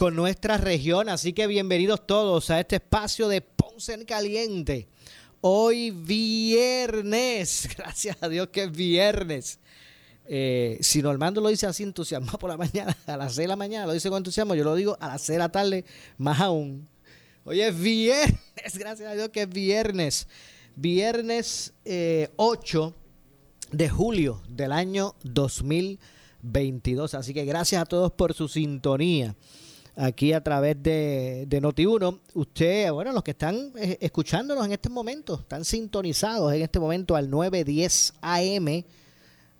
con 0.00 0.16
nuestra 0.16 0.56
región. 0.56 1.10
Así 1.10 1.34
que 1.34 1.46
bienvenidos 1.46 2.06
todos 2.06 2.48
a 2.48 2.58
este 2.58 2.76
espacio 2.76 3.28
de 3.28 3.42
Ponce 3.42 3.92
en 3.92 4.06
Caliente. 4.06 4.88
Hoy 5.42 5.90
viernes, 5.90 7.68
gracias 7.76 8.16
a 8.22 8.30
Dios 8.30 8.48
que 8.48 8.62
es 8.62 8.72
viernes. 8.72 9.58
Eh, 10.24 10.78
si 10.80 11.02
Normando 11.02 11.42
lo 11.42 11.50
dice 11.50 11.66
así 11.66 11.82
entusiasmado 11.82 12.38
por 12.38 12.48
la 12.48 12.56
mañana, 12.56 12.96
a 13.06 13.18
las 13.18 13.34
6 13.34 13.44
de 13.44 13.48
la 13.48 13.56
mañana, 13.56 13.84
lo 13.84 13.92
dice 13.92 14.08
con 14.08 14.16
entusiasmo, 14.16 14.54
yo 14.54 14.64
lo 14.64 14.74
digo 14.74 14.96
a 15.00 15.08
las 15.08 15.20
6 15.20 15.34
de 15.34 15.38
la 15.38 15.52
tarde, 15.52 15.84
más 16.16 16.40
aún. 16.40 16.88
Hoy 17.44 17.60
es 17.60 17.78
viernes, 17.78 18.38
gracias 18.78 19.06
a 19.06 19.12
Dios 19.12 19.28
que 19.28 19.42
es 19.42 19.50
viernes 19.50 20.28
viernes 20.76 21.74
8 21.84 21.84
eh, 21.84 23.76
de 23.76 23.88
julio 23.90 24.40
del 24.48 24.72
año 24.72 25.14
2022. 25.24 27.12
Así 27.12 27.34
que 27.34 27.44
gracias 27.44 27.82
a 27.82 27.84
todos 27.84 28.12
por 28.12 28.32
su 28.32 28.48
sintonía 28.48 29.36
aquí 30.00 30.32
a 30.32 30.42
través 30.42 30.82
de, 30.82 31.44
de 31.46 31.62
Noti1. 31.62 32.18
Usted, 32.34 32.90
bueno, 32.90 33.12
los 33.12 33.22
que 33.22 33.32
están 33.32 33.72
eh, 33.76 33.98
escuchándonos 34.00 34.64
en 34.64 34.72
este 34.72 34.88
momento, 34.88 35.40
están 35.40 35.64
sintonizados 35.64 36.52
en 36.52 36.62
este 36.62 36.80
momento 36.80 37.16
al 37.16 37.30
910 37.30 38.14
AM 38.20 38.84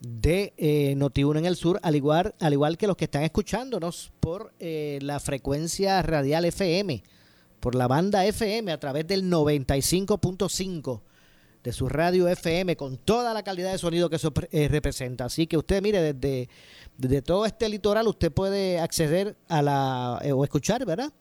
de 0.00 0.55
eh, 0.56 0.94
Noti1 0.97 1.38
en 1.38 1.47
el 1.47 1.56
sur, 1.56 1.78
al 1.82 1.94
igual, 1.94 2.34
al 2.41 2.52
igual 2.52 2.78
que 2.78 2.86
los 2.86 2.97
que 2.97 3.05
están 3.05 3.22
escuchándonos 3.22 4.12
por 4.20 4.52
la 4.58 5.20
frecuencia 5.20 6.00
radial 6.02 6.47
FM, 6.47 7.02
por 7.60 7.75
la 7.75 7.86
banda 7.86 8.25
FM 8.25 8.72
a 8.72 8.80
través 8.80 9.06
del 9.06 9.30
95.5 9.30 11.00
de 11.62 11.72
su 11.72 11.89
radio 11.89 12.27
FM 12.28 12.77
con 12.77 12.97
toda 12.97 13.34
la 13.34 13.42
calidad 13.42 13.72
de 13.72 13.78
sonido 13.78 14.08
que 14.08 14.16
eso 14.16 14.33
eh, 14.50 14.69
representa. 14.69 15.27
Así 15.27 15.47
que 15.47 15.58
usted, 15.58 15.83
mire, 15.83 16.14
desde, 16.14 16.48
desde, 16.97 17.20
todo 17.22 17.47
este 17.47 17.69
litoral 17.69 18.08
usted 18.08 18.33
puede 18.33 18.80
acceder 18.80 19.36
a 19.48 19.62
la, 19.62 20.20
eh, 20.22 20.33
o 20.33 20.42
escuchar, 20.44 20.84
¿verdad? 20.86 21.12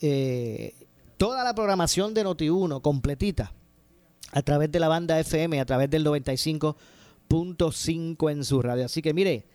Eh, 0.00 0.74
toda 1.16 1.44
la 1.44 1.54
programación 1.54 2.14
de 2.14 2.24
Noti1 2.24 2.80
completita 2.82 3.52
a 4.32 4.42
través 4.42 4.70
de 4.70 4.80
la 4.80 4.88
banda 4.88 5.18
FM, 5.18 5.60
a 5.60 5.66
través 5.66 5.90
del 5.90 6.06
95.5 6.06 8.30
en 8.30 8.44
su 8.44 8.62
radio. 8.62 8.84
Así 8.84 9.02
que 9.02 9.12
mire, 9.14 9.46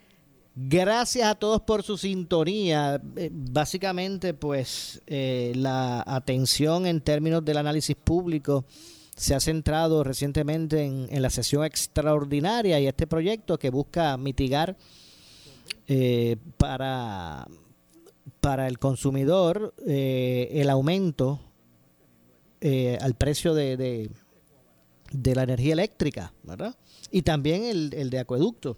gracias 0.56 1.30
a 1.30 1.36
todos 1.36 1.62
por 1.62 1.84
su 1.84 1.98
sintonía. 1.98 3.02
básicamente, 3.32 4.34
pues 4.34 5.02
la 5.08 6.04
atención 6.06 6.86
en 6.86 7.02
términos 7.02 7.44
del 7.44 7.58
análisis 7.58 7.96
público 7.96 8.66
se 9.20 9.36
ha 9.36 9.42
centrado 9.42 10.06
recientemente 10.06 10.86
en, 10.86 11.22
la 11.22 11.30
sesión 11.30 11.66
extraordinaria 11.66 12.80
y 12.80 12.88
este 12.88 13.06
proyecto 13.06 13.60
que 13.60 13.70
busca 13.70 14.16
mitigar 14.16 14.78
eh, 15.90 16.38
para, 16.56 17.46
para 18.40 18.68
el 18.68 18.80
consumidor 18.80 19.74
eh, 19.86 20.48
el 20.54 20.70
aumento 20.70 21.42
eh, 22.62 22.98
al 23.02 23.16
precio 23.16 23.54
de, 23.54 24.10
de, 25.12 25.36
la 25.36 25.44
energía 25.44 25.74
eléctrica, 25.74 26.32
¿verdad? 26.44 26.78
Y 27.12 27.24
también 27.24 27.66
el, 27.66 27.94
el 27.96 28.10
de 28.10 28.20
acueducto 28.20 28.78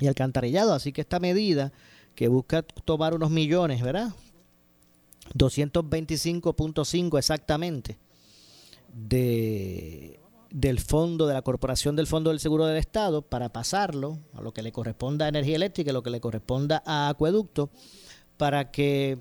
y 0.00 0.08
alcantarillado. 0.08 0.74
Así 0.74 0.92
que 0.92 1.02
esta 1.02 1.20
medida 1.20 1.72
que 2.16 2.26
busca 2.26 2.62
tomar 2.62 3.14
unos 3.14 3.30
millones, 3.30 3.80
¿verdad? 3.80 4.12
225.5 5.34 7.16
exactamente 7.16 7.96
de, 8.92 10.20
del 10.50 10.80
fondo, 10.80 11.26
de 11.26 11.34
la 11.34 11.42
Corporación 11.42 11.96
del 11.96 12.06
Fondo 12.06 12.30
del 12.30 12.40
Seguro 12.40 12.66
del 12.66 12.76
Estado, 12.76 13.22
para 13.22 13.52
pasarlo 13.52 14.18
a 14.34 14.42
lo 14.42 14.52
que 14.52 14.62
le 14.62 14.72
corresponda 14.72 15.26
a 15.26 15.28
energía 15.28 15.56
eléctrica 15.56 15.90
y 15.90 15.94
lo 15.94 16.02
que 16.02 16.10
le 16.10 16.20
corresponda 16.20 16.82
a 16.86 17.08
acueducto, 17.08 17.70
para 18.36 18.70
que 18.70 19.18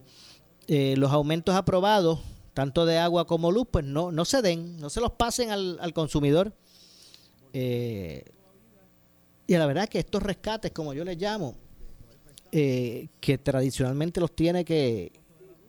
eh, 0.67 0.95
los 0.97 1.11
aumentos 1.11 1.55
aprobados, 1.55 2.19
tanto 2.53 2.85
de 2.85 2.97
agua 2.97 3.27
como 3.27 3.51
luz, 3.51 3.67
pues 3.71 3.85
no, 3.85 4.11
no 4.11 4.25
se 4.25 4.41
den, 4.41 4.77
no 4.79 4.89
se 4.89 5.01
los 5.01 5.11
pasen 5.11 5.51
al, 5.51 5.77
al 5.79 5.93
consumidor. 5.93 6.53
Eh, 7.53 8.23
y 9.47 9.57
la 9.57 9.65
verdad 9.65 9.89
que 9.89 9.99
estos 9.99 10.23
rescates, 10.23 10.71
como 10.71 10.93
yo 10.93 11.03
les 11.03 11.17
llamo, 11.17 11.55
eh, 12.53 13.07
que 13.21 13.37
tradicionalmente 13.37 14.19
los 14.19 14.35
tiene 14.35 14.65
que, 14.65 15.20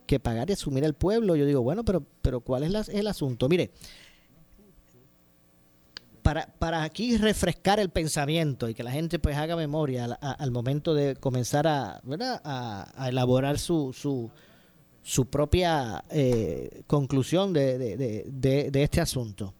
que 0.06 0.20
pagar 0.20 0.50
y 0.50 0.54
asumir 0.54 0.84
el 0.84 0.94
pueblo. 0.94 1.36
Yo 1.36 1.46
digo, 1.46 1.62
bueno, 1.62 1.84
pero, 1.84 2.04
pero 2.22 2.40
¿cuál 2.40 2.64
es 2.64 2.88
el 2.88 3.06
asunto? 3.06 3.48
Mire, 3.48 3.70
para, 6.22 6.46
para 6.58 6.82
aquí 6.84 7.16
refrescar 7.16 7.80
el 7.80 7.90
pensamiento 7.90 8.68
y 8.68 8.74
que 8.74 8.82
la 8.82 8.92
gente 8.92 9.18
pues 9.18 9.36
haga 9.36 9.56
memoria 9.56 10.04
al, 10.04 10.50
momento 10.50 10.94
de 10.94 11.16
comenzar 11.16 11.66
a, 11.66 12.00
a, 12.44 13.08
elaborar 13.08 13.58
su, 13.58 13.92
su, 13.92 14.30
su 15.02 15.26
propia 15.26 16.04
eh, 16.10 16.82
conclusión 16.86 17.52
de, 17.52 17.78
de, 17.78 18.70
de, 18.70 18.82
este 18.82 19.00
asunto. 19.00 19.52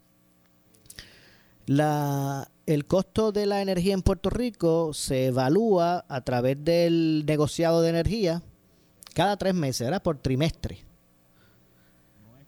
La, 1.66 2.48
el 2.66 2.84
costo 2.86 3.32
de 3.32 3.46
la 3.46 3.60
energía 3.62 3.94
en 3.94 4.02
Puerto 4.02 4.30
Rico 4.30 4.94
se 4.94 5.26
evalúa 5.26 6.04
a 6.08 6.20
través 6.22 6.62
del 6.64 7.24
negociado 7.26 7.82
de 7.82 7.90
energía 7.90 8.42
cada 9.12 9.36
tres 9.36 9.54
meses, 9.54 9.86
era 9.86 10.02
por 10.02 10.18
trimestre. 10.18 10.78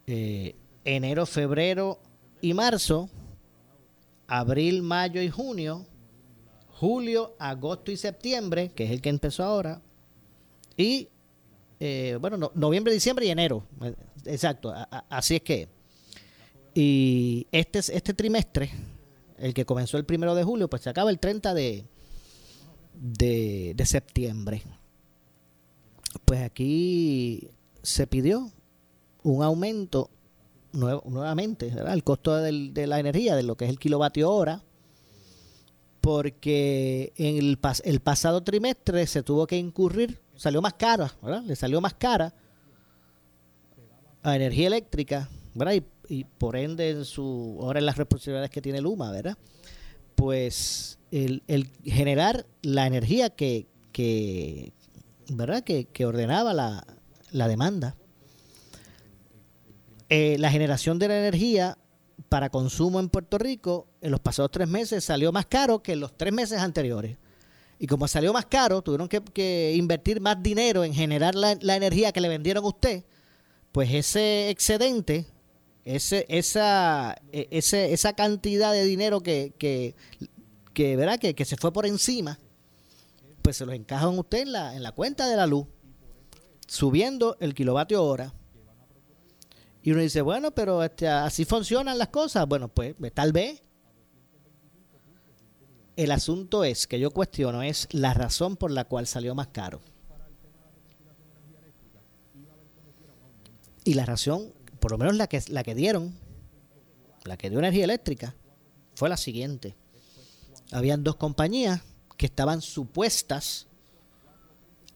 Eh, 0.06 0.54
enero, 0.84 1.26
febrero 1.26 1.98
y 2.40 2.54
marzo, 2.54 3.08
abril, 4.26 4.82
mayo 4.82 5.22
y 5.22 5.30
junio, 5.30 5.86
julio, 6.68 7.34
agosto 7.38 7.90
y 7.90 7.96
septiembre, 7.96 8.70
que 8.74 8.84
es 8.84 8.90
el 8.90 9.00
que 9.00 9.08
empezó 9.08 9.44
ahora, 9.44 9.80
y 10.76 11.08
eh, 11.80 12.18
bueno, 12.20 12.50
noviembre, 12.54 12.92
diciembre 12.92 13.26
y 13.26 13.30
enero. 13.30 13.66
Exacto, 14.24 14.74
así 15.08 15.36
es 15.36 15.42
que. 15.42 15.68
Y 16.74 17.46
este, 17.52 17.78
este 17.78 18.14
trimestre, 18.14 18.70
el 19.38 19.54
que 19.54 19.64
comenzó 19.64 19.96
el 19.96 20.04
primero 20.04 20.34
de 20.34 20.44
julio, 20.44 20.68
pues 20.68 20.82
se 20.82 20.90
acaba 20.90 21.10
el 21.10 21.18
30 21.18 21.54
de, 21.54 21.84
de, 22.94 23.74
de 23.76 23.86
septiembre 23.86 24.62
pues 26.24 26.42
aquí 26.42 27.48
se 27.82 28.06
pidió 28.06 28.50
un 29.22 29.42
aumento 29.42 30.10
nuevamente, 30.72 31.70
¿verdad? 31.70 31.94
el 31.94 32.02
costo 32.02 32.36
de 32.36 32.86
la 32.86 32.98
energía, 32.98 33.36
de 33.36 33.44
lo 33.44 33.56
que 33.56 33.64
es 33.64 33.70
el 33.70 33.78
kilovatio 33.78 34.30
hora, 34.30 34.62
porque 36.00 37.12
en 37.16 37.38
el, 37.38 37.58
el 37.84 38.00
pasado 38.00 38.42
trimestre 38.42 39.06
se 39.06 39.22
tuvo 39.22 39.46
que 39.46 39.56
incurrir, 39.56 40.20
salió 40.36 40.60
más 40.60 40.74
cara, 40.74 41.14
¿verdad? 41.22 41.42
Le 41.44 41.56
salió 41.56 41.80
más 41.80 41.94
cara 41.94 42.34
a 44.22 44.36
energía 44.36 44.66
eléctrica, 44.66 45.28
¿verdad? 45.54 45.74
Y, 46.08 46.24
por 46.24 46.56
ende 46.56 46.90
en 46.90 47.06
su 47.06 47.58
ahora 47.62 47.78
en 47.78 47.86
las 47.86 47.96
responsabilidades 47.96 48.50
que 48.50 48.60
tiene 48.60 48.82
Luma, 48.82 49.10
¿verdad? 49.10 49.38
Pues 50.14 50.98
el, 51.10 51.42
generar 51.82 52.44
la 52.60 52.86
energía 52.86 53.30
que, 53.30 53.66
¿verdad? 55.28 55.64
Que, 55.64 56.06
ordenaba 56.06 56.52
la, 56.52 57.48
demanda. 57.48 57.96
Eh, 60.08 60.36
la 60.38 60.50
generación 60.50 60.98
de 60.98 61.08
la 61.08 61.18
energía 61.18 61.78
para 62.28 62.50
consumo 62.50 63.00
en 63.00 63.08
Puerto 63.08 63.38
Rico 63.38 63.88
en 64.00 64.10
los 64.10 64.20
pasados 64.20 64.50
tres 64.50 64.68
meses 64.68 65.04
salió 65.04 65.32
más 65.32 65.46
caro 65.46 65.82
que 65.82 65.92
en 65.92 66.00
los 66.00 66.16
tres 66.16 66.32
meses 66.32 66.58
anteriores. 66.58 67.16
Y 67.78 67.86
como 67.86 68.06
salió 68.06 68.32
más 68.32 68.46
caro, 68.46 68.82
tuvieron 68.82 69.08
que, 69.08 69.74
invertir 69.76 70.20
más 70.20 70.42
dinero 70.42 70.84
en 70.84 70.94
generar 70.94 71.34
la, 71.34 71.52
energía 71.52 72.12
que 72.12 72.20
le 72.20 72.28
vendieron 72.28 72.64
a 72.64 72.68
usted. 72.68 73.04
Pues 73.72 73.92
ese 73.92 74.50
excedente 74.50 75.26
ese, 75.84 76.24
esa, 76.28 77.16
e, 77.32 77.48
ese, 77.50 77.92
esa 77.92 78.14
cantidad 78.14 78.72
de 78.72 78.84
dinero 78.84 79.20
que, 79.20 79.52
que, 79.58 79.94
que, 80.72 80.96
¿verdad? 80.96 81.18
Que, 81.18 81.34
que 81.34 81.44
se 81.44 81.56
fue 81.56 81.72
por 81.72 81.86
encima, 81.86 82.38
pues 83.44 83.58
se 83.58 83.66
los 83.66 83.74
encajan 83.74 84.18
usted 84.18 84.38
en 84.38 84.52
la, 84.52 84.74
en 84.74 84.82
la 84.82 84.92
cuenta 84.92 85.28
de 85.28 85.36
la 85.36 85.46
luz, 85.46 85.66
subiendo 86.66 87.36
el 87.40 87.52
kilovatio 87.52 88.02
hora. 88.02 88.32
Y 89.82 89.92
uno 89.92 90.00
dice, 90.00 90.22
bueno, 90.22 90.52
pero 90.52 90.82
este, 90.82 91.06
así 91.06 91.44
funcionan 91.44 91.98
las 91.98 92.08
cosas. 92.08 92.48
Bueno, 92.48 92.68
pues, 92.68 92.94
pues 92.98 93.12
tal 93.12 93.32
vez. 93.32 93.62
El 95.94 96.10
asunto 96.10 96.64
es 96.64 96.86
que 96.86 96.98
yo 96.98 97.10
cuestiono 97.10 97.62
es 97.62 97.86
la 97.92 98.14
razón 98.14 98.56
por 98.56 98.70
la 98.70 98.84
cual 98.84 99.06
salió 99.06 99.34
más 99.34 99.48
caro. 99.48 99.82
Y 103.84 103.92
la 103.92 104.06
razón, 104.06 104.54
por 104.80 104.90
lo 104.90 104.96
menos 104.96 105.16
la 105.16 105.26
que, 105.26 105.42
la 105.48 105.62
que 105.62 105.74
dieron, 105.74 106.18
la 107.24 107.36
que 107.36 107.50
dio 107.50 107.58
energía 107.58 107.84
eléctrica, 107.84 108.34
fue 108.94 109.10
la 109.10 109.18
siguiente. 109.18 109.76
Habían 110.72 111.04
dos 111.04 111.16
compañías 111.16 111.82
que 112.16 112.26
estaban 112.26 112.60
supuestas 112.60 113.66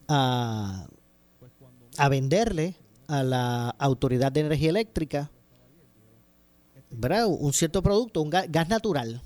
a, 0.07 0.87
venderle 2.09 2.75
a 3.07 3.23
la 3.23 3.69
Autoridad 3.77 4.31
de 4.31 4.41
Energía 4.41 4.69
Eléctrica 4.69 5.29
¿verdad? 6.89 7.27
un 7.27 7.53
cierto 7.53 7.83
producto, 7.83 8.21
un 8.21 8.29
gas, 8.29 8.69
natural, 8.69 9.21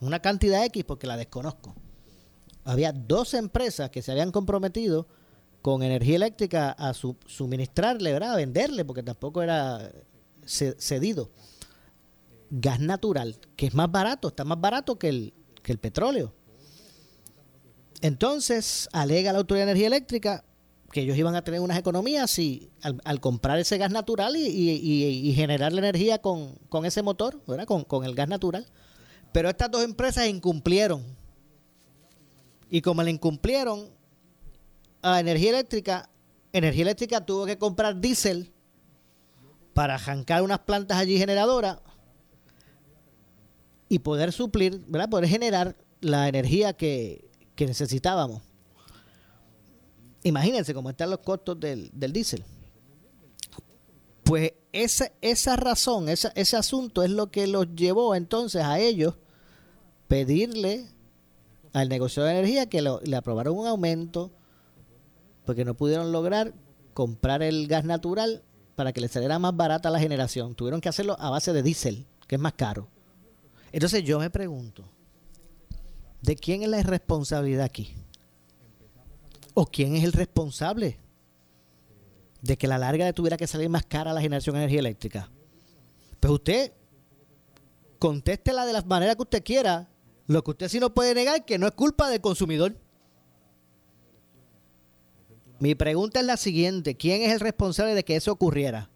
una 0.00 0.20
cantidad 0.20 0.64
X 0.66 0.84
porque 0.84 1.06
la 1.06 1.16
desconozco. 1.16 1.74
Había 2.64 2.92
dos 2.92 3.34
empresas 3.34 3.90
que 3.90 4.02
se 4.02 4.12
habían 4.12 4.30
comprometido 4.30 5.06
con 5.60 5.82
energía 5.82 6.16
eléctrica 6.16 6.70
a 6.72 6.94
suministrarle, 6.94 8.12
¿verdad? 8.12 8.32
a 8.32 8.36
venderle, 8.36 8.84
porque 8.84 9.02
tampoco 9.02 9.42
era 9.42 9.90
cedido. 10.44 11.30
Gas 12.50 12.80
natural, 12.80 13.36
que 13.56 13.66
es 13.66 13.74
más 13.74 13.90
barato, 13.90 14.28
está 14.28 14.44
más 14.44 14.60
barato 14.60 14.98
que 14.98 15.08
el 15.08 15.78
petróleo. 15.78 16.32
Entonces, 18.00 18.88
alega 18.92 19.32
la 19.32 19.38
Autoridad 19.38 19.66
de 19.66 19.72
Energía 19.72 19.86
Eléctrica 19.88 20.44
que 20.92 21.00
ellos 21.00 21.18
iban 21.18 21.34
a 21.34 21.42
tener 21.42 21.58
unas 21.58 21.76
economías 21.76 22.38
y, 22.38 22.70
al, 22.80 23.20
comprar 23.20 23.58
ese 23.58 23.78
gas 23.78 23.90
natural 23.90 24.36
y, 24.36 25.32
generar 25.34 25.72
la 25.72 25.80
energía 25.80 26.18
con, 26.18 26.56
ese 26.84 27.02
motor, 27.02 27.42
¿verdad? 27.48 27.66
Con, 27.66 27.82
con 27.82 28.04
el 28.04 28.14
gas 28.14 28.28
natural. 28.28 28.64
Pero 29.32 29.48
estas 29.48 29.72
dos 29.72 29.82
empresas 29.82 30.28
incumplieron. 30.28 31.02
Y 32.70 32.80
como 32.80 33.02
le 33.02 33.10
incumplieron, 33.10 33.90
a 35.02 35.20
energía 35.20 35.50
eléctrica, 35.50 36.08
energía 36.52 36.82
eléctrica 36.82 37.26
tuvo 37.26 37.44
que 37.44 37.58
comprar 37.58 38.00
diésel 38.00 38.52
para 39.74 39.96
arrancar 39.96 40.42
unas 40.42 40.60
plantas 40.60 40.96
allí 40.96 41.18
generadoras 41.18 41.78
y 43.88 43.98
poder 43.98 44.32
suplir, 44.32 44.80
¿verdad? 44.86 45.10
Poder 45.10 45.28
generar 45.28 45.76
la 46.00 46.28
energía 46.28 46.72
que, 46.72 47.28
necesitábamos. 47.58 48.42
Imagínense 50.22 50.74
cómo 50.74 50.90
están 50.90 51.10
los 51.10 51.20
costos 51.20 51.60
del, 51.60 51.90
diésel. 51.92 52.44
Pues 54.24 54.54
esa, 54.72 55.12
esa 55.20 55.56
razón, 55.56 56.08
ese 56.08 56.56
asunto 56.56 57.02
es 57.02 57.10
lo 57.10 57.30
que 57.30 57.46
los 57.46 57.74
llevó 57.74 58.14
entonces 58.14 58.62
a 58.62 58.78
ellos 58.78 59.14
pedirle 60.08 60.86
al 61.72 61.88
negocio 61.88 62.22
de 62.22 62.30
energía 62.30 62.68
que 62.68 62.82
le 62.82 63.16
aprobaron 63.16 63.58
un 63.58 63.66
aumento 63.66 64.32
porque 65.44 65.64
no 65.64 65.74
pudieron 65.74 66.12
lograr 66.12 66.54
comprar 66.94 67.42
el 67.42 67.66
gas 67.66 67.84
natural 67.84 68.42
para 68.76 68.92
que 68.92 69.00
les 69.00 69.10
saliera 69.10 69.38
más 69.38 69.56
barata 69.56 69.90
la 69.90 69.98
generación. 69.98 70.54
Tuvieron 70.54 70.80
que 70.80 70.88
hacerlo 70.88 71.16
a 71.20 71.30
base 71.30 71.52
de 71.52 71.62
diésel, 71.62 72.06
que 72.26 72.36
es 72.36 72.40
más 72.40 72.54
caro. 72.54 72.88
Entonces 73.72 74.04
yo 74.04 74.18
me 74.18 74.30
pregunto, 74.30 74.84
¿de 76.24 76.36
quién 76.36 76.62
es 76.62 76.68
la 76.68 76.82
responsabilidad 76.82 77.64
aquí? 77.64 77.94
¿O 79.52 79.66
quién 79.66 79.94
es 79.94 80.04
el 80.04 80.12
responsable 80.12 80.98
de 82.40 82.56
que 82.56 82.66
la 82.66 82.78
larga 82.78 83.12
tuviera 83.12 83.36
que 83.36 83.46
salir 83.46 83.68
más 83.68 83.84
cara 83.84 84.12
la 84.12 84.22
generación 84.22 84.54
de 84.54 84.62
energía 84.62 84.80
eléctrica? 84.80 85.30
Pues 86.20 86.32
usted 86.32 86.72
contéstela 87.98 88.64
de 88.64 88.72
la 88.72 88.80
manera 88.82 89.14
que 89.14 89.22
usted 89.22 89.44
quiera. 89.44 89.90
Lo 90.26 90.42
que 90.42 90.52
usted 90.52 90.68
sí 90.68 90.80
no 90.80 90.94
puede 90.94 91.14
negar 91.14 91.44
que 91.44 91.58
no 91.58 91.66
es 91.66 91.74
culpa 91.74 92.08
del 92.08 92.22
consumidor. 92.22 92.74
Mi 95.58 95.74
pregunta 95.74 96.20
es 96.20 96.26
la 96.26 96.38
siguiente, 96.38 96.96
¿quién 96.96 97.22
es 97.22 97.32
el 97.32 97.40
responsable 97.40 97.94
de 97.94 98.04
que 98.04 98.16
eso 98.16 98.32
ocurriera? 98.32 98.90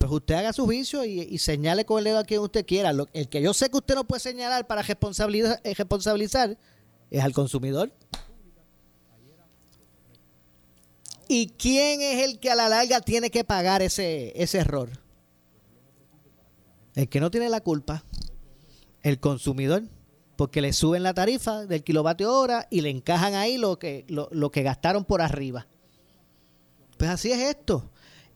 Pues 0.00 0.10
usted 0.12 0.34
haga 0.36 0.54
su 0.54 0.64
juicio 0.64 1.04
y, 1.04 1.36
señale 1.36 1.84
con 1.84 1.98
el 1.98 2.04
dedo 2.04 2.20
a 2.20 2.24
quien 2.24 2.40
usted 2.40 2.64
quiera. 2.64 2.90
el 3.12 3.28
que 3.28 3.42
yo 3.42 3.52
sé 3.52 3.68
que 3.68 3.76
usted 3.76 3.94
no 3.94 4.04
puede 4.04 4.20
señalar 4.20 4.66
para 4.66 4.80
responsabilizar, 4.80 5.60
eh, 5.62 5.74
responsabilizar 5.74 6.56
es 7.10 7.22
al 7.22 7.34
consumidor. 7.34 7.92
¿Y 11.28 11.48
quién 11.48 12.00
es 12.00 12.26
el 12.26 12.40
que 12.40 12.50
a 12.50 12.54
la 12.54 12.70
larga 12.70 13.02
tiene 13.02 13.30
que 13.30 13.44
pagar 13.44 13.82
ese, 13.82 14.32
ese 14.42 14.60
error? 14.60 14.88
El 16.94 17.06
que 17.10 17.20
no 17.20 17.30
tiene 17.30 17.50
la 17.50 17.60
culpa, 17.60 18.02
el 19.02 19.20
consumidor, 19.20 19.82
porque 20.36 20.62
le 20.62 20.72
suben 20.72 21.02
la 21.02 21.12
tarifa 21.12 21.66
del 21.66 21.84
kilovatio 21.84 22.34
hora 22.34 22.66
y 22.70 22.80
le 22.80 22.88
encajan 22.88 23.34
ahí 23.34 23.58
lo 23.58 23.78
que, 23.78 24.06
lo 24.08 24.50
que 24.50 24.62
gastaron 24.62 25.04
por 25.04 25.20
arriba. 25.20 25.66
Pues 26.96 27.10
así 27.10 27.30
es 27.32 27.40
esto. 27.40 27.89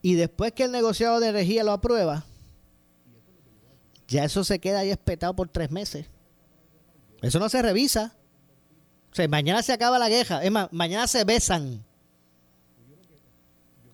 Y 0.05 0.17
después 0.17 0.53
que 0.53 0.65
el 0.65 0.71
negociado 0.71 1.19
de 1.19 1.29
energía 1.29 1.65
lo 1.65 1.73
aprueba, 1.73 2.27
ya 4.06 4.25
eso 4.25 4.45
se 4.45 4.59
queda 4.59 4.81
ahí 4.81 4.91
espetado 4.91 5.35
por 5.35 5.49
tres 5.49 5.71
meses. 5.71 6.05
Eso 7.23 7.39
no 7.39 7.49
se 7.49 7.62
revisa. 7.62 8.15
O 9.11 9.15
sea, 9.15 9.27
mañana 9.29 9.62
se 9.62 9.73
acaba 9.73 9.99
la 9.99 10.11
guerra. 10.11 10.45
Es 10.45 10.51
más, 10.51 10.71
mañana 10.73 11.06
se 11.06 11.25
besan 11.25 11.83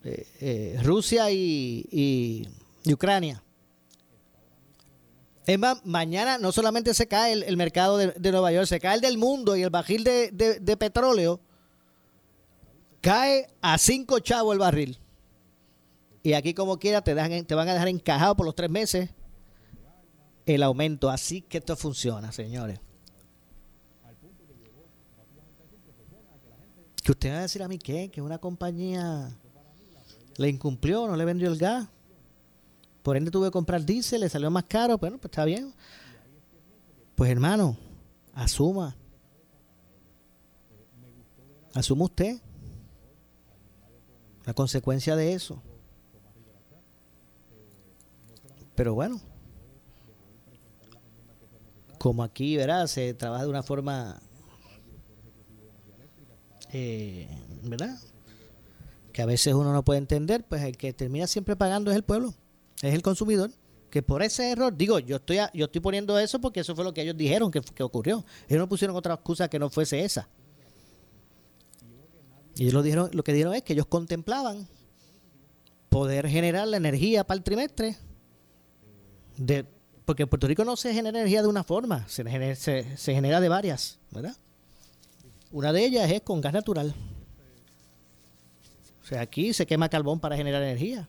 eh, 0.02 0.26
eh, 0.40 0.80
Rusia 0.82 1.30
y, 1.30 2.48
Ucrania. 2.86 3.40
Es 5.46 5.60
más, 5.60 5.80
mañana 5.86 6.38
no 6.38 6.50
solamente 6.50 6.92
se 6.92 7.06
cae 7.06 7.34
el, 7.34 7.56
mercado 7.56 7.98
de, 7.98 8.32
Nueva 8.32 8.50
York, 8.50 8.66
se 8.66 8.80
cae 8.80 8.96
el 8.96 9.00
del 9.00 9.16
mundo 9.16 9.54
y 9.54 9.62
el 9.62 9.70
bajil 9.70 10.02
de, 10.02 10.32
de 10.32 10.76
petróleo 10.76 11.40
Cae 13.00 13.46
a 13.62 13.78
cinco 13.78 14.18
chavos 14.18 14.52
el 14.54 14.58
barril. 14.58 14.98
Y 16.22 16.34
aquí 16.34 16.52
como 16.54 16.78
quiera 16.78 17.02
te, 17.02 17.14
dejan, 17.14 17.44
te 17.44 17.54
van 17.54 17.68
a 17.68 17.72
dejar 17.72 17.88
encajado 17.88 18.36
por 18.36 18.46
los 18.46 18.54
tres 18.54 18.70
meses 18.70 19.10
el 20.46 20.62
aumento. 20.62 21.08
Así 21.08 21.42
que 21.42 21.58
esto 21.58 21.76
funciona, 21.76 22.32
señores. 22.32 22.80
Que 27.02 27.12
usted 27.12 27.32
va 27.32 27.38
a 27.38 27.42
decir 27.42 27.62
a 27.62 27.68
mí 27.68 27.78
que, 27.78 28.10
que 28.10 28.20
una 28.20 28.38
compañía 28.38 29.30
le 30.36 30.48
incumplió, 30.48 31.06
no 31.06 31.16
le 31.16 31.24
vendió 31.24 31.48
el 31.48 31.56
gas. 31.56 31.88
Por 33.02 33.16
ende 33.16 33.30
tuve 33.30 33.46
que 33.46 33.52
comprar 33.52 33.84
diésel, 33.84 34.20
le 34.20 34.28
salió 34.28 34.50
más 34.50 34.64
caro. 34.64 34.98
Bueno, 34.98 35.16
pues 35.16 35.30
está 35.30 35.46
bien. 35.46 35.72
Pues 37.14 37.30
hermano, 37.30 37.76
asuma. 38.34 38.94
Asuma 41.72 42.04
usted 42.04 42.40
la 44.44 44.52
consecuencia 44.52 45.16
de 45.16 45.32
eso. 45.32 45.62
Pero 48.74 48.94
bueno, 48.94 49.20
como 51.98 52.22
aquí, 52.22 52.56
¿verdad? 52.56 52.86
Se 52.86 53.12
trabaja 53.14 53.44
de 53.44 53.50
una 53.50 53.62
forma, 53.62 54.20
eh, 56.72 57.28
¿verdad? 57.62 57.98
Que 59.12 59.22
a 59.22 59.26
veces 59.26 59.52
uno 59.54 59.72
no 59.72 59.84
puede 59.84 59.98
entender, 59.98 60.44
pues 60.48 60.62
el 60.62 60.76
que 60.76 60.92
termina 60.92 61.26
siempre 61.26 61.56
pagando 61.56 61.90
es 61.90 61.96
el 61.96 62.04
pueblo, 62.04 62.32
es 62.82 62.94
el 62.94 63.02
consumidor. 63.02 63.50
Que 63.90 64.02
por 64.02 64.22
ese 64.22 64.50
error, 64.52 64.74
digo, 64.76 65.00
yo 65.00 65.16
estoy 65.16 65.38
yo 65.52 65.64
estoy 65.64 65.80
poniendo 65.80 66.16
eso 66.18 66.40
porque 66.40 66.60
eso 66.60 66.76
fue 66.76 66.84
lo 66.84 66.94
que 66.94 67.02
ellos 67.02 67.16
dijeron 67.16 67.50
que, 67.50 67.60
que 67.60 67.82
ocurrió. 67.82 68.24
Ellos 68.48 68.60
no 68.60 68.68
pusieron 68.68 68.96
otra 68.96 69.14
excusa 69.14 69.50
que 69.50 69.58
no 69.58 69.68
fuese 69.68 70.04
esa. 70.04 70.28
Y 72.56 72.64
ellos 72.64 72.74
lo, 72.74 72.82
dijeron, 72.82 73.10
lo 73.12 73.24
que 73.24 73.32
dijeron 73.32 73.54
es 73.54 73.62
que 73.62 73.72
ellos 73.72 73.86
contemplaban 73.86 74.68
poder 75.88 76.28
generar 76.28 76.68
la 76.68 76.76
energía 76.76 77.24
para 77.24 77.38
el 77.38 77.44
trimestre. 77.44 77.96
De, 79.40 79.64
porque 80.04 80.24
en 80.24 80.28
Puerto 80.28 80.46
Rico 80.46 80.66
no 80.66 80.76
se 80.76 80.92
genera 80.92 81.18
energía 81.18 81.40
de 81.40 81.48
una 81.48 81.64
forma, 81.64 82.06
se 82.08 82.22
genera, 82.28 82.54
se, 82.54 82.84
genera 82.96 83.40
de 83.40 83.48
varias, 83.48 83.98
¿verdad? 84.10 84.36
Una 85.50 85.72
de 85.72 85.82
ellas 85.82 86.10
es 86.10 86.20
con 86.20 86.42
gas 86.42 86.52
natural. 86.52 86.94
O 89.02 89.06
sea, 89.06 89.22
aquí 89.22 89.54
se 89.54 89.66
quema 89.66 89.88
carbón 89.88 90.20
para 90.20 90.36
generar 90.36 90.62
energía. 90.62 91.08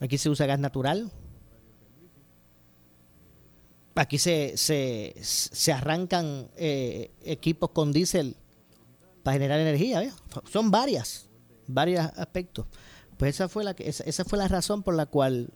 Aquí 0.00 0.18
se 0.18 0.28
usa 0.28 0.46
gas 0.46 0.58
natural. 0.58 1.12
Aquí 3.94 4.18
se, 4.18 4.56
se, 4.56 5.14
se 5.22 5.72
arrancan 5.72 6.48
eh, 6.56 7.12
equipos 7.22 7.70
con 7.70 7.92
diésel 7.92 8.36
para 9.22 9.34
generar 9.34 9.60
energía. 9.60 10.12
Son 10.50 10.72
varias, 10.72 11.28
varios 11.68 12.04
aspectos. 12.16 12.66
Pues 13.16 13.36
esa 13.36 13.48
fue 13.48 13.62
la 13.62 13.70
esa, 13.78 14.24
fue 14.24 14.36
la 14.36 14.48
razón 14.48 14.82
por 14.82 14.94
la 14.94 15.06
cual 15.06 15.50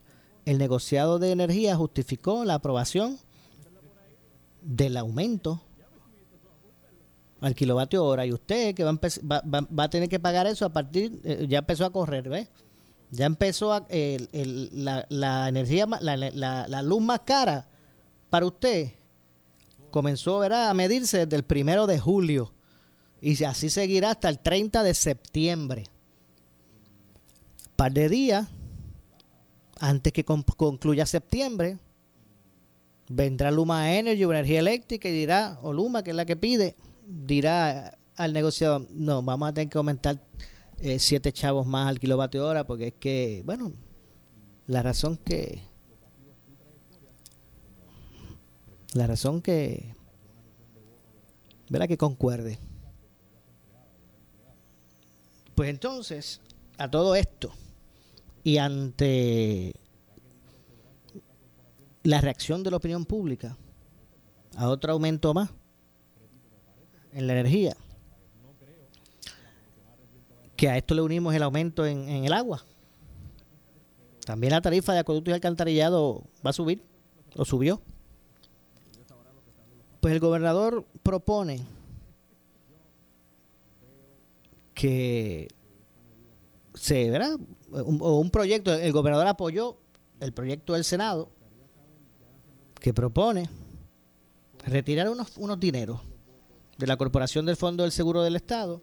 el 0.49 0.57
negociado 0.57 1.19
de 1.19 1.31
energía 1.31 1.77
justificó 1.77 2.43
la 2.47 2.55
aprobación 2.55 3.19
del 4.63 4.97
aumento 4.97 5.61
al 7.43 7.55
kilovatio 7.55 8.03
hora 8.03 8.25
y 8.25 8.33
usted 8.33 8.75
que 8.75 8.83
va 8.83 8.99
a, 9.77 9.91
tener 9.91 10.09
que 10.09 10.19
pagar 10.19 10.47
eso 10.47 10.65
a 10.65 10.71
partir, 10.71 11.21
eh, 11.23 11.45
ya 11.51 11.59
empezó 11.59 11.85
a 11.85 11.93
correr, 11.93 12.31
¿ves? 12.31 12.49
Ya 13.11 13.27
empezó 13.27 13.75
a, 13.75 13.87
la, 13.91 15.49
energía, 15.51 15.87
la, 16.01 16.17
la, 16.17 16.83
luz 16.83 17.03
más 17.03 17.21
cara 17.27 17.69
para 18.31 18.47
usted 18.47 18.93
comenzó 19.91 20.43
a 20.43 20.73
medirse 20.73 21.27
desde 21.27 21.37
el 21.37 21.45
primero 21.45 21.87
de 21.87 21.99
julio 21.99 22.55
y 23.21 23.45
así 23.45 23.69
seguirá 23.69 24.13
hasta 24.13 24.31
el 24.31 24.39
30 24.39 24.83
de 24.83 24.95
septiembre. 24.95 25.85
Par 27.77 27.93
de 27.93 28.09
días 28.09 28.49
antes 29.81 30.13
que 30.13 30.25
concluya 30.25 31.07
septiembre, 31.07 31.79
vendrá 33.09 33.51
Luma 33.51 33.95
Energy 33.95 34.25
o 34.25 34.33
Energía 34.33 34.61
Eléctrica 34.61 35.09
y 35.09 35.13
dirá, 35.13 35.59
o 35.63 35.73
Luma, 35.73 36.03
que 36.03 36.11
es 36.11 36.17
la 36.17 36.27
que 36.27 36.37
pide, 36.37 36.77
dirá 37.07 37.97
al 38.17 38.33
negociador, 38.33 38.87
no, 38.91 39.23
vamos 39.23 39.49
a 39.49 39.55
tener 39.55 39.69
que 39.69 39.79
aumentar 39.79 40.21
eh, 40.79 40.99
siete 40.99 41.33
chavos 41.33 41.67
más 41.67 41.89
al 41.89 41.99
kilovatio 41.99 42.47
hora 42.47 42.67
porque 42.67 42.89
es 42.89 42.95
que, 42.95 43.43
bueno, 43.45 43.73
la 44.67 44.83
razón 44.83 45.17
que... 45.17 45.63
La 48.95 49.07
razón 49.07 49.43
que... 49.43 49.95
¿Verdad? 51.69 51.89
Que 51.89 51.99
concuerde. 51.99 52.59
Pues 55.55 55.69
entonces, 55.69 56.41
a 56.79 56.91
todo 56.91 57.15
esto, 57.15 57.53
y 58.49 58.57
ante 58.57 59.75
la 62.03 62.23
reacción 62.23 62.63
de 62.63 62.71
la 62.71 62.79
opinión 62.79 63.05
pública 63.05 63.59
a 64.57 64.71
otro 64.71 64.95
aumento 64.95 65.35
más 65.35 65.51
en 67.13 67.27
la 67.27 67.35
energía, 67.35 67.77
que 70.57 70.71
a 70.71 70.79
esto 70.79 70.95
le 70.95 71.03
unimos 71.03 71.35
el 71.35 71.43
aumento 71.43 71.85
en, 71.85 72.09
el 72.09 72.33
agua. 72.33 72.65
También 74.25 74.55
la 74.55 74.63
tarifa 74.63 74.95
de 74.95 75.01
acueducto 75.01 75.31
y 75.31 75.35
alcantarillado 75.35 76.25
va 76.45 76.49
a 76.49 76.55
subir, 76.55 76.83
o 77.37 77.45
subió. 77.45 77.83
Pues 80.01 80.15
el 80.15 80.21
gobernador 80.21 80.87
propone 81.03 81.67
que 84.73 85.49
se, 86.79 87.11
¿verdad? 87.11 87.39
Un, 87.71 87.99
o 88.01 88.19
un 88.19 88.31
proyecto, 88.31 88.73
el 88.73 88.93
gobernador 88.93 89.27
apoyó 89.27 89.79
el 90.21 90.33
proyecto 90.33 90.75
del 90.75 90.85
Senado 90.85 91.31
que 92.81 92.95
propone 92.95 93.49
retirar 94.65 95.09
unos, 95.09 95.37
unos 95.37 95.59
dineros 95.59 96.01
de 96.77 96.87
la 96.87 96.97
Corporación 96.97 97.47
del 97.47 97.57
Fondo 97.57 97.83
del 97.83 97.93
Seguro 97.93 98.23
del 98.23 98.37
Estado 98.37 98.81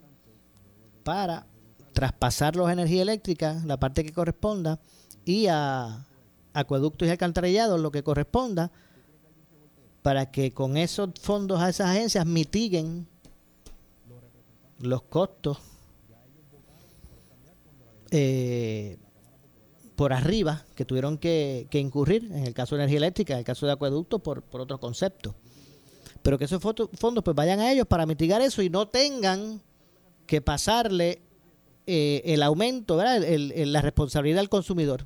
para 1.04 1.48
traspasar 1.94 2.56
los 2.56 2.70
energía 2.70 3.02
eléctrica, 3.02 3.62
la 3.66 3.78
parte 3.78 4.04
que 4.04 4.12
corresponda, 4.12 4.80
y 5.24 5.48
a 5.48 6.06
acueductos 6.54 7.08
y 7.08 7.12
alcantarillados 7.12 7.80
lo 7.80 7.92
que 7.92 8.04
corresponda, 8.04 8.72
para 10.02 10.30
que 10.30 10.52
con 10.52 10.78
esos 10.78 11.12
fondos 11.22 11.62
a 11.62 11.70
esas 11.70 11.90
agencias 11.90 12.26
mitiguen 12.26 13.08
los 14.80 15.02
costos 15.04 15.58
eh, 18.12 18.98
por 19.96 20.14
arriba 20.14 20.66
que 20.76 20.86
tuvieron 20.86 21.18
que, 21.18 21.68
incurrir, 21.72 22.26
en 22.26 22.46
el 22.46 22.54
caso 22.54 22.76
de 22.76 22.84
energía 22.84 22.98
eléctrica, 22.98 23.34
en 23.34 23.40
el 23.40 23.46
caso 23.46 23.66
de 23.66 23.72
acueductos, 23.72 24.22
por, 24.22 24.42
por 24.44 24.62
otros 24.62 24.80
conceptos. 24.80 25.34
Pero 26.22 26.38
que 26.38 26.46
esos 26.46 26.62
fondos 26.62 27.24
pues 27.24 27.36
vayan 27.36 27.60
a 27.60 27.72
ellos 27.72 27.86
para 27.88 28.06
mitigar 28.06 28.42
eso 28.42 28.62
y 28.62 28.70
no 28.70 28.88
tengan 28.88 29.62
que 30.26 30.42
pasarle 30.42 31.22
eh, 31.88 32.22
el 32.26 32.42
aumento, 32.42 32.98
la 32.98 33.82
responsabilidad 33.82 34.40
del 34.40 34.50
consumidor. 34.50 35.06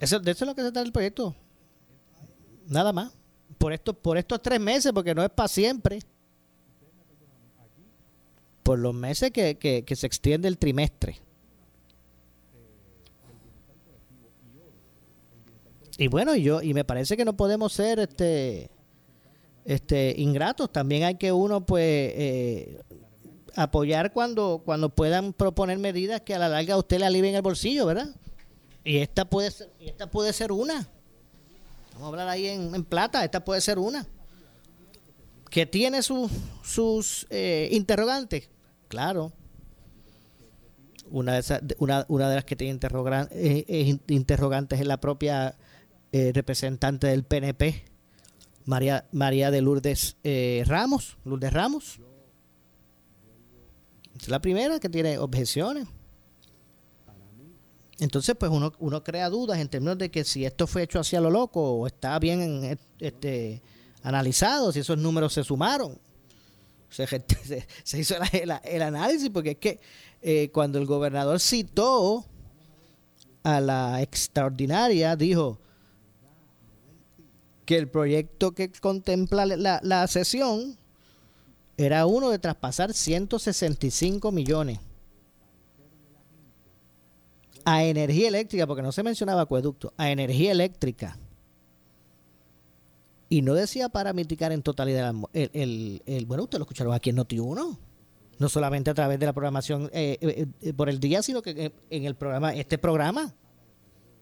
Eso, 0.00 0.20
de 0.20 0.30
eso 0.30 0.44
es 0.44 0.48
lo 0.48 0.54
que 0.54 0.62
se 0.62 0.70
trata 0.70 0.86
el 0.86 0.92
proyecto. 0.92 1.34
Nada 2.66 2.92
más. 2.92 3.12
Por, 3.56 3.72
esto, 3.72 3.94
por 3.94 4.18
estos 4.18 4.40
tres 4.40 4.60
meses, 4.60 4.92
porque 4.92 5.14
no 5.14 5.24
es 5.24 5.30
para 5.30 5.48
siempre. 5.48 6.00
Por 8.68 8.78
los 8.78 8.94
meses 8.94 9.30
que, 9.30 9.56
que 9.56 9.96
se 9.96 10.06
extiende 10.06 10.46
el 10.46 10.58
trimestre. 10.58 11.22
y 15.98 16.06
bueno, 16.06 16.34
y 16.36 16.42
yo 16.42 16.62
y 16.62 16.72
me 16.72 16.84
parece 16.84 17.16
que 17.16 17.24
no 17.24 17.36
podemos 17.36 17.72
ser 17.72 17.98
este 17.98 18.70
este 19.64 20.14
ingratos, 20.16 20.72
también 20.72 21.02
hay 21.02 21.16
que 21.16 21.32
uno 21.32 21.66
pues 21.66 21.82
eh, 21.84 22.80
apoyar 23.56 24.12
cuando 24.12 24.62
cuando 24.64 24.90
puedan 24.90 25.32
proponer 25.32 25.76
medidas 25.78 26.20
que 26.20 26.36
a 26.36 26.38
la 26.38 26.48
larga 26.48 26.74
a 26.74 26.78
usted 26.78 27.00
le 27.00 27.06
alivien 27.06 27.34
el 27.34 27.42
bolsillo, 27.42 27.84
¿verdad? 27.84 28.14
Y 28.84 28.98
esta 28.98 29.24
puede 29.28 29.50
ser 29.50 29.70
esta 29.80 30.08
puede 30.08 30.32
ser 30.32 30.52
una. 30.52 30.88
Vamos 31.94 32.04
a 32.04 32.08
hablar 32.10 32.28
ahí 32.28 32.46
en, 32.46 32.84
plata, 32.84 33.24
esta 33.24 33.44
puede 33.44 33.60
ser 33.60 33.80
una. 33.80 34.06
Que 35.50 35.66
tiene 35.66 36.00
sus 36.02 36.30
sus 36.62 37.26
eh, 37.28 37.68
interrogantes, 37.72 38.48
claro. 38.88 39.32
Una 41.10 41.34
de, 41.34 41.38
esas, 41.38 41.62
una, 41.78 42.04
de 42.04 42.34
las 42.34 42.44
que 42.44 42.56
tiene 42.56 42.78
eh, 43.30 43.98
interrogantes 44.08 44.80
es 44.80 44.86
la 44.86 45.00
propia 45.00 45.56
eh, 46.12 46.32
representante 46.34 47.06
del 47.06 47.24
PNP, 47.24 47.84
María, 48.66 49.06
María 49.12 49.50
de 49.50 49.62
Lourdes 49.62 50.16
eh, 50.24 50.62
Ramos, 50.66 51.16
Lourdes 51.24 51.52
Ramos. 51.52 52.00
Es 54.20 54.28
la 54.28 54.40
primera 54.40 54.78
que 54.80 54.88
tiene 54.88 55.16
objeciones. 55.18 55.86
Entonces, 57.98 58.36
pues 58.38 58.50
uno, 58.50 58.72
uno 58.78 59.02
crea 59.02 59.28
dudas 59.28 59.58
en 59.58 59.68
términos 59.68 59.98
de 59.98 60.10
que 60.10 60.24
si 60.24 60.44
esto 60.44 60.66
fue 60.66 60.82
hecho 60.82 61.00
hacia 61.00 61.20
lo 61.20 61.30
loco 61.30 61.60
o 61.60 61.86
está 61.86 62.18
bien 62.18 62.78
este, 63.00 63.62
analizado, 64.02 64.72
si 64.72 64.80
esos 64.80 64.98
números 64.98 65.32
se 65.32 65.42
sumaron. 65.42 65.98
Se, 67.84 67.98
hizo 67.98 68.14
el, 68.32 68.82
análisis 68.82 69.30
porque 69.30 69.50
es 69.50 69.56
que 69.58 69.80
eh, 70.22 70.50
cuando 70.52 70.78
el 70.78 70.86
gobernador 70.86 71.40
citó 71.40 72.24
a 73.42 73.60
la 73.60 74.02
extraordinaria, 74.02 75.14
dijo, 75.16 75.58
que 77.64 77.76
el 77.76 77.88
proyecto 77.88 78.52
que 78.52 78.72
contempla 78.72 79.44
la, 79.44 79.80
la 79.82 80.06
sesión 80.06 80.78
era 81.76 82.06
uno 82.06 82.30
de 82.30 82.38
traspasar 82.38 82.92
165 82.94 84.32
millones 84.32 84.78
a 87.64 87.84
energía 87.84 88.28
eléctrica, 88.28 88.66
porque 88.66 88.82
no 88.82 88.92
se 88.92 89.02
mencionaba 89.02 89.42
acueducto, 89.42 89.92
a 89.98 90.10
energía 90.10 90.52
eléctrica. 90.52 91.18
Y 93.28 93.42
no 93.42 93.54
decía 93.54 93.88
para 93.88 94.12
mitigar 94.12 94.52
en 94.52 94.62
totalidad 94.62 95.14
el, 95.32 96.24
bueno, 96.26 96.44
usted 96.44 96.58
lo 96.58 96.64
escucharon 96.64 96.94
aquí 96.94 97.10
en 97.10 97.16
Noti1, 97.18 97.78
no 98.38 98.48
solamente 98.48 98.90
a 98.90 98.94
través 98.94 99.18
de 99.18 99.26
la 99.26 99.32
programación 99.32 99.90
eh, 99.92 100.16
eh, 100.20 100.46
eh, 100.62 100.72
por 100.72 100.88
el 100.88 100.98
día, 100.98 101.22
sino 101.22 101.42
que 101.42 101.72
en 101.90 102.04
el 102.04 102.14
programa, 102.14 102.54
este 102.54 102.78
programa. 102.78 103.34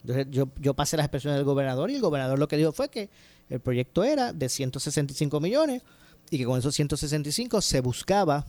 Entonces 0.00 0.26
yo, 0.30 0.48
yo 0.60 0.74
pasé 0.74 0.96
las 0.96 1.04
expresiones 1.04 1.36
del 1.36 1.44
gobernador 1.44 1.90
y 1.90 1.96
el 1.96 2.00
gobernador 2.00 2.38
lo 2.38 2.48
que 2.48 2.56
dijo 2.56 2.72
fue 2.72 2.88
que 2.88 3.10
el 3.48 3.60
proyecto 3.60 4.02
era 4.04 4.32
de 4.32 4.48
165 4.48 5.40
millones 5.40 5.82
y 6.30 6.38
que 6.38 6.44
con 6.44 6.58
esos 6.58 6.74
165 6.74 7.60
se 7.60 7.80
buscaba 7.80 8.46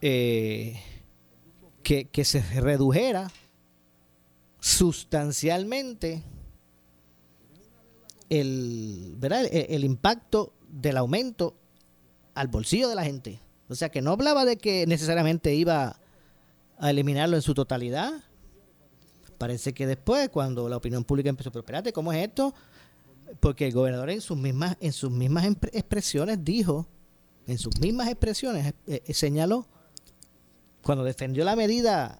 eh, 0.00 0.80
que, 1.82 2.24
se 2.24 2.42
redujera 2.60 3.30
sustancialmente 4.60 6.22
el, 8.40 9.14
¿verdad? 9.18 9.46
El, 9.50 9.84
impacto 9.84 10.54
del 10.68 10.96
aumento 10.96 11.56
al 12.34 12.48
bolsillo 12.48 12.88
de 12.88 12.94
la 12.94 13.04
gente. 13.04 13.40
O 13.68 13.74
sea, 13.74 13.88
que 13.90 14.02
no 14.02 14.12
hablaba 14.12 14.44
de 14.44 14.56
que 14.56 14.86
necesariamente 14.86 15.54
iba 15.54 15.98
a 16.78 16.90
eliminarlo 16.90 17.36
en 17.36 17.42
su 17.42 17.54
totalidad. 17.54 18.12
Parece 19.38 19.72
que 19.74 19.86
después, 19.86 20.28
cuando 20.28 20.68
la 20.68 20.76
opinión 20.76 21.04
pública 21.04 21.28
empezó, 21.28 21.50
pero 21.50 21.60
espérate, 21.60 21.92
¿cómo 21.92 22.12
es 22.12 22.26
esto? 22.26 22.54
porque 23.40 23.66
el 23.66 23.72
gobernador 23.72 24.10
en 24.10 24.20
sus 24.20 24.36
mismas 24.36 24.76
en 24.80 24.92
sus 24.92 25.10
mismas 25.10 25.44
expresiones 25.44 26.44
dijo 26.44 26.86
en 27.46 27.58
sus 27.58 27.78
mismas 27.80 28.08
expresiones 28.08 28.74
eh, 28.86 29.02
eh, 29.06 29.14
señaló 29.14 29.66
cuando 30.82 31.04
defendió 31.04 31.44
la 31.44 31.56
medida 31.56 32.18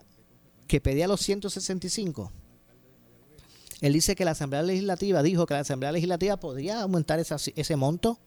que 0.66 0.80
pedía 0.80 1.06
los 1.06 1.20
165 1.20 2.32
él 3.84 3.92
dice 3.92 4.16
que 4.16 4.24
la 4.24 4.30
Asamblea 4.30 4.62
Legislativa 4.62 5.22
dijo 5.22 5.44
que 5.44 5.52
la 5.52 5.60
Asamblea 5.60 5.92
Legislativa 5.92 6.38
podía 6.38 6.80
aumentar 6.80 7.20
ese 7.20 7.76
monto 7.76 8.18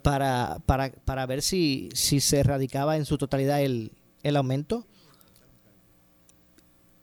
para, 0.00 0.62
para, 0.64 0.90
para 0.90 1.26
ver 1.26 1.42
si, 1.42 1.90
si 1.92 2.20
se 2.20 2.38
erradicaba 2.38 2.96
en 2.96 3.04
su 3.04 3.18
totalidad 3.18 3.60
el, 3.60 3.92
el 4.22 4.34
aumento. 4.34 4.86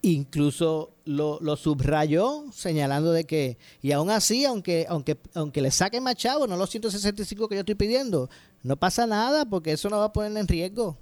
Incluso 0.01 0.95
lo, 1.05 1.37
lo, 1.41 1.55
subrayó 1.55 2.45
señalando 2.51 3.11
de 3.11 3.25
que, 3.25 3.59
y 3.83 3.91
aún 3.91 4.09
así, 4.09 4.45
aunque, 4.45 4.87
aunque, 4.89 5.19
aunque 5.35 5.61
le 5.61 5.69
saquen 5.69 6.01
más 6.01 6.15
chavos, 6.15 6.49
no 6.49 6.57
los 6.57 6.71
165 6.71 7.47
que 7.47 7.53
yo 7.53 7.59
estoy 7.59 7.75
pidiendo, 7.75 8.31
no 8.63 8.77
pasa 8.77 9.05
nada 9.05 9.45
porque 9.45 9.73
eso 9.73 9.91
no 9.91 9.99
va 9.99 10.05
a 10.05 10.13
poner 10.13 10.35
en 10.37 10.47
riesgo 10.47 10.97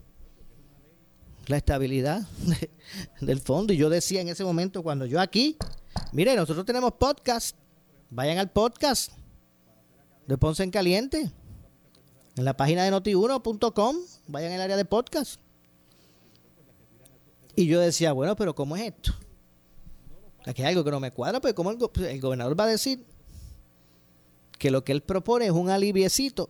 la 1.49 1.57
estabilidad 1.57 2.21
del 3.21 3.39
fondo. 3.39 3.73
Y 3.73 3.77
yo 3.77 3.89
decía 3.89 4.21
en 4.21 4.29
ese 4.29 4.43
momento, 4.43 4.83
cuando 4.83 5.05
yo 5.05 5.19
aquí, 5.19 5.57
mire, 6.11 6.35
nosotros 6.35 6.65
tenemos 6.65 6.93
podcast, 6.93 7.55
vayan 8.09 8.37
al 8.37 8.51
podcast 8.51 9.11
de 10.27 10.37
Ponce 10.37 10.63
en 10.63 10.71
Caliente, 10.71 11.31
en 12.35 12.45
la 12.45 12.57
página 12.57 12.83
de 12.83 12.91
notiuno.com, 12.91 13.95
vayan 14.27 14.53
al 14.53 14.61
área 14.61 14.77
de 14.77 14.85
podcast. 14.85 15.39
Y 17.55 17.67
yo 17.67 17.79
decía, 17.79 18.11
bueno, 18.11 18.35
pero 18.35 18.53
¿cómo 18.53 18.75
es 18.75 18.83
esto? 18.83 19.13
Aquí 20.45 20.61
hay 20.61 20.69
algo 20.69 20.83
que 20.83 20.91
no 20.91 20.99
me 20.99 21.11
cuadra, 21.11 21.39
pues 21.39 21.53
¿cómo 21.53 21.71
el, 21.71 21.77
el 22.05 22.21
gobernador 22.21 22.59
va 22.59 22.65
a 22.65 22.67
decir 22.67 23.05
que 24.59 24.71
lo 24.71 24.83
que 24.83 24.91
él 24.91 25.01
propone 25.01 25.45
es 25.45 25.51
un 25.51 25.69
aliviecito, 25.69 26.49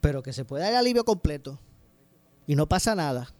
pero 0.00 0.22
que 0.22 0.32
se 0.32 0.44
puede 0.44 0.64
dar 0.64 0.74
alivio 0.74 1.04
completo 1.04 1.58
y 2.46 2.56
no 2.56 2.68
pasa 2.68 2.94
nada. 2.94 3.32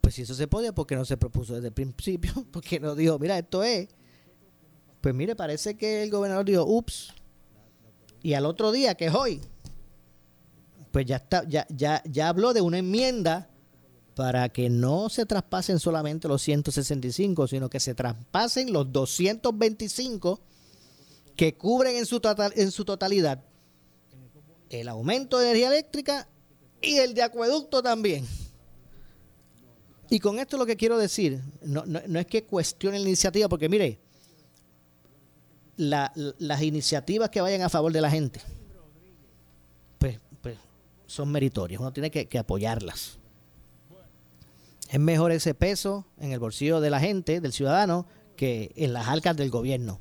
Pues 0.00 0.14
si 0.14 0.22
eso 0.22 0.34
se 0.34 0.46
podía, 0.46 0.74
¿por 0.74 0.86
qué 0.86 0.96
no 0.96 1.04
se 1.04 1.16
propuso 1.16 1.54
desde 1.54 1.68
el 1.68 1.74
principio? 1.74 2.32
Porque 2.52 2.80
no 2.80 2.94
dijo, 2.94 3.18
mira, 3.18 3.38
esto 3.38 3.62
es. 3.62 3.88
Pues 5.00 5.14
mire, 5.14 5.34
parece 5.34 5.76
que 5.76 6.02
el 6.02 6.10
gobernador 6.10 6.44
dijo, 6.44 6.64
ups. 6.64 7.14
Y 8.22 8.34
al 8.34 8.44
otro 8.44 8.70
día, 8.70 8.94
que 8.94 9.06
es 9.06 9.14
hoy, 9.14 9.40
pues 10.90 11.06
ya 11.06 11.16
está, 11.16 11.48
ya, 11.48 11.66
ya, 11.70 12.02
ya 12.04 12.28
habló 12.28 12.52
de 12.52 12.60
una 12.60 12.78
enmienda 12.78 13.48
para 14.14 14.50
que 14.50 14.68
no 14.68 15.08
se 15.08 15.24
traspasen 15.24 15.78
solamente 15.78 16.28
los 16.28 16.42
165, 16.42 17.46
sino 17.46 17.70
que 17.70 17.80
se 17.80 17.94
traspasen 17.94 18.72
los 18.72 18.92
225 18.92 20.40
que 21.34 21.54
cubren 21.56 21.96
en 21.96 22.04
su, 22.04 22.20
total, 22.20 22.52
en 22.56 22.70
su 22.70 22.84
totalidad 22.84 23.42
el 24.70 24.88
aumento 24.88 25.38
de 25.38 25.46
energía 25.46 25.68
eléctrica 25.68 26.28
y 26.80 26.96
el 26.96 27.14
de 27.14 27.22
acueducto 27.22 27.82
también. 27.82 28.26
Y 30.08 30.18
con 30.18 30.38
esto 30.38 30.56
lo 30.56 30.66
que 30.66 30.76
quiero 30.76 30.98
decir, 30.98 31.40
no, 31.62 31.84
es 31.84 32.26
que 32.26 32.44
cuestione 32.44 32.98
la 32.98 33.06
iniciativa, 33.06 33.48
porque 33.48 33.68
mire, 33.68 34.00
las 35.76 36.62
iniciativas 36.62 37.30
que 37.30 37.40
vayan 37.40 37.62
a 37.62 37.68
favor 37.68 37.92
de 37.92 38.00
la 38.00 38.10
gente, 38.10 38.40
pues, 39.98 40.18
pues 40.42 40.58
son 41.06 41.30
meritorias, 41.30 41.80
uno 41.80 41.92
tiene 41.92 42.10
que, 42.10 42.26
que 42.26 42.38
apoyarlas. 42.38 43.18
Es 44.90 44.98
mejor 44.98 45.30
ese 45.30 45.54
peso 45.54 46.04
en 46.18 46.32
el 46.32 46.40
bolsillo 46.40 46.80
de 46.80 46.90
la 46.90 46.98
gente, 46.98 47.40
del 47.40 47.52
ciudadano, 47.52 48.06
que 48.34 48.72
en 48.74 48.92
las 48.92 49.06
arcas 49.06 49.36
del 49.36 49.50
gobierno. 49.50 50.00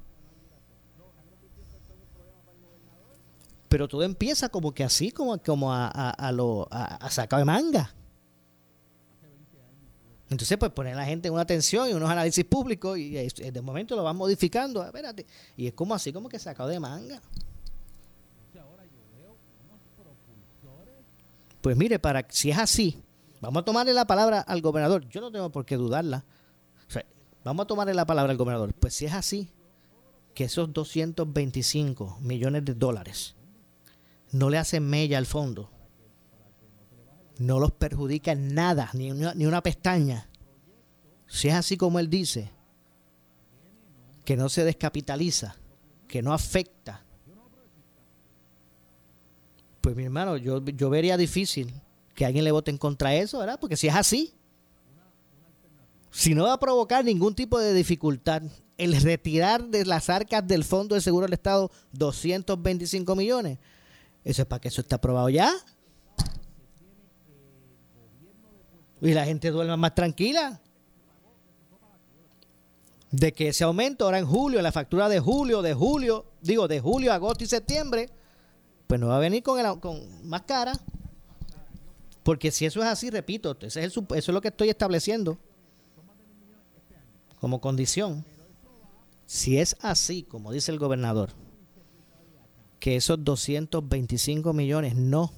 Pero 3.70 3.88
todo 3.88 4.04
empieza 4.04 4.50
como 4.50 4.74
que 4.74 4.84
así, 4.84 5.12
como, 5.12 5.38
como 5.38 5.72
a, 5.72 5.88
a, 5.88 6.32
lo, 6.32 6.68
a, 6.72 7.10
de 7.38 7.46
manga. 7.46 7.94
Entonces, 10.30 10.58
pues 10.58 10.72
poner 10.72 10.94
a 10.94 10.98
la 10.98 11.06
gente 11.06 11.28
en 11.28 11.34
una 11.34 11.44
atención 11.44 11.90
y 11.90 11.94
unos 11.94 12.10
análisis 12.10 12.46
públicos 12.46 12.98
y, 12.98 13.12
de 13.12 13.62
momento 13.62 13.96
lo 13.96 14.04
van 14.04 14.16
modificando. 14.16 14.84
Espérate. 14.84 15.26
Y 15.56 15.68
es 15.68 15.74
como 15.74 15.94
así, 15.94 16.12
como 16.12 16.30
que 16.30 16.40
sacado 16.40 16.70
de 16.70 16.80
manga. 16.80 17.22
Pues 21.62 21.76
mire, 21.76 22.00
para 22.00 22.26
si 22.30 22.52
es 22.52 22.58
así, 22.58 23.04
vamos 23.42 23.62
a 23.62 23.66
tomarle 23.66 23.94
la 23.94 24.06
palabra 24.06 24.40
al 24.40 24.62
gobernador. 24.62 25.08
Yo 25.10 25.22
no 25.22 25.32
tengo 25.32 25.52
por 25.52 25.66
qué 25.66 25.76
dudarla. 25.76 26.26
vamos 27.44 27.64
a 27.66 27.68
tomarle 27.68 27.94
la 27.94 28.06
palabra 28.06 28.32
al 28.32 28.38
gobernador. 28.38 28.74
Pues 28.74 28.94
si 28.94 29.06
es 29.06 29.14
así, 29.14 29.52
que 30.34 30.46
esos 30.46 30.72
225 30.72 32.20
millones 32.22 32.66
de 32.66 32.74
dólares 32.76 33.36
no 34.32 34.50
le 34.50 34.58
hacen 34.58 34.88
mella 34.88 35.18
al 35.18 35.26
fondo. 35.26 35.70
No 37.38 37.60
los 37.60 37.72
perjudica 37.72 38.32
en 38.32 38.54
nada, 38.54 38.90
ni 38.94 39.12
una, 39.12 39.34
ni 39.34 39.46
una 39.46 39.64
pestaña. 39.64 40.30
Si 41.28 41.48
es 41.48 41.54
así 41.54 41.78
como 41.78 42.00
él 42.00 42.10
dice, 42.10 42.52
que 44.26 44.36
no 44.36 44.50
se 44.50 44.64
descapitaliza, 44.64 45.56
que 46.08 46.22
no 46.22 46.34
afecta, 46.34 47.04
pues 49.82 49.96
mi 49.96 50.04
hermano, 50.04 50.38
yo, 50.38 50.64
yo 50.64 50.90
vería 50.90 51.18
difícil 51.18 51.74
que 52.14 52.26
alguien 52.26 52.44
le 52.44 52.52
vote 52.52 52.70
en 52.72 52.78
contra 52.78 53.12
de 53.12 53.22
eso, 53.22 53.40
¿verdad? 53.40 53.60
Porque 53.60 53.78
si 53.78 53.88
es 53.88 53.96
así, 53.96 54.34
si 56.12 56.36
no 56.36 56.44
va 56.44 56.54
a 56.54 56.60
provocar 56.60 57.06
ningún 57.06 57.34
tipo 57.34 57.60
de 57.60 57.74
dificultad 57.74 58.44
el 58.78 59.00
retirar 59.02 59.66
de 59.66 59.86
las 59.86 60.10
arcas 60.10 60.46
del 60.48 60.64
Fondo 60.64 60.96
de 60.96 61.02
Seguro 61.02 61.26
del 61.26 61.34
Estado 61.34 61.72
225 61.94 63.16
millones, 63.16 63.60
eso 64.24 64.42
es 64.42 64.48
para 64.48 64.60
que 64.60 64.68
eso 64.68 64.82
está 64.82 64.98
aprobado 64.98 65.30
ya. 65.30 65.52
Y 69.02 69.14
la 69.14 69.26
gente 69.26 69.50
duerma 69.52 69.78
más 69.78 69.96
tranquila. 69.96 70.62
De 73.12 73.34
que 73.34 73.48
ese 73.48 73.64
aumento 73.64 74.06
ahora 74.06 74.20
en 74.20 74.28
julio, 74.28 74.62
la 74.62 74.72
factura 74.72 75.10
de 75.10 75.20
julio, 75.20 75.62
de 75.62 75.74
julio, 75.74 76.26
digo, 76.42 76.68
de 76.68 76.80
julio, 76.80 77.12
agosto 77.12 77.44
y 77.44 77.48
septiembre, 77.48 78.10
pues 78.86 79.00
no 79.00 79.08
va 79.08 79.18
a 79.18 79.20
venir 79.20 79.42
con, 79.42 79.60
el, 79.60 79.80
con 79.80 80.28
más 80.28 80.44
cara. 80.44 80.74
Porque 82.22 82.52
si 82.52 82.66
eso 82.66 82.82
es 82.82 82.88
así, 82.88 83.10
repito, 83.10 83.58
ese 83.62 83.84
es 83.84 83.98
eso 83.98 84.06
es 84.12 84.28
lo 84.28 84.42
que 84.42 84.50
estoy 84.50 84.70
estableciendo 84.70 85.40
como 87.40 87.62
condición. 87.62 88.26
Si 89.26 89.60
es 89.60 89.76
así, 89.82 90.24
como 90.24 90.52
dice 90.52 90.72
el 90.72 90.80
gobernador, 90.80 91.32
que 92.80 92.96
esos 92.96 93.24
225 93.24 94.54
millones 94.54 94.96
no 94.96 95.32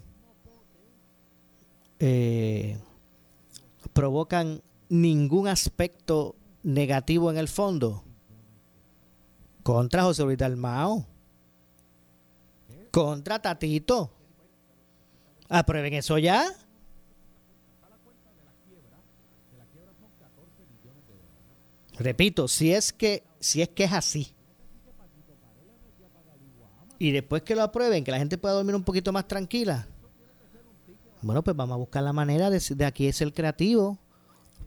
eh, 1.99 2.79
provocan 3.93 4.61
ningún 4.89 5.47
aspecto 5.47 6.35
negativo 6.63 7.31
en 7.31 7.37
el 7.37 7.47
fondo. 7.47 8.03
Contra 9.63 10.03
José 10.03 10.23
Luis 10.23 10.37
Dalmao. 10.37 11.05
Contra 12.91 13.41
Tatito. 13.41 14.11
Aprueben 15.49 15.93
eso 15.93 16.17
ya. 16.17 16.45
Repito, 21.99 22.47
si 22.47 22.73
es 22.73 22.91
que 22.93 23.23
si 23.39 23.61
es 23.61 23.69
que 23.69 23.83
es 23.83 23.93
así 23.93 24.33
y 27.01 27.09
después 27.09 27.41
que 27.41 27.55
lo 27.55 27.63
aprueben, 27.63 28.03
que 28.03 28.11
la 28.11 28.19
gente 28.19 28.37
pueda 28.37 28.53
dormir 28.53 28.75
un 28.75 28.83
poquito 28.83 29.11
más 29.11 29.27
tranquila, 29.27 29.87
bueno, 31.23 31.43
pues 31.43 31.57
vamos 31.57 31.73
a 31.73 31.77
buscar 31.77 32.03
la 32.03 32.13
manera 32.13 32.51
de, 32.51 32.85
aquí 32.85 33.11
ser 33.11 33.33
creativo, 33.33 33.97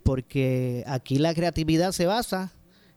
porque 0.03 0.83
aquí 0.89 1.19
la 1.19 1.33
creatividad 1.33 1.93
se 1.93 2.07
basa 2.07 2.51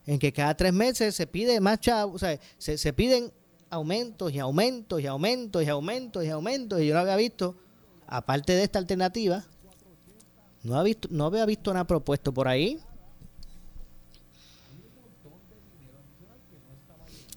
en 0.08 0.18
que 0.18 0.34
cada 0.34 0.58
tres 0.58 0.74
meses 0.74 1.14
se 1.14 1.28
pide 1.28 1.60
más 1.60 1.80
chavos, 1.80 2.16
o 2.16 2.18
sea, 2.18 2.40
se, 2.58 2.80
se 2.80 2.94
piden 2.94 3.32
aumentos 3.70 4.34
y 4.34 4.40
aumentos 4.40 5.00
y 5.02 5.06
aumentos 5.06 5.64
y 5.64 5.70
aumentos 5.70 6.26
y 6.26 6.30
aumentos, 6.30 6.82
y 6.82 6.88
yo 6.88 6.96
no 6.96 7.02
había 7.02 7.16
visto, 7.16 7.56
aparte 8.08 8.54
de 8.54 8.64
esta 8.64 8.80
alternativa, 8.80 9.46
no, 10.64 10.80
había 10.80 10.96
visto, 10.96 11.10
no 11.12 11.28
había 11.28 11.46
visto 11.46 11.72
nada 11.74 11.86
propuesto 11.86 12.34
por 12.34 12.48
ahí. 12.48 12.80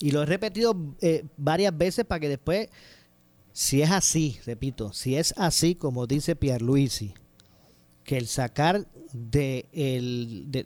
Y 0.01 0.13
lo 0.13 0.23
he 0.23 0.27
repetido 0.27 0.75
eh, 1.01 1.25
varias 1.37 1.77
veces 1.77 2.05
para 2.07 2.21
que 2.21 2.29
después, 2.29 2.69
si 3.53 3.83
es 3.83 3.91
así, 3.91 4.39
repito, 4.47 4.93
si 4.93 5.17
es 5.17 5.35
así 5.37 5.75
como 5.75 6.07
dice 6.07 6.35
Pierluisi, 6.35 7.15
que 8.03 8.17
el 8.17 8.27
sacar 8.27 8.89
de, 9.13 9.67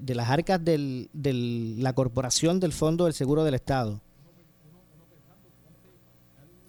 las 0.07 0.31
arcas 0.31 0.64
de 0.64 1.09
la 1.79 1.92
corporación 1.92 2.61
del 2.61 2.73
Fondo 2.73 3.05
del 3.05 3.14
Seguro 3.14 3.42
del 3.42 3.55
Estado, 3.55 4.01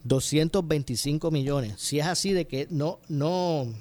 225 0.04 1.32
millones, 1.32 1.76
si 1.78 2.00
es 2.00 2.06
así 2.06 2.34
de 2.34 2.46
que 2.46 2.68
no, 2.70 3.00
no, 3.08 3.74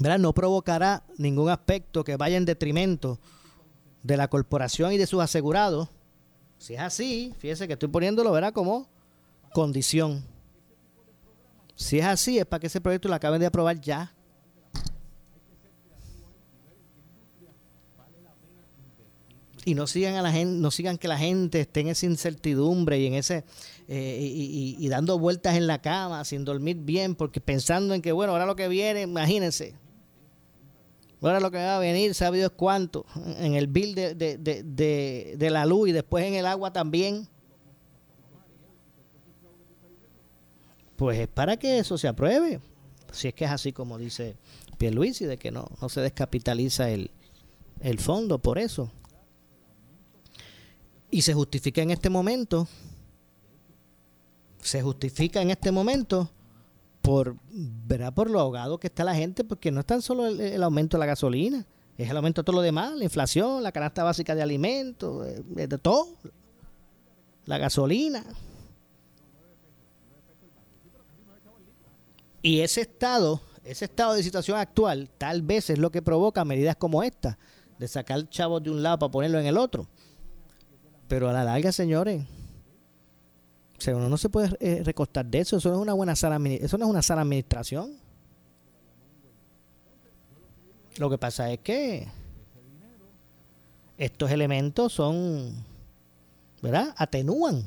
¿verdad? 0.00 0.18
no 0.18 0.32
provocará 0.32 1.04
ningún 1.18 1.48
aspecto 1.50 2.04
que 2.04 2.16
vaya 2.16 2.36
en 2.36 2.44
detrimento 2.44 3.18
de 4.02 4.16
la 4.16 4.28
corporación 4.28 4.92
y 4.92 4.98
de 4.98 5.06
sus 5.06 5.22
asegurados, 5.22 5.90
si 6.58 6.74
es 6.74 6.80
así, 6.80 7.34
fíjese 7.38 7.66
que 7.66 7.74
estoy 7.74 7.88
poniéndolo, 7.88 8.32
¿verdad? 8.32 8.52
Como 8.52 8.88
condición. 9.52 10.24
Si 11.74 11.98
es 11.98 12.04
así, 12.04 12.38
es 12.38 12.46
para 12.46 12.60
que 12.60 12.66
ese 12.68 12.80
proyecto 12.80 13.08
lo 13.08 13.14
acaben 13.14 13.40
de 13.40 13.46
aprobar 13.46 13.80
ya. 13.80 14.12
y 19.66 19.74
no 19.74 19.88
sigan 19.88 20.14
a 20.14 20.22
la 20.22 20.30
gente, 20.30 20.60
no 20.60 20.70
sigan 20.70 20.96
que 20.96 21.08
la 21.08 21.18
gente 21.18 21.62
esté 21.62 21.80
en 21.80 21.88
esa 21.88 22.06
incertidumbre 22.06 23.00
y 23.00 23.06
en 23.06 23.14
ese 23.14 23.42
eh, 23.88 24.16
y, 24.20 24.88
dando 24.88 25.18
vueltas 25.18 25.56
en 25.56 25.66
la 25.66 25.82
cama 25.82 26.24
sin 26.24 26.44
dormir 26.44 26.76
bien, 26.76 27.16
porque 27.16 27.40
pensando 27.40 27.92
en 27.92 28.00
que 28.00 28.12
bueno, 28.12 28.32
ahora 28.32 28.46
lo 28.46 28.54
que 28.54 28.68
viene, 28.68 29.02
imagínense. 29.02 29.74
Ahora 31.22 31.40
lo 31.40 31.50
que 31.50 31.56
va 31.56 31.76
a 31.76 31.80
venir, 31.80 32.14
sabe 32.14 32.38
Dios 32.38 32.52
cuánto, 32.54 33.06
en 33.38 33.54
el 33.54 33.66
bill 33.66 33.94
de, 33.94 34.14
de, 34.14 34.36
de, 34.36 35.34
de, 35.36 35.50
la 35.50 35.64
luz 35.64 35.88
y 35.88 35.92
después 35.92 36.24
en 36.24 36.34
el 36.34 36.46
agua 36.46 36.72
también. 36.72 37.26
Pues 40.96 41.18
es 41.18 41.28
para 41.28 41.56
que 41.56 41.78
eso 41.78 41.96
se 41.98 42.08
apruebe. 42.08 42.60
Si 43.12 43.28
es 43.28 43.34
que 43.34 43.46
es 43.46 43.50
así 43.50 43.72
como 43.72 43.98
dice 43.98 44.36
Pierluisi, 44.78 45.24
de 45.24 45.38
que 45.38 45.50
no, 45.50 45.68
no 45.80 45.88
se 45.88 46.00
descapitaliza 46.00 46.90
el, 46.90 47.10
el 47.80 47.98
fondo 47.98 48.38
por 48.38 48.58
eso. 48.58 48.90
Y 51.10 51.22
se 51.22 51.32
justifica 51.32 51.80
en 51.80 51.90
este 51.90 52.10
momento, 52.10 52.68
se 54.60 54.82
justifica 54.82 55.40
en 55.40 55.50
este 55.50 55.72
momento 55.72 56.30
por, 57.06 57.36
¿verdad? 57.52 58.12
por 58.12 58.28
lo 58.28 58.40
ahogado 58.40 58.78
que 58.78 58.88
está 58.88 59.04
la 59.04 59.14
gente, 59.14 59.44
porque 59.44 59.70
no 59.70 59.78
es 59.78 59.86
tan 59.86 60.02
solo 60.02 60.26
el, 60.26 60.60
aumento 60.60 60.96
de 60.96 60.98
la 60.98 61.06
gasolina, 61.06 61.64
es 61.96 62.10
el 62.10 62.16
aumento 62.16 62.42
de 62.42 62.46
todo 62.46 62.56
lo 62.56 62.62
demás, 62.62 62.96
la 62.96 63.04
inflación, 63.04 63.62
la 63.62 63.70
canasta 63.70 64.02
básica 64.02 64.34
de 64.34 64.42
alimentos, 64.42 65.24
de, 65.24 65.62
eh, 65.62 65.68
de 65.68 65.78
todo, 65.78 66.08
la 67.44 67.58
gasolina. 67.58 68.24
Y 72.42 72.58
ese 72.60 72.80
estado, 72.80 73.40
ese 73.62 73.84
estado 73.84 74.14
de 74.14 74.24
situación 74.24 74.58
actual, 74.58 75.08
tal 75.16 75.42
vez 75.42 75.70
es 75.70 75.78
lo 75.78 75.92
que 75.92 76.02
provoca 76.02 76.44
medidas 76.44 76.74
como 76.74 77.04
esta, 77.04 77.38
de 77.78 77.86
sacar 77.86 78.28
chavos 78.30 78.64
de 78.64 78.70
un 78.70 78.82
lado 78.82 78.98
para 78.98 79.12
ponerlo 79.12 79.38
en 79.38 79.46
el 79.46 79.58
otro. 79.58 79.86
Pero 81.06 81.28
a 81.28 81.32
la 81.32 81.44
larga, 81.44 81.70
señores, 81.70 82.24
uno 83.94 84.08
no 84.08 84.16
se 84.16 84.28
puede 84.28 84.56
eh, 84.60 84.82
recostar 84.84 85.26
de 85.26 85.40
eso. 85.40 85.56
Eso 85.56 85.68
no 85.70 85.76
es 85.76 85.82
una 85.82 85.92
buena 85.92 86.16
sana, 86.16 86.38
eso 86.48 86.78
no 86.78 86.84
es 86.86 86.90
una 86.90 87.02
sana 87.02 87.22
administración. 87.22 87.92
Lo 90.98 91.10
que 91.10 91.18
pasa 91.18 91.52
es 91.52 91.60
que 91.60 92.08
estos 93.98 94.30
elementos 94.30 94.92
son, 94.92 95.52
¿verdad? 96.62 96.94
Atenúan 96.96 97.64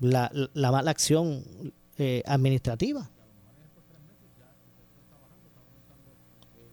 la, 0.00 0.30
la 0.54 0.72
mala 0.72 0.90
acción 0.90 1.44
eh, 1.98 2.22
administrativa. 2.26 3.10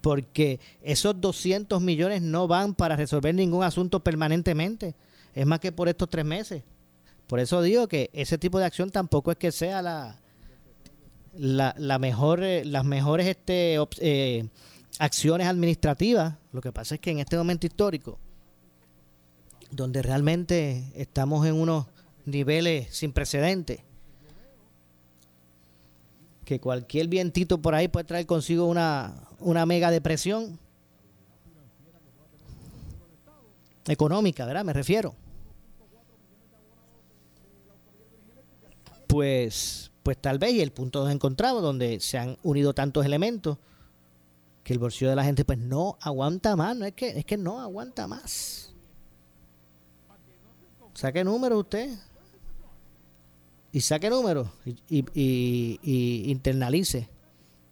Porque 0.01 0.59
esos 0.81 1.19
200 1.19 1.81
millones 1.81 2.21
no 2.21 2.47
van 2.47 2.73
para 2.73 2.95
resolver 2.95 3.35
ningún 3.35 3.63
asunto 3.63 4.01
permanentemente. 4.03 4.95
Es 5.35 5.45
más 5.45 5.59
que 5.59 5.71
por 5.71 5.89
estos 5.89 6.09
tres 6.09 6.23
meses. 6.23 6.63
Por 7.27 7.39
eso 7.39 7.61
digo 7.61 7.87
que 7.87 8.09
ese 8.13 8.37
tipo 8.37 8.57
de 8.57 8.65
acción 8.65 8.89
tampoco 8.89 9.31
es 9.31 9.37
que 9.37 9.51
sea 9.51 9.81
la, 9.81 10.17
la, 11.35 11.99
mejor, 11.99 12.43
eh, 12.43 12.63
las 12.65 12.85
mejores 12.85 13.27
este, 13.27 13.77
eh, 13.99 14.47
acciones 14.97 15.47
administrativas. 15.47 16.35
Lo 16.53 16.61
que 16.61 16.71
pasa 16.71 16.95
es 16.95 17.01
que 17.01 17.11
en 17.11 17.19
este 17.19 17.37
momento 17.37 17.67
histórico, 17.67 18.17
donde 19.71 20.01
realmente 20.01 20.85
estamos 20.95 21.45
en 21.45 21.55
unos 21.55 21.87
niveles 22.25 22.95
sin 22.95 23.11
precedentes, 23.11 23.81
que 26.45 26.61
cualquier 26.61 27.09
vientito 27.09 27.61
por 27.61 27.75
ahí 27.75 27.89
puede 27.89 28.05
traer 28.05 28.25
consigo 28.25 28.67
una, 28.67 29.27
una 29.39 29.65
mega 29.65 29.91
depresión 29.91 30.57
económica, 33.85 34.45
¿verdad? 34.45 34.63
Me 34.63 34.71
refiero. 34.71 35.13
Pues, 39.17 39.89
pues 40.03 40.15
tal 40.21 40.37
vez 40.37 40.53
y 40.53 40.61
el 40.61 40.71
punto 40.71 41.03
nos 41.03 41.11
encontramos 41.11 41.63
donde 41.63 41.99
se 41.99 42.19
han 42.19 42.37
unido 42.43 42.75
tantos 42.75 43.03
elementos 43.03 43.57
que 44.63 44.73
el 44.73 44.77
bolsillo 44.77 45.09
de 45.09 45.15
la 45.15 45.23
gente 45.23 45.43
pues 45.43 45.57
no 45.57 45.97
aguanta 46.01 46.55
más, 46.55 46.77
no 46.77 46.85
es 46.85 46.93
que, 46.93 47.07
es 47.17 47.25
que 47.25 47.35
no 47.35 47.59
aguanta 47.59 48.05
más. 48.05 48.75
Saque 50.93 51.23
números 51.23 51.61
usted 51.61 51.97
y 53.71 53.81
saque 53.81 54.11
números 54.11 54.49
y, 54.87 55.03
y, 55.15 56.29
internalice. 56.29 57.09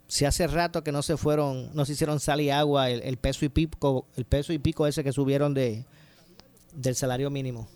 Si 0.08 0.24
hace 0.24 0.48
rato 0.48 0.82
que 0.82 0.90
no 0.90 1.02
se 1.02 1.16
fueron, 1.16 1.70
no 1.74 1.84
se 1.84 1.92
hicieron 1.92 2.18
sal 2.18 2.40
y 2.40 2.50
agua 2.50 2.90
el, 2.90 3.02
el 3.02 3.18
peso 3.18 3.44
y 3.44 3.50
pico, 3.50 4.04
el 4.16 4.24
peso 4.24 4.52
y 4.52 4.58
pico 4.58 4.84
ese 4.88 5.04
que 5.04 5.12
subieron 5.12 5.54
de 5.54 5.84
del 6.74 6.96
salario 6.96 7.30
mínimo. 7.30 7.68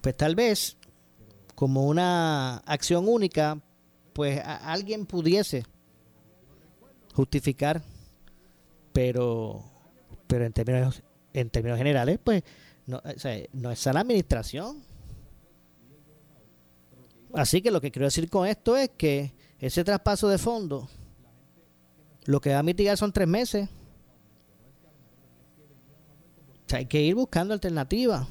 Pues 0.00 0.16
tal 0.16 0.34
vez 0.34 0.76
como 1.54 1.86
una 1.86 2.58
acción 2.58 3.08
única, 3.08 3.60
pues 4.12 4.40
alguien 4.44 5.06
pudiese 5.06 5.64
justificar, 7.14 7.82
pero 8.92 9.64
pero 10.26 10.44
en 10.44 10.52
términos 10.52 11.02
en 11.32 11.50
términos 11.50 11.78
generales, 11.78 12.18
pues 12.22 12.42
no, 12.86 13.00
no 13.52 13.70
es 13.70 13.86
la 13.86 14.00
administración. 14.00 14.82
Así 17.34 17.62
que 17.62 17.70
lo 17.70 17.80
que 17.80 17.90
quiero 17.90 18.06
decir 18.06 18.28
con 18.28 18.46
esto 18.46 18.76
es 18.76 18.90
que 18.96 19.32
ese 19.58 19.84
traspaso 19.84 20.28
de 20.28 20.38
fondo 20.38 20.88
lo 22.24 22.40
que 22.40 22.50
va 22.50 22.58
a 22.58 22.62
mitigar 22.62 22.96
son 22.96 23.12
tres 23.12 23.28
meses. 23.28 23.68
O 26.66 26.68
sea, 26.70 26.78
hay 26.80 26.86
que 26.86 27.02
ir 27.02 27.14
buscando 27.14 27.54
alternativas. 27.54 28.26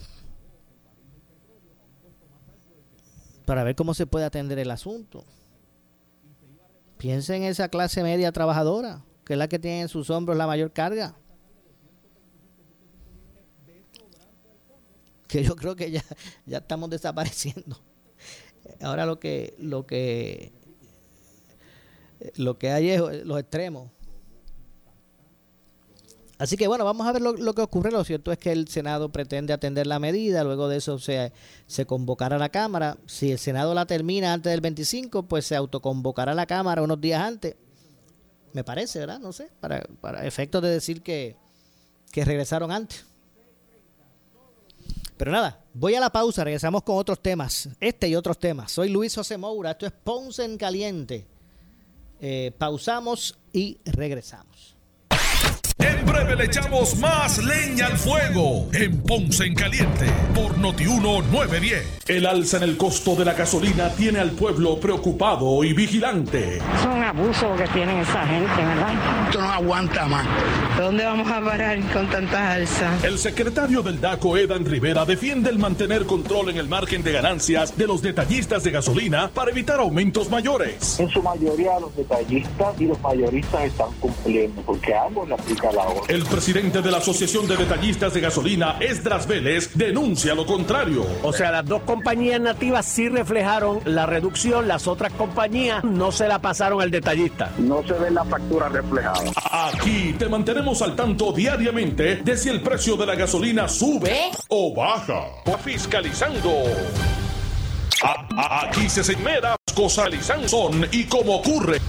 Para 3.49 3.63
ver 3.63 3.75
cómo 3.75 3.95
se 3.95 4.05
puede 4.05 4.25
atender 4.25 4.59
el 4.59 4.69
asunto. 4.69 5.25
Piensa 6.99 7.35
en 7.35 7.41
esa 7.41 7.67
clase 7.67 8.03
media 8.03 8.31
trabajadora, 8.31 9.03
que 9.25 9.33
es 9.33 9.39
la 9.39 9.47
que 9.47 9.57
tiene 9.57 9.81
en 9.81 9.89
sus 9.89 10.12
hombros 10.12 10.38
la 10.38 10.45
mayor 10.45 10.71
carga. 10.71 11.15
Que 15.27 15.43
yo 15.43 15.55
creo 15.55 15.75
que 15.75 15.89
ya, 15.89 16.03
ya 16.45 16.59
estamos 16.59 16.91
desapareciendo. 16.91 17.81
Ahora 18.81 19.07
lo 19.07 19.19
que, 19.19 19.55
lo 19.57 19.88
que, 19.88 20.51
lo 22.35 22.59
que 22.59 22.69
hay 22.69 22.91
es 22.91 23.01
los 23.25 23.39
extremos. 23.39 23.89
Así 26.39 26.56
que 26.56 26.69
bueno, 26.69 26.86
vamos 26.86 27.06
a 27.06 27.12
ver 27.12 27.21
lo, 27.21 27.54
que 27.54 27.62
ocurre. 27.62 27.91
Lo 27.91 28.04
cierto 28.06 28.32
es 28.32 28.38
que 28.38 28.54
el 28.54 28.69
Senado 28.69 29.12
pretende 29.12 29.52
atender 29.52 29.86
la 29.86 29.99
medida, 29.99 30.45
luego 30.45 30.69
de 30.69 30.78
eso 30.78 30.97
se, 30.97 31.34
se 31.67 31.86
convocará 31.86 32.38
a 32.38 32.39
la 32.39 32.47
Cámara. 32.47 32.97
Si 33.08 33.34
el 33.34 33.38
Senado 33.38 33.73
la 33.73 33.86
termina 33.86 34.32
antes 34.32 34.49
del 34.49 34.62
25, 34.62 35.23
pues 35.23 35.45
se 35.45 35.58
autoconvocará 35.58 36.32
a 36.32 36.36
la 36.36 36.45
Cámara 36.45 36.82
unos 36.82 37.02
días 37.02 37.21
antes. 37.21 37.56
Me 38.54 38.63
parece, 38.63 38.99
¿verdad? 38.99 39.19
No 39.19 39.34
sé, 39.34 39.49
para, 39.60 40.25
efectos 40.25 40.62
de 40.62 40.69
decir 40.69 41.02
que, 41.02 41.36
que 42.10 42.23
regresaron 42.23 42.71
antes. 42.71 43.06
Pero 45.17 45.34
nada, 45.34 45.62
voy 45.73 45.93
a 45.95 45.99
la 45.99 46.10
pausa, 46.10 46.45
regresamos 46.45 46.84
con 46.84 46.95
otros 46.95 47.21
temas, 47.21 47.67
este 47.82 48.08
y 48.08 48.15
otros 48.15 48.39
temas. 48.39 48.71
Soy 48.71 48.88
Luis 48.88 49.13
José 49.13 49.38
Moura, 49.38 49.71
esto 49.71 49.86
es 49.86 49.91
Ponce 49.91 50.45
en 50.45 50.58
Caliente. 50.58 51.28
Eh, 52.21 52.54
pausamos 52.58 53.38
y 53.52 53.78
regresamos. 53.84 54.78
En 55.79 56.05
breve 56.05 56.35
le 56.35 56.43
echamos 56.43 56.97
más 56.97 57.37
leña 57.41 57.85
al 57.85 57.97
fuego 57.97 58.67
en 58.73 59.01
Ponce 59.01 59.45
en 59.45 59.55
Caliente 59.55 60.07
por 60.35 60.57
Notiuno 60.57 61.21
910. 61.21 61.99
El 62.07 62.25
alza 62.25 62.57
en 62.57 62.63
el 62.63 62.75
costo 62.75 63.15
de 63.15 63.23
la 63.23 63.33
gasolina 63.33 63.89
tiene 63.91 64.19
al 64.19 64.31
pueblo 64.31 64.77
preocupado 64.77 65.63
y 65.63 65.71
vigilante. 65.71 66.57
Es 66.57 66.85
un 66.85 67.01
abuso 67.01 67.55
que 67.55 67.65
tienen 67.69 67.99
esa 67.99 68.25
gente, 68.27 68.55
¿verdad? 68.57 68.93
Esto 69.27 69.39
no 69.39 69.49
aguanta 69.49 70.05
más. 70.07 70.27
¿Dónde 70.77 71.05
vamos 71.05 71.31
a 71.31 71.39
parar 71.39 71.79
con 71.93 72.09
tanta 72.09 72.53
alza? 72.53 72.97
El 73.03 73.17
secretario 73.17 73.81
del 73.81 74.01
DACO, 74.01 74.35
Edan 74.35 74.65
Rivera, 74.65 75.05
defiende 75.05 75.49
el 75.49 75.59
mantener 75.59 76.05
control 76.05 76.49
en 76.49 76.57
el 76.57 76.67
margen 76.67 77.03
de 77.03 77.13
ganancias 77.13 77.77
de 77.77 77.87
los 77.87 78.01
detallistas 78.01 78.63
de 78.63 78.71
gasolina 78.71 79.29
para 79.33 79.51
evitar 79.51 79.79
aumentos 79.79 80.29
mayores. 80.29 80.99
En 80.99 81.09
su 81.09 81.21
mayoría 81.23 81.79
los 81.79 81.95
detallistas 81.95 82.81
y 82.81 82.85
los 82.85 82.99
mayoristas 83.01 83.63
están 83.63 83.93
cumpliendo 83.99 84.61
porque 84.63 84.93
ambos 84.93 85.27
le 85.29 85.35
aplican 85.35 85.68
el 86.08 86.23
presidente 86.25 86.82
de 86.82 86.91
la 86.91 86.97
Asociación 86.97 87.47
de 87.47 87.58
Detallistas 87.58 88.13
de 88.13 88.21
Gasolina, 88.21 88.77
Esdras 88.79 89.27
Vélez, 89.27 89.71
denuncia 89.75 90.34
lo 90.34 90.45
contrario. 90.45 91.05
O 91.23 91.32
sea, 91.32 91.51
las 91.51 91.65
dos 91.65 91.84
compañías 91.84 92.41
nativas 92.41 92.86
sí 92.86 93.10
reflejaron 93.10 93.79
la 93.86 94.05
reducción, 94.05 94.67
las 94.67 94.88
otras 94.88 95.13
compañías 95.13 95.84
no 95.84 96.12
se 96.12 96.27
la 96.27 96.39
pasaron 96.39 96.82
al 96.82 96.91
detallista. 96.91 97.51
No 97.58 97.84
se 97.84 97.93
ve 97.93 98.12
la 98.12 98.25
factura 98.25 98.69
reflejada. 98.69 99.21
Aquí 99.51 100.15
te 100.17 100.27
mantenemos 100.27 100.82
al 100.82 100.95
tanto 100.95 101.32
diariamente 101.32 102.17
de 102.17 102.38
si 102.38 102.49
el 102.49 102.62
precio 102.62 102.95
de 102.95 103.05
la 103.05 103.15
gasolina 103.15 103.67
sube 103.67 104.32
o 104.47 104.73
baja. 104.73 105.25
Fiscalizando. 105.63 106.49
aquí 108.38 108.89
se 108.89 109.03
señala 109.03 109.59
cosas 109.79 110.09
son 110.47 110.85
y 110.91 111.05
como 111.05 111.37
ocurre. 111.37 111.79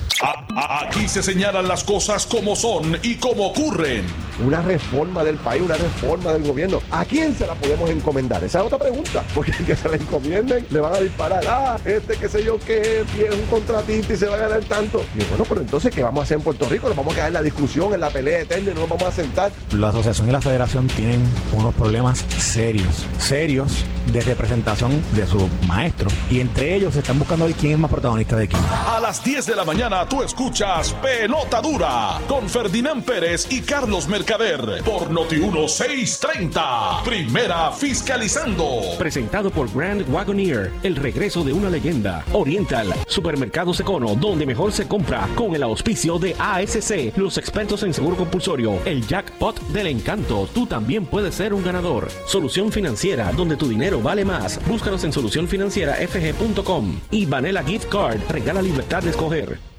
aquí 0.54 1.08
se 1.08 1.24
señalan 1.24 1.66
las 1.66 1.82
cosas 1.82 2.24
como 2.24 2.54
son 2.54 2.96
y 3.02 3.16
como 3.16 3.48
ocurren. 3.48 4.06
Una 4.46 4.62
reforma 4.62 5.24
del 5.24 5.36
país, 5.36 5.60
una 5.60 5.74
reforma 5.74 6.32
del 6.32 6.44
gobierno. 6.44 6.80
¿A 6.92 7.04
quién 7.04 7.36
se 7.36 7.48
la 7.48 7.54
podemos 7.54 7.90
encomendar? 7.90 8.44
Esa 8.44 8.60
es 8.60 8.66
otra 8.66 8.78
pregunta. 8.78 9.24
Porque 9.34 9.50
el 9.58 9.66
que 9.66 9.74
se 9.74 9.88
la 9.88 9.96
encomienden 9.96 10.64
le 10.70 10.80
van 10.80 10.94
a 10.94 11.00
disparar. 11.00 11.44
Ah, 11.48 11.78
este 11.84 12.16
qué 12.16 12.28
sé 12.28 12.44
yo 12.44 12.60
que 12.60 13.00
es 13.00 13.34
un 13.34 13.46
contratista 13.50 14.14
y 14.14 14.16
se 14.16 14.26
va 14.26 14.36
a 14.36 14.38
ganar 14.38 14.60
tanto. 14.60 15.04
Y 15.16 15.24
bueno, 15.24 15.44
pero 15.48 15.60
entonces, 15.60 15.92
¿qué 15.92 16.04
vamos 16.04 16.20
a 16.20 16.22
hacer 16.22 16.36
en 16.36 16.44
Puerto 16.44 16.68
Rico? 16.68 16.86
Nos 16.86 16.96
vamos 16.96 17.12
a 17.12 17.16
quedar 17.16 17.28
en 17.28 17.34
la 17.34 17.42
discusión, 17.42 17.92
en 17.92 18.00
la 18.00 18.10
pelea 18.10 18.42
eterna 18.42 18.70
y 18.70 18.74
no 18.74 18.82
nos 18.82 18.90
vamos 18.90 19.08
a 19.08 19.12
sentar. 19.12 19.50
La 19.72 19.88
asociación 19.88 20.28
y 20.28 20.32
la 20.32 20.40
federación 20.40 20.86
tienen 20.86 21.20
unos 21.52 21.74
problemas 21.74 22.24
serios, 22.38 23.04
serios 23.18 23.84
de 24.12 24.20
representación 24.20 25.02
de 25.14 25.26
su 25.26 25.48
maestro. 25.66 26.08
Y 26.30 26.40
entre 26.40 26.76
ellos 26.76 26.94
se 26.94 27.00
están 27.00 27.18
buscando 27.18 27.46
hoy 27.46 27.54
quién 27.54 27.79
más 27.80 27.90
protagonista 27.90 28.36
de 28.36 28.48
quién. 28.48 28.62
A 28.86 29.00
las 29.00 29.24
10 29.24 29.46
de 29.46 29.56
la 29.56 29.64
mañana 29.64 30.08
tú 30.08 30.22
escuchas 30.22 30.92
Pelota 30.94 31.60
Dura 31.60 32.20
con 32.28 32.48
Ferdinand 32.48 33.04
Pérez 33.04 33.46
y 33.50 33.62
Carlos 33.62 34.08
Mercader 34.08 34.82
por 34.84 35.10
Noti 35.10 35.36
1630. 35.36 37.02
Primera 37.04 37.72
fiscalizando. 37.72 38.80
Presentado 38.98 39.50
por 39.50 39.72
Grand 39.72 40.08
Wagoneer, 40.12 40.72
el 40.82 40.96
regreso 40.96 41.42
de 41.42 41.52
una 41.52 41.70
leyenda. 41.70 42.24
Oriental, 42.32 42.94
Supermercado 43.06 43.72
Econo, 43.78 44.14
donde 44.14 44.46
mejor 44.46 44.72
se 44.72 44.86
compra 44.86 45.28
con 45.34 45.54
el 45.54 45.62
auspicio 45.62 46.18
de 46.18 46.34
ASC, 46.38 47.16
los 47.16 47.38
expertos 47.38 47.82
en 47.82 47.94
seguro 47.94 48.16
compulsorio, 48.16 48.78
el 48.84 49.06
jackpot 49.06 49.60
del 49.68 49.86
encanto. 49.86 50.48
Tú 50.52 50.66
también 50.66 51.06
puedes 51.06 51.34
ser 51.34 51.54
un 51.54 51.64
ganador. 51.64 52.08
Solución 52.26 52.72
financiera, 52.72 53.32
donde 53.32 53.56
tu 53.56 53.68
dinero 53.68 54.00
vale 54.00 54.24
más. 54.24 54.60
Búscanos 54.66 55.04
en 55.04 55.12
solucionfinancierafg.com. 55.12 57.00
Y 57.10 57.26
Vanilla 57.26 57.62
Gift 57.70 57.88
Card, 57.88 58.18
regala 58.28 58.60
libertad 58.60 59.00
de 59.00 59.10
escoger 59.10 59.70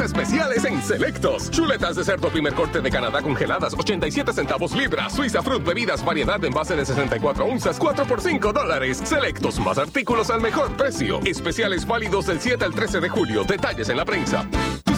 especiales 0.00 0.64
en 0.64 0.82
Selectos. 0.82 1.50
Chuletas 1.50 1.96
de 1.96 2.04
cerdo 2.04 2.28
primer 2.28 2.54
corte 2.54 2.80
de 2.80 2.90
Canadá 2.90 3.22
congeladas, 3.22 3.74
87 3.74 4.32
centavos 4.32 4.72
libra. 4.72 5.10
Suiza 5.10 5.42
Fruit 5.42 5.62
bebidas, 5.62 6.04
variedad 6.04 6.42
en 6.44 6.52
base 6.52 6.74
de 6.74 6.84
64 6.84 7.44
onzas, 7.44 7.78
4 7.78 8.06
por 8.06 8.20
5 8.20 8.52
dólares. 8.52 9.00
Selectos, 9.04 9.58
más 9.60 9.78
artículos 9.78 10.30
al 10.30 10.40
mejor 10.40 10.76
precio. 10.76 11.20
Especiales 11.24 11.86
válidos 11.86 12.26
del 12.26 12.40
7 12.40 12.64
al 12.64 12.74
13 12.74 13.00
de 13.00 13.08
julio. 13.08 13.44
Detalles 13.44 13.88
en 13.88 13.96
la 13.96 14.04
prensa 14.04 14.46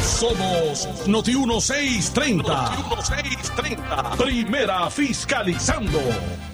Somos 0.04 0.86
Noti 1.06 1.34
1630. 1.34 2.42
Noti 2.42 2.82
1630. 2.82 4.16
Primera 4.16 4.90
fiscalizando. 4.90 6.53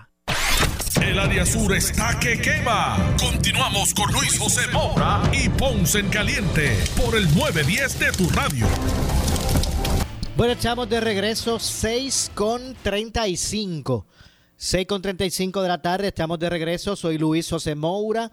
El 1.01 1.17
área 1.17 1.45
sur 1.45 1.73
está 1.73 2.19
que 2.19 2.39
quema. 2.39 3.15
Continuamos 3.19 3.93
con 3.93 4.11
Luis 4.13 4.37
José 4.37 4.61
Moura 4.71 5.23
y 5.33 5.49
Ponce 5.49 5.99
en 5.99 6.09
Caliente 6.09 6.77
por 6.95 7.15
el 7.15 7.23
910 7.35 7.99
de 7.99 8.11
tu 8.11 8.29
radio. 8.29 8.67
Bueno, 10.37 10.53
estamos 10.53 10.87
de 10.89 11.01
regreso 11.01 11.57
6 11.57 12.31
con 12.35 12.75
35. 12.83 14.05
6 14.55 14.87
con 14.87 15.01
35 15.01 15.61
de 15.63 15.67
la 15.67 15.81
tarde, 15.81 16.09
estamos 16.09 16.37
de 16.37 16.49
regreso. 16.51 16.95
Soy 16.95 17.17
Luis 17.17 17.49
José 17.49 17.73
Moura 17.73 18.31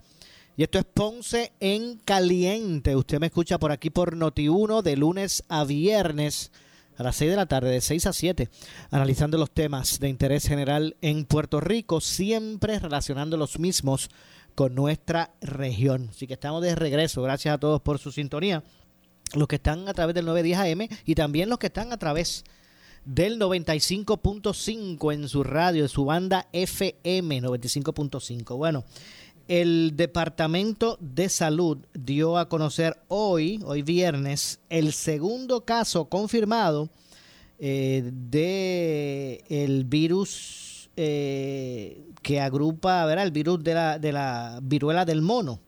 y 0.55 0.63
esto 0.63 0.79
es 0.79 0.85
Ponce 0.85 1.53
en 1.61 1.97
Caliente. 2.05 2.95
Usted 2.95 3.19
me 3.19 3.29
escucha 3.29 3.59
por 3.59 3.73
aquí 3.73 3.89
por 3.89 4.15
Noti1 4.15 4.83
de 4.83 4.97
lunes 4.97 5.43
a 5.49 5.65
viernes 5.65 6.53
a 6.99 7.03
las 7.05 7.17
6 7.17 7.31
de 7.31 7.37
la 7.37 7.47
tarde, 7.47 7.71
de 7.71 7.81
6 7.81 8.07
a 8.07 8.13
7, 8.13 8.51
analizando 8.91 9.39
los 9.39 9.53
temas 9.53 10.01
de 10.01 10.09
interés 10.09 10.47
general 10.47 10.97
en 11.01 11.25
Puerto 11.25 11.61
Rico, 11.61 12.01
siempre 12.01 12.79
relacionando 12.79 13.37
los 13.37 13.59
mismos 13.59 14.11
con 14.57 14.75
nuestra 14.75 15.31
región. 15.41 16.09
Así 16.11 16.27
que 16.27 16.35
estamos 16.35 16.61
de 16.61 16.75
regreso. 16.75 17.23
Gracias 17.23 17.55
a 17.55 17.59
todos 17.59 17.81
por 17.81 18.01
su 18.01 18.11
sintonía. 18.11 18.65
Los 19.35 19.47
que 19.47 19.57
están 19.57 19.89
a 19.89 19.95
través 19.95 20.15
del 20.17 20.25
910 20.25 20.59
AM 20.59 20.99
y 21.05 21.15
también 21.15 21.49
los 21.49 21.59
que 21.59 21.69
están 21.69 21.93
a 21.93 21.99
través 21.99 22.45
del 23.05 23.39
95.5 23.39 25.15
en 25.15 25.29
su 25.29 25.45
radio, 25.45 25.83
en 25.85 25.89
su 25.89 26.05
banda 26.05 26.49
FM 26.53 27.43
95.5. 27.43 28.57
Bueno, 28.57 28.85
el 29.49 29.97
Departamento 29.97 30.99
de 31.01 31.31
Salud 31.31 31.79
dio 31.95 32.37
a 32.37 32.51
conocer 32.51 32.99
hoy, 33.09 33.61
hoy 33.65 33.83
viernes, 33.83 34.61
el 34.69 34.93
segundo 34.93 35.65
caso 35.65 36.05
confirmado 36.11 36.91
eh, 37.59 38.11
de 38.13 39.43
el 39.49 39.85
virus 39.85 40.91
eh, 40.97 42.05
que 42.23 42.41
agrupa, 42.41 43.07
¿verdad? 43.07 43.25
El 43.25 43.33
virus 43.33 43.65
de 43.65 43.75
la, 43.75 43.99
de 43.99 44.13
la 44.13 44.61
viruela 44.63 45.07
del 45.07 45.23
mono 45.23 45.61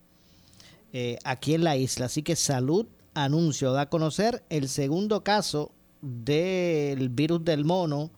eh, 0.92 1.18
aquí 1.24 1.54
en 1.54 1.64
la 1.64 1.76
isla. 1.76 2.06
Así 2.06 2.22
que 2.22 2.36
Salud 2.36 2.86
anuncio, 3.14 3.72
da 3.72 3.82
a 3.82 3.88
conocer 3.88 4.44
el 4.50 4.68
segundo 4.68 5.24
caso 5.24 5.72
del 6.02 7.08
virus 7.08 7.44
del 7.44 7.64
mono 7.64 8.10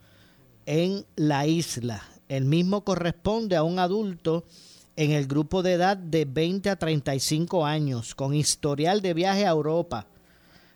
en 0.66 1.06
la 1.14 1.46
isla. 1.46 2.02
El 2.28 2.46
mismo 2.46 2.82
corresponde 2.82 3.56
a 3.56 3.62
un 3.62 3.78
adulto 3.78 4.44
en 4.96 5.12
el 5.12 5.26
grupo 5.26 5.62
de 5.62 5.74
edad 5.74 5.96
de 5.96 6.24
20 6.24 6.70
a 6.70 6.76
35 6.76 7.64
años, 7.64 8.14
con 8.14 8.34
historial 8.34 9.00
de 9.00 9.14
viaje 9.14 9.46
a 9.46 9.50
Europa. 9.50 10.06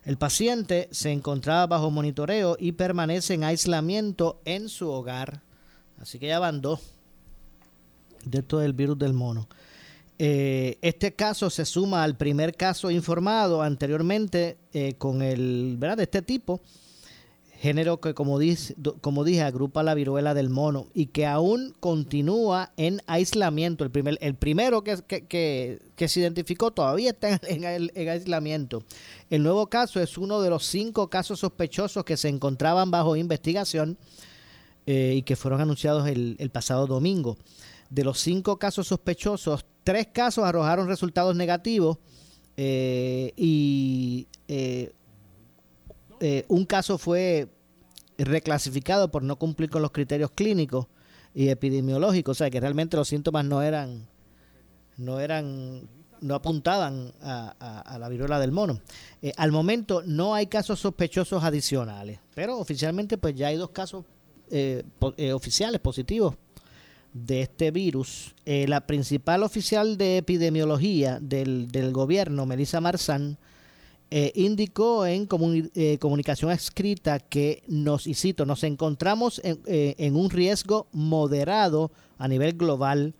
El 0.04 0.16
paciente 0.18 0.88
se 0.92 1.10
encontraba 1.10 1.66
bajo 1.66 1.90
monitoreo 1.90 2.56
y 2.58 2.72
permanece 2.72 3.34
en 3.34 3.44
aislamiento 3.44 4.40
en 4.44 4.68
su 4.68 4.88
hogar. 4.88 5.42
Así 5.98 6.18
que 6.18 6.28
ya 6.28 6.38
van 6.38 6.60
dos 6.60 6.80
de 8.24 8.38
esto 8.38 8.58
del 8.58 8.72
virus 8.72 8.98
del 8.98 9.12
mono. 9.12 9.48
Eh, 10.18 10.78
este 10.80 11.14
caso 11.14 11.50
se 11.50 11.64
suma 11.64 12.02
al 12.02 12.16
primer 12.16 12.54
caso 12.54 12.90
informado 12.90 13.62
anteriormente 13.62 14.56
eh, 14.72 14.94
con 14.96 15.22
el, 15.22 15.76
¿verdad? 15.78 15.98
De 15.98 16.02
este 16.04 16.22
tipo, 16.22 16.60
género 17.58 18.00
que 18.00 18.14
como, 18.14 18.38
dice, 18.38 18.74
como 19.00 19.24
dije 19.24 19.42
agrupa 19.42 19.82
la 19.82 19.94
viruela 19.94 20.34
del 20.34 20.50
mono 20.50 20.86
y 20.94 21.06
que 21.06 21.26
aún 21.26 21.74
continúa 21.80 22.72
en 22.76 23.00
aislamiento. 23.06 23.84
El, 23.84 23.90
primer, 23.90 24.18
el 24.20 24.34
primero 24.34 24.84
que, 24.84 24.96
que, 25.06 25.80
que, 25.96 26.08
se 26.08 26.20
identificó 26.20 26.70
todavía 26.70 27.10
está 27.10 27.40
en, 27.48 27.64
en, 27.64 28.08
aislamiento. 28.08 28.82
El 29.30 29.42
nuevo 29.42 29.68
caso 29.68 30.00
es 30.00 30.18
uno 30.18 30.40
de 30.40 30.50
los 30.50 30.64
cinco 30.66 31.08
casos 31.08 31.40
sospechosos 31.40 32.04
que 32.04 32.16
se 32.16 32.28
encontraban 32.28 32.90
bajo 32.90 33.16
investigación 33.16 33.96
eh, 34.86 35.14
y 35.16 35.22
que 35.22 35.36
fueron 35.36 35.60
anunciados 35.60 36.06
el, 36.08 36.36
el 36.38 36.50
pasado 36.50 36.86
domingo. 36.86 37.36
De 37.90 38.04
los 38.04 38.18
cinco 38.18 38.58
casos 38.58 38.88
sospechosos, 38.88 39.64
tres 39.84 40.08
casos 40.12 40.44
arrojaron 40.44 40.88
resultados 40.88 41.34
negativos 41.36 41.98
eh, 42.56 43.32
y 43.36 44.26
eh, 44.48 44.92
eh, 46.20 46.44
un 46.48 46.64
caso 46.64 46.98
fue 46.98 47.48
reclasificado 48.18 49.10
por 49.10 49.22
no 49.22 49.36
cumplir 49.36 49.70
con 49.70 49.82
los 49.82 49.90
criterios 49.90 50.30
clínicos 50.30 50.86
y 51.34 51.48
epidemiológicos, 51.48 52.36
o 52.36 52.38
sea 52.38 52.50
que 52.50 52.60
realmente 52.60 52.96
los 52.96 53.08
síntomas 53.08 53.44
no 53.44 53.62
eran, 53.62 54.08
no 54.96 55.20
eran, 55.20 55.88
no 56.20 56.34
apuntaban 56.34 57.12
a, 57.20 57.96
la 58.00 58.08
viruela 58.08 58.40
del 58.40 58.52
mono. 58.52 58.80
al 59.36 59.52
momento 59.52 60.02
no 60.06 60.34
hay 60.34 60.46
casos 60.46 60.80
sospechosos 60.80 61.44
adicionales, 61.44 62.20
pero 62.34 62.58
oficialmente 62.58 63.18
pues 63.18 63.34
ya 63.34 63.48
hay 63.48 63.56
dos 63.56 63.70
casos 63.70 64.06
oficiales 65.34 65.80
positivos 65.80 66.36
de 67.24 67.42
este 67.42 67.70
virus, 67.70 68.34
eh, 68.44 68.66
la 68.68 68.86
principal 68.86 69.42
oficial 69.42 69.96
de 69.96 70.18
epidemiología 70.18 71.18
del, 71.20 71.68
del 71.68 71.92
gobierno, 71.92 72.44
Melissa 72.44 72.80
Marzán, 72.80 73.38
eh, 74.10 74.32
indicó 74.34 75.06
en 75.06 75.28
eh, 75.74 75.98
comunicación 75.98 76.50
escrita 76.50 77.18
que 77.18 77.62
nos, 77.66 78.06
y 78.06 78.34
nos 78.46 78.64
encontramos 78.64 79.40
en, 79.44 79.60
en, 79.66 80.16
un 80.16 80.30
riesgo 80.30 80.86
moderado 80.92 81.90
a 82.18 82.28
nivel 82.28 82.52
global, 82.52 83.14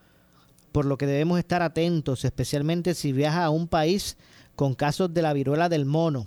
por 0.73 0.85
lo 0.85 0.97
que 0.97 1.07
debemos 1.07 1.39
estar 1.39 1.63
atentos, 1.63 2.25
especialmente 2.25 2.95
si 2.95 3.13
viaja 3.13 3.45
a 3.45 3.51
un 3.51 3.67
país 3.67 4.17
con 4.55 4.75
casos 4.75 5.13
de 5.13 5.23
la 5.23 5.33
viruela 5.33 5.69
del 5.69 5.85
mono. 5.85 6.27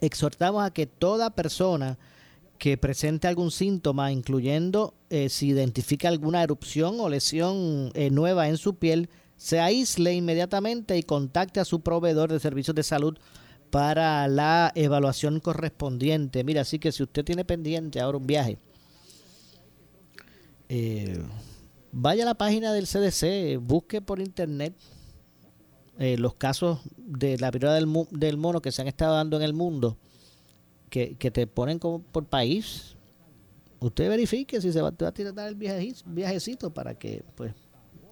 Exhortamos 0.00 0.64
a 0.64 0.70
que 0.70 0.86
toda 0.86 1.30
persona 1.30 1.98
que 2.58 2.76
presente 2.76 3.28
algún 3.28 3.50
síntoma, 3.50 4.12
incluyendo 4.12 4.94
eh, 5.10 5.28
si 5.28 5.48
identifica 5.48 6.08
alguna 6.08 6.42
erupción 6.42 7.00
o 7.00 7.08
lesión 7.08 7.90
eh, 7.94 8.10
nueva 8.10 8.48
en 8.48 8.56
su 8.56 8.74
piel, 8.74 9.08
se 9.38 9.58
aísle 9.60 10.12
inmediatamente 10.12 10.98
y 10.98 11.02
contacte 11.02 11.60
a 11.60 11.64
su 11.64 11.80
proveedor 11.80 12.30
de 12.30 12.38
servicios 12.38 12.74
de 12.74 12.82
salud 12.82 13.16
para 13.70 14.28
la 14.28 14.70
evaluación 14.74 15.40
correspondiente. 15.40 16.44
Mira, 16.44 16.60
así 16.60 16.78
que 16.78 16.92
si 16.92 17.02
usted 17.02 17.24
tiene 17.24 17.46
pendiente 17.46 18.00
ahora 18.00 18.18
un 18.18 18.26
viaje, 18.26 18.58
eh, 20.68 21.22
vaya 21.90 22.24
a 22.24 22.26
la 22.26 22.34
página 22.34 22.74
del 22.74 22.86
CDC, 22.86 23.58
busque 23.58 24.02
por 24.02 24.20
internet 24.20 24.74
los 25.98 26.34
casos 26.34 26.78
de 26.96 27.38
la 27.38 27.50
viruela 27.50 27.74
del, 27.74 27.88
del 28.12 28.36
mono 28.36 28.60
que 28.60 28.70
se 28.70 28.82
han 28.82 28.86
estado 28.86 29.16
dando 29.16 29.36
en 29.36 29.42
el 29.42 29.52
mundo 29.52 29.96
que, 30.88 31.30
te 31.30 31.46
ponen 31.46 31.78
como 31.78 32.00
por 32.00 32.26
país, 32.26 32.96
usted 33.80 34.08
verifique 34.08 34.60
si 34.60 34.72
se 34.72 34.82
va, 34.82 34.88
a 34.88 35.12
tirar 35.12 35.34
el 35.48 35.54
viajecito 35.54 36.72
para 36.72 36.94
que 36.94 37.22
pues 37.36 37.54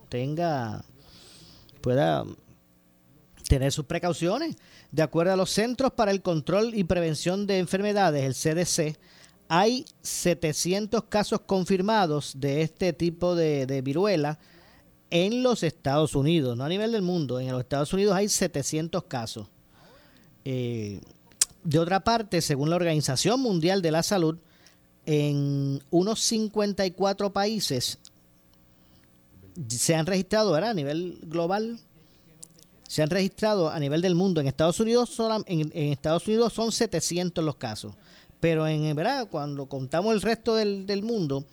tenga, 0.08 0.84
pueda 1.86 2.24
tener 3.48 3.70
sus 3.70 3.84
precauciones. 3.84 4.56
De 4.90 5.02
acuerdo 5.02 5.32
a 5.32 5.36
los 5.36 5.52
Centros 5.52 5.92
para 5.92 6.10
el 6.10 6.20
Control 6.20 6.74
y 6.74 6.82
Prevención 6.82 7.46
de 7.46 7.60
Enfermedades, 7.60 8.24
el 8.24 8.34
CDC, 8.34 8.98
hay 9.46 9.84
700 10.02 11.04
casos 11.04 11.42
confirmados 11.46 12.40
de 12.40 12.62
este 12.62 12.92
tipo 12.92 13.36
de, 13.36 13.82
viruela 13.84 14.40
en 15.10 15.44
los 15.44 15.62
Estados 15.62 16.16
Unidos, 16.16 16.56
no 16.56 16.64
a 16.64 16.68
nivel 16.68 16.90
del 16.90 17.02
mundo. 17.02 17.38
En 17.38 17.52
los 17.52 17.60
Estados 17.60 17.92
Unidos 17.92 18.16
hay 18.16 18.28
700 18.28 19.04
casos. 19.04 19.46
Eh, 20.44 21.00
de 21.62 21.78
otra 21.78 22.00
parte, 22.00 22.40
según 22.40 22.68
la 22.68 22.74
Organización 22.74 23.38
Mundial 23.38 23.80
de 23.80 23.92
la 23.92 24.02
Salud, 24.02 24.38
en 25.04 25.80
unos 25.90 26.18
54 26.18 27.32
países 27.32 28.00
se 29.68 29.94
han 29.94 30.06
registrado, 30.06 30.52
¿verdad? 30.52 30.70
A 30.70 30.74
nivel 30.74 31.18
global, 31.22 31.78
se 32.88 33.02
han 33.02 33.10
registrado 33.10 33.70
a 33.70 33.78
nivel 33.78 34.02
del 34.02 34.14
mundo. 34.14 34.40
En 34.40 34.46
Estados 34.46 34.80
Unidos, 34.80 35.10
son, 35.10 35.44
en, 35.46 35.70
Estados 35.74 36.26
Unidos 36.26 36.52
son 36.52 36.72
700 36.72 37.44
los 37.44 37.56
casos. 37.56 37.94
Pero 38.40 38.66
en 38.66 38.94
verdad, 38.94 39.28
cuando 39.30 39.66
contamos 39.66 40.14
el 40.14 40.20
resto 40.20 40.54
del, 40.54 40.86
del 40.86 41.02
mundo, 41.02 41.46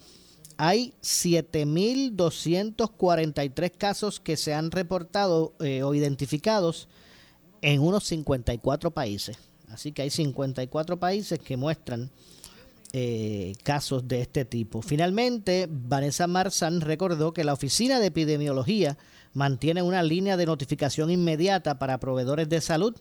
hay 0.58 0.94
7.243 1.02 3.72
casos 3.78 4.20
que 4.20 4.36
se 4.38 4.54
han 4.54 4.70
reportado 4.72 5.54
eh, 5.60 5.82
o 5.84 5.96
identificados 5.96 6.88
en 7.62 7.82
unos 7.82 8.04
54 8.06 8.92
países. 8.92 9.38
Así 9.70 9.92
que 9.92 10.04
hay 10.04 10.10
54 10.10 10.98
países 11.00 11.40
que 11.40 11.58
muestran 11.58 12.12
eh, 12.96 13.54
casos 13.64 14.08
de 14.08 14.22
este 14.22 14.46
tipo. 14.46 14.84
Finalmente, 14.84 15.68
Vanessa 15.68 16.28
Marzán 16.28 16.80
recordó 16.80 17.34
que 17.34 17.44
la 17.44 17.54
Oficina 17.54 18.00
de 18.00 18.06
Epidemiología 18.06 19.00
mantiene 19.34 19.82
una 19.82 20.04
línea 20.04 20.38
de 20.38 20.46
notificación 20.46 21.10
inmediata 21.10 21.80
para 21.80 22.00
proveedores 22.00 22.50
de 22.50 22.62
salud. 22.62 22.96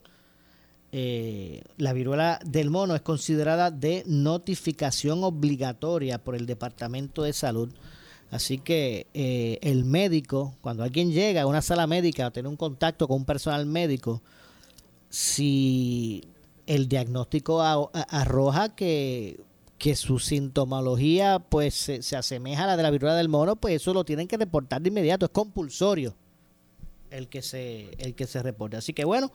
Eh, 0.93 1.63
la 1.77 1.93
viruela 1.93 2.41
del 2.43 2.71
mono 2.71 2.95
es 2.95 3.03
considerada 3.03 3.71
de 3.71 4.03
notificación 4.07 5.25
obligatoria 5.25 6.17
por 6.17 6.37
el 6.37 6.47
Departamento 6.47 7.23
de 7.23 7.35
Salud. 7.35 7.69
Así 8.31 8.57
que 8.57 9.09
eh, 9.13 9.59
el 9.61 9.85
médico, 9.85 10.57
cuando 10.63 10.85
alguien 10.85 11.13
llega 11.13 11.43
a 11.43 11.47
una 11.47 11.61
sala 11.61 11.87
médica 11.87 12.25
a 12.25 12.31
tener 12.31 12.49
un 12.49 12.57
contacto 12.57 13.07
con 13.07 13.19
un 13.19 13.25
personal 13.27 13.67
médico, 13.67 14.23
si 15.11 16.25
el 16.67 16.89
diagnóstico 16.89 17.61
arroja 17.61 18.75
que, 18.75 19.39
que 19.83 19.97
su 19.97 20.21
sintomología 20.21 21.41
pues 21.41 21.75
se, 21.75 22.17
asemeja 22.17 22.63
a 22.63 22.67
la 22.69 22.77
de 22.77 22.85
la 22.85 22.91
viruela 22.93 23.17
del 23.17 23.29
mono, 23.29 23.57
pues 23.57 23.75
eso 23.75 23.93
lo 23.93 24.05
tienen 24.05 24.29
que 24.29 24.37
reportar 24.37 24.81
de 24.81 24.91
inmediato, 24.91 25.27
es 25.27 25.33
compulsorio 25.33 26.15
el 27.11 27.27
que 27.29 27.43
se 27.43 27.91
el 27.99 28.15
que 28.15 28.29
se 28.29 28.41
reporte. 28.45 28.77
Así 28.77 28.93
que 28.93 29.05
bueno, 29.05 29.33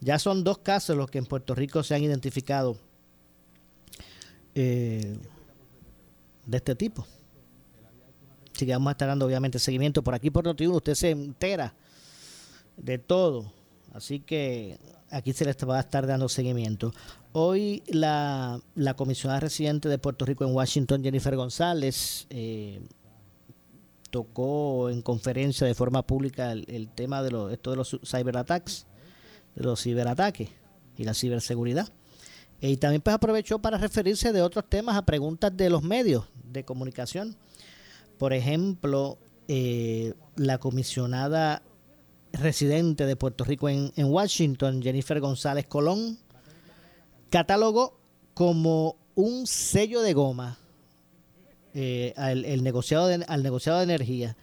ya 0.00 0.18
son 0.18 0.44
dos 0.44 0.58
casos 0.58 0.98
los 0.98 1.10
que 1.10 1.16
en 1.16 1.24
Puerto 1.24 1.54
Rico 1.54 1.82
se 1.82 1.94
han 1.94 2.02
identificado 2.02 2.76
eh, 4.54 5.16
de 6.44 6.56
este 6.58 6.74
tipo. 6.74 7.06
Así 8.54 8.66
que 8.66 8.72
vamos 8.72 8.88
a 8.88 8.92
estar 8.92 9.08
dando 9.08 9.24
obviamente 9.24 9.58
seguimiento 9.58 10.04
por 10.04 10.14
aquí 10.14 10.28
por 10.30 10.44
Notiuno, 10.44 10.76
usted 10.76 10.94
se 10.94 11.08
entera 11.12 11.72
de 12.76 12.98
todo. 12.98 13.50
Así 13.96 14.20
que 14.20 14.78
aquí 15.10 15.32
se 15.32 15.46
les 15.46 15.56
va 15.56 15.78
a 15.78 15.80
estar 15.80 16.06
dando 16.06 16.28
seguimiento. 16.28 16.92
Hoy 17.32 17.82
la, 17.86 18.60
comisionada 18.94 19.40
residente 19.40 19.88
de 19.88 19.96
Puerto 19.96 20.26
Rico 20.26 20.44
en 20.44 20.54
Washington, 20.54 21.02
Jennifer 21.02 21.34
González, 21.34 22.26
eh, 22.28 22.82
tocó 24.10 24.90
en 24.90 25.00
conferencia 25.00 25.66
de 25.66 25.74
forma 25.74 26.02
pública 26.06 26.52
el, 26.52 26.88
tema 26.94 27.22
de 27.22 27.54
esto 27.54 27.70
de 27.70 27.76
los 27.76 27.98
cyberattacks, 28.04 28.86
de 29.54 29.64
los 29.64 29.82
ciberataques 29.82 30.50
y 30.98 31.04
la 31.04 31.14
ciberseguridad. 31.14 31.88
Y 32.60 32.76
también 32.76 33.00
pues 33.00 33.14
aprovechó 33.14 33.60
para 33.60 33.78
referirse 33.78 34.30
de 34.30 34.42
otros 34.42 34.68
temas 34.68 34.96
a 34.96 35.06
preguntas 35.06 35.56
de 35.56 35.70
los 35.70 35.82
medios 35.82 36.26
de 36.44 36.66
comunicación. 36.66 37.34
Por 38.18 38.34
ejemplo, 38.34 39.16
eh, 39.48 40.12
la 40.36 40.58
comisionada 40.58 41.62
residente 42.38 43.06
de 43.06 43.16
Puerto 43.16 43.44
Rico 43.44 43.68
en, 43.68 43.92
Washington, 43.96 44.82
Jennifer 44.82 45.20
González 45.20 45.66
Colón, 45.66 46.18
catalogó 47.30 47.98
como 48.34 48.96
un 49.14 49.46
sello 49.46 50.02
de 50.02 50.12
goma 50.14 50.58
eh, 51.74 52.12
al, 52.16 52.44
el 52.44 52.62
negociado 52.62 53.06
de- 53.06 53.24
al 53.28 53.42
negociado 53.42 53.78
de 53.78 53.84
energía. 53.84 54.36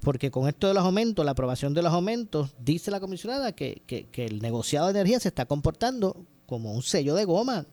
Porque 0.00 0.30
con 0.30 0.48
esto 0.48 0.66
de 0.68 0.74
los 0.74 0.84
aumentos, 0.84 1.24
la 1.24 1.32
aprobación 1.32 1.74
de 1.74 1.82
los 1.82 1.92
aumentos, 1.92 2.50
dice 2.58 2.90
la 2.90 3.00
comisionada 3.00 3.52
que, 3.52 3.82
que- 3.86 4.06
que 4.08 4.24
el 4.26 4.40
negociado 4.40 4.86
de 4.86 4.92
energía 4.92 5.20
se 5.20 5.28
está 5.28 5.46
comportando 5.46 6.24
como 6.46 6.72
un 6.72 6.82
sello 6.82 7.14
de 7.14 7.24
goma. 7.24 7.66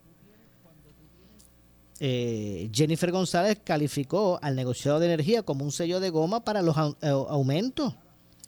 Eh, 2.00 2.70
Jennifer 2.74 3.12
González 3.12 3.60
calificó 3.64 4.38
al 4.42 4.56
negociado 4.56 5.00
de 5.00 5.08
energía 5.08 5.42
como 5.44 5.66
un 5.66 5.72
sello 5.72 6.00
de 6.00 6.12
goma 6.12 6.44
para 6.44 6.62
los 6.62 6.76
au- 6.76 6.96
aumentos 7.30 7.96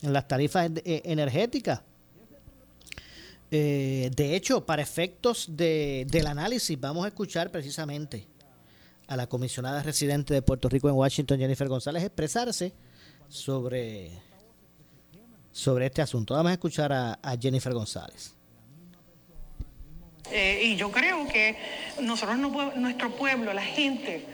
en 0.02 0.14
las 0.14 0.28
tarifas 0.28 0.72
eh, 0.86 1.02
energéticas. 1.06 1.82
Eh, 3.52 4.12
de 4.16 4.36
hecho, 4.36 4.66
para 4.66 4.82
efectos 4.82 5.47
de- 5.50 6.06
del 6.10 6.28
análisis, 6.28 6.80
vamos 6.80 7.06
a 7.06 7.08
escuchar 7.08 7.52
precisamente 7.52 8.28
a 9.08 9.16
la 9.18 9.28
comisionada 9.28 9.82
residente 9.82 10.36
de 10.36 10.41
Puerto 10.43 10.70
Rico 10.70 10.88
en 10.88 10.95
Washington, 10.95 11.39
Jennifer 11.39 11.68
González, 11.68 12.04
expresarse 12.04 12.74
sobre, 13.28 14.12
sobre 15.52 15.88
este 15.88 16.04
asunto. 16.04 16.36
Vamos 16.36 16.52
a 16.52 16.54
escuchar 16.54 16.93
a, 16.93 17.20
Jennifer 17.41 17.74
González. 17.74 18.36
Eh, 20.32 20.62
y 20.66 20.76
yo 20.76 20.91
creo 20.91 21.28
que 21.28 21.58
nosotros, 22.04 22.38
nuestro 22.76 23.16
pueblo, 23.16 23.52
la 23.52 23.64
gente, 23.64 24.26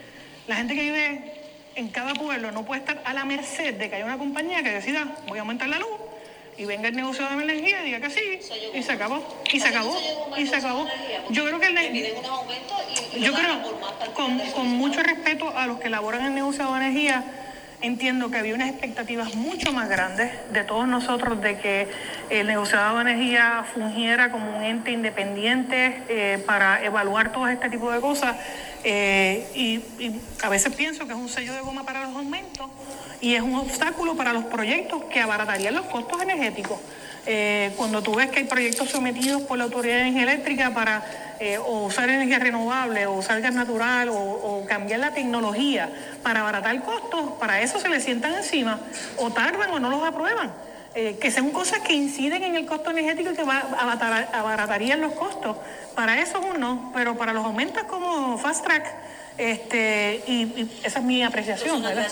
la 0.46 0.56
gente 0.56 0.74
que 0.74 0.82
vive 0.82 1.35
en 1.76 1.88
cada 1.88 2.14
pueblo 2.14 2.50
no 2.50 2.64
puede 2.64 2.80
estar 2.80 3.00
a 3.04 3.14
la 3.14 3.24
merced 3.24 3.74
de 3.74 3.88
que 3.88 3.96
haya 3.96 4.04
una 4.04 4.18
compañía 4.18 4.62
que 4.62 4.70
decida 4.70 5.06
voy 5.28 5.38
a 5.38 5.42
aumentar 5.42 5.68
la 5.68 5.78
luz 5.78 5.88
y 6.56 6.64
venga 6.64 6.88
el 6.88 6.96
negocio 6.96 7.28
de 7.28 7.34
energía 7.34 7.82
y 7.82 7.84
diga 7.84 8.00
que 8.00 8.10
sí 8.10 8.40
y 8.74 8.82
se 8.82 8.92
acabó 8.92 9.22
y 9.52 9.60
se 9.60 9.68
acabó 9.68 9.94
y 10.38 10.46
se 10.46 10.56
acabó. 10.56 10.86
Yo 11.28 11.44
creo 11.44 11.60
que 11.60 11.66
el 11.66 13.22
yo 13.22 13.32
creo 13.34 14.14
con, 14.14 14.38
con 14.38 14.66
mucho 14.66 15.02
respeto 15.02 15.50
a 15.54 15.66
los 15.66 15.78
que 15.78 15.88
elaboran 15.88 16.24
el 16.24 16.34
negocio 16.34 16.64
de 16.72 16.76
energía 16.78 17.24
entiendo 17.80 18.30
que 18.30 18.38
había 18.38 18.54
unas 18.54 18.70
expectativas 18.70 19.34
mucho 19.34 19.72
más 19.72 19.88
grandes 19.88 20.30
de 20.52 20.64
todos 20.64 20.86
nosotros 20.88 21.40
de 21.40 21.58
que 21.58 21.88
el 22.30 22.46
negociado 22.46 22.96
de 22.96 23.02
energía 23.02 23.64
fungiera 23.74 24.30
como 24.30 24.56
un 24.56 24.64
ente 24.64 24.90
independiente 24.90 26.02
eh, 26.08 26.42
para 26.46 26.84
evaluar 26.84 27.32
todo 27.32 27.48
este 27.48 27.68
tipo 27.70 27.90
de 27.90 28.00
cosas. 28.00 28.36
eh, 28.84 29.46
y, 29.54 29.76
y 30.02 30.20
a 30.42 30.48
veces 30.48 30.74
pienso 30.74 31.06
que 31.06 31.12
es 31.12 31.18
un 31.18 31.28
sello 31.28 31.52
de 31.54 31.60
goma 31.60 31.84
para 31.84 32.02
los 32.06 32.14
aumentos 32.14 32.68
y 33.20 33.34
es 33.34 33.42
un 33.42 33.54
obstáculo 33.56 34.16
para 34.16 34.32
los 34.32 34.44
proyectos 34.44 35.04
que 35.04 35.20
abaratarían 35.20 35.74
los 35.74 35.86
costos 35.86 36.20
energéticos. 36.22 36.78
Eh, 37.28 37.72
cuando 37.76 38.02
tú 38.02 38.14
ves 38.14 38.30
que 38.30 38.38
hay 38.38 38.44
proyectos 38.44 38.88
sometidos 38.88 39.42
por 39.42 39.58
la 39.58 39.64
Autoridad 39.64 39.96
de 39.96 40.02
Energía 40.02 40.22
Eléctrica 40.22 40.72
para 40.72 41.04
eh, 41.40 41.58
o 41.58 41.86
usar 41.86 42.08
energía 42.08 42.38
renovable 42.38 43.06
o 43.06 43.14
usar 43.14 43.40
gas 43.40 43.52
natural 43.52 44.08
o, 44.10 44.64
cambiar 44.68 45.00
la 45.00 45.12
tecnología 45.12 45.90
para 46.22 46.40
abaratar 46.40 46.82
costos, 46.82 47.32
para 47.38 47.60
eso 47.60 47.78
se 47.78 47.88
le 47.88 48.00
sientan 48.00 48.34
encima 48.34 48.80
o 49.16 49.30
tardan 49.30 49.70
o 49.70 49.78
no 49.80 49.90
los 49.90 50.02
aprueban. 50.02 50.52
Eh, 50.94 51.18
que 51.20 51.30
son 51.30 51.50
cosas 51.50 51.80
que 51.80 51.92
inciden 51.92 52.42
en 52.42 52.56
el 52.56 52.64
costo 52.64 52.90
energético 52.90 53.30
y 53.30 53.36
que 53.36 53.44
va, 53.44 53.58
abaratarían 54.32 55.00
los 55.02 55.12
costos. 55.12 55.56
Para 55.94 56.22
eso 56.22 56.38
es 56.38 56.54
un 56.54 56.58
no, 56.58 56.90
pero 56.94 57.18
para 57.18 57.34
los 57.34 57.44
aumentos 57.44 57.82
como 57.82 58.38
Fast 58.38 58.64
Track, 58.64 58.86
este, 59.38 60.22
y, 60.26 60.42
y 60.42 60.70
esa 60.82 61.00
es 61.00 61.04
mi 61.04 61.22
apreciación. 61.22 61.82
¿verdad? 61.82 62.06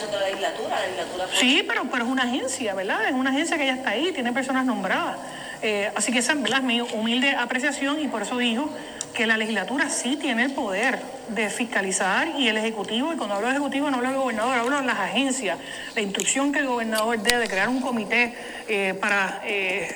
Sí, 1.39 1.64
pero, 1.66 1.85
pero 1.91 2.05
es 2.05 2.11
una 2.11 2.25
agencia, 2.25 2.75
¿verdad? 2.75 3.09
Es 3.09 3.14
una 3.14 3.31
agencia 3.31 3.57
que 3.57 3.66
ya 3.66 3.75
está 3.75 3.91
ahí, 3.91 4.12
tiene 4.12 4.33
personas 4.33 4.64
nombradas. 4.64 5.16
Eh, 5.62 5.91
así 5.95 6.12
que 6.12 6.18
esa 6.18 6.35
¿verdad? 6.35 6.59
es 6.59 6.64
mi 6.64 6.81
humilde 6.81 7.35
apreciación 7.35 8.01
y 8.03 8.09
por 8.09 8.22
eso 8.22 8.37
digo 8.37 8.68
que 9.14 9.27
la 9.27 9.39
legislatura 9.39 9.89
sí 9.89 10.16
tiene 10.16 10.45
el 10.45 10.53
poder 10.53 10.99
de 11.29 11.49
fiscalizar 11.49 12.29
y 12.37 12.49
el 12.49 12.59
Ejecutivo, 12.59 13.12
y 13.12 13.16
cuando 13.16 13.37
hablo 13.37 13.47
de 13.47 13.55
Ejecutivo 13.55 13.89
no 13.89 13.97
hablo 13.97 14.11
del 14.11 14.18
gobernador, 14.18 14.59
hablo 14.59 14.81
de 14.81 14.87
las 14.87 14.99
agencias, 14.99 15.57
la 15.95 16.03
instrucción 16.03 16.53
que 16.53 16.59
el 16.59 16.66
gobernador 16.66 17.18
debe 17.18 17.39
de 17.39 17.49
crear 17.49 17.68
un 17.68 17.81
comité 17.81 18.35
eh, 18.68 18.95
para 19.01 19.41
eh, 19.45 19.95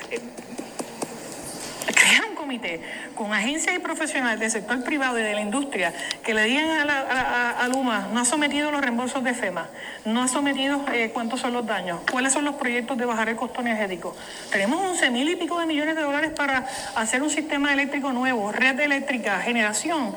crear 1.87 2.25
un 2.29 2.35
comité 2.35 2.81
con 3.15 3.33
agencias 3.33 3.75
y 3.75 3.79
profesionales 3.79 4.39
del 4.39 4.51
sector 4.51 4.83
privado 4.83 5.19
y 5.19 5.23
de 5.23 5.33
la 5.33 5.41
industria 5.41 5.93
que 6.23 6.33
le 6.33 6.43
digan 6.43 6.69
a, 6.69 6.85
la, 6.85 6.99
a, 7.01 7.63
a- 7.63 7.67
Luma, 7.67 8.07
no 8.13 8.19
ha 8.19 8.25
sometido 8.25 8.71
los 8.71 8.81
reembolsos 8.81 9.23
de 9.23 9.33
FEMA, 9.33 9.67
no 10.05 10.23
ha 10.23 10.27
sometido 10.27 10.83
eh, 10.93 11.11
cuántos 11.13 11.39
son 11.41 11.53
los 11.53 11.65
daños, 11.65 11.99
cuáles 12.11 12.33
son 12.33 12.45
los 12.45 12.55
proyectos 12.55 12.97
de 12.97 13.05
bajar 13.05 13.29
el 13.29 13.35
costo 13.35 13.61
energético. 13.61 14.15
Tenemos 14.51 14.81
11 14.91 15.09
mil 15.11 15.29
y 15.29 15.35
pico 15.35 15.59
de 15.59 15.65
millones 15.65 15.95
de 15.95 16.01
dólares 16.01 16.31
para 16.35 16.65
hacer 16.95 17.21
un 17.21 17.29
sistema 17.29 17.71
eléctrico 17.73 18.11
nuevo, 18.13 18.51
red 18.51 18.79
eléctrica, 18.79 19.39
generación. 19.41 20.15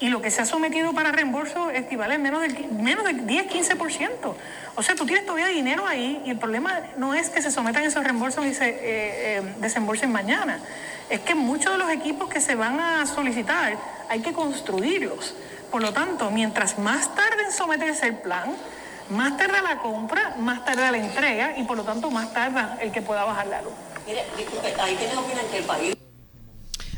Y 0.00 0.08
lo 0.08 0.20
que 0.20 0.30
se 0.30 0.42
ha 0.42 0.44
sometido 0.44 0.92
para 0.92 1.12
reembolso 1.12 1.70
equivale 1.70 2.16
a 2.16 2.18
menos 2.18 2.42
del, 2.42 2.66
menos 2.72 3.04
del 3.04 3.26
10-15%. 3.26 4.08
O 4.74 4.82
sea, 4.82 4.96
tú 4.96 5.06
tienes 5.06 5.24
todavía 5.24 5.46
dinero 5.46 5.86
ahí 5.86 6.20
y 6.26 6.30
el 6.30 6.36
problema 6.38 6.80
no 6.96 7.14
es 7.14 7.30
que 7.30 7.40
se 7.40 7.50
sometan 7.52 7.84
esos 7.84 8.02
reembolsos 8.02 8.44
y 8.44 8.54
se 8.54 8.68
eh, 8.70 8.76
eh, 8.82 9.42
desembolsen 9.58 10.10
mañana. 10.10 10.58
Es 11.08 11.20
que 11.20 11.34
muchos 11.34 11.72
de 11.72 11.78
los 11.78 11.90
equipos 11.90 12.28
que 12.28 12.40
se 12.40 12.54
van 12.54 12.80
a 12.80 13.06
solicitar 13.06 13.76
hay 14.08 14.20
que 14.20 14.32
construirlos. 14.32 15.34
Por 15.70 15.82
lo 15.82 15.92
tanto, 15.92 16.30
mientras 16.30 16.78
más 16.78 17.14
tarde 17.14 17.42
en 17.44 17.52
someterse 17.52 18.06
el 18.06 18.18
plan, 18.18 18.54
más 19.10 19.36
tarda 19.36 19.60
la 19.60 19.78
compra, 19.78 20.36
más 20.38 20.64
tarda 20.64 20.90
la 20.90 20.98
entrega 20.98 21.58
y 21.58 21.64
por 21.64 21.76
lo 21.76 21.82
tanto 21.82 22.10
más 22.10 22.32
tarda 22.32 22.78
el 22.80 22.90
que 22.90 23.02
pueda 23.02 23.24
bajar 23.24 23.46
la 23.48 23.62
luz. 23.62 23.72
Mire, 24.06 24.22
disculpe, 24.36 24.72
ahí 24.80 24.94
quienes 24.96 25.16
opinan 25.16 25.44
que 25.50 25.58
el 25.58 25.64
país 25.64 25.96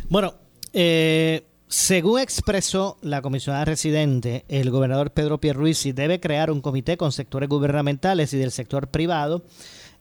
Bueno, 0.09 0.35
eh, 0.73 1.47
según 1.69 2.21
expresó 2.21 2.97
la 3.01 3.23
comisionada 3.23 3.65
residente, 3.65 4.45
el 4.49 4.71
gobernador 4.71 5.11
Pedro 5.11 5.39
Pierluisi 5.39 5.93
debe 5.93 6.21
crear 6.21 6.51
un 6.51 6.61
comité 6.61 6.97
con 6.97 7.13
sectores 7.13 7.49
gubernamentales 7.49 8.33
y 8.35 8.39
del 8.39 8.53
sector 8.53 8.89
privado 8.89 9.43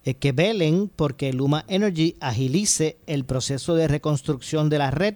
eh, 0.06 0.14
que 0.14 0.32
velen 0.32 0.90
porque 0.96 1.34
Luma 1.34 1.66
Energy 1.68 2.16
agilice 2.20 2.98
el 3.08 3.26
proceso 3.26 3.76
de 3.76 3.88
reconstrucción 3.88 4.70
de 4.70 4.78
la 4.78 4.92
red 4.92 5.16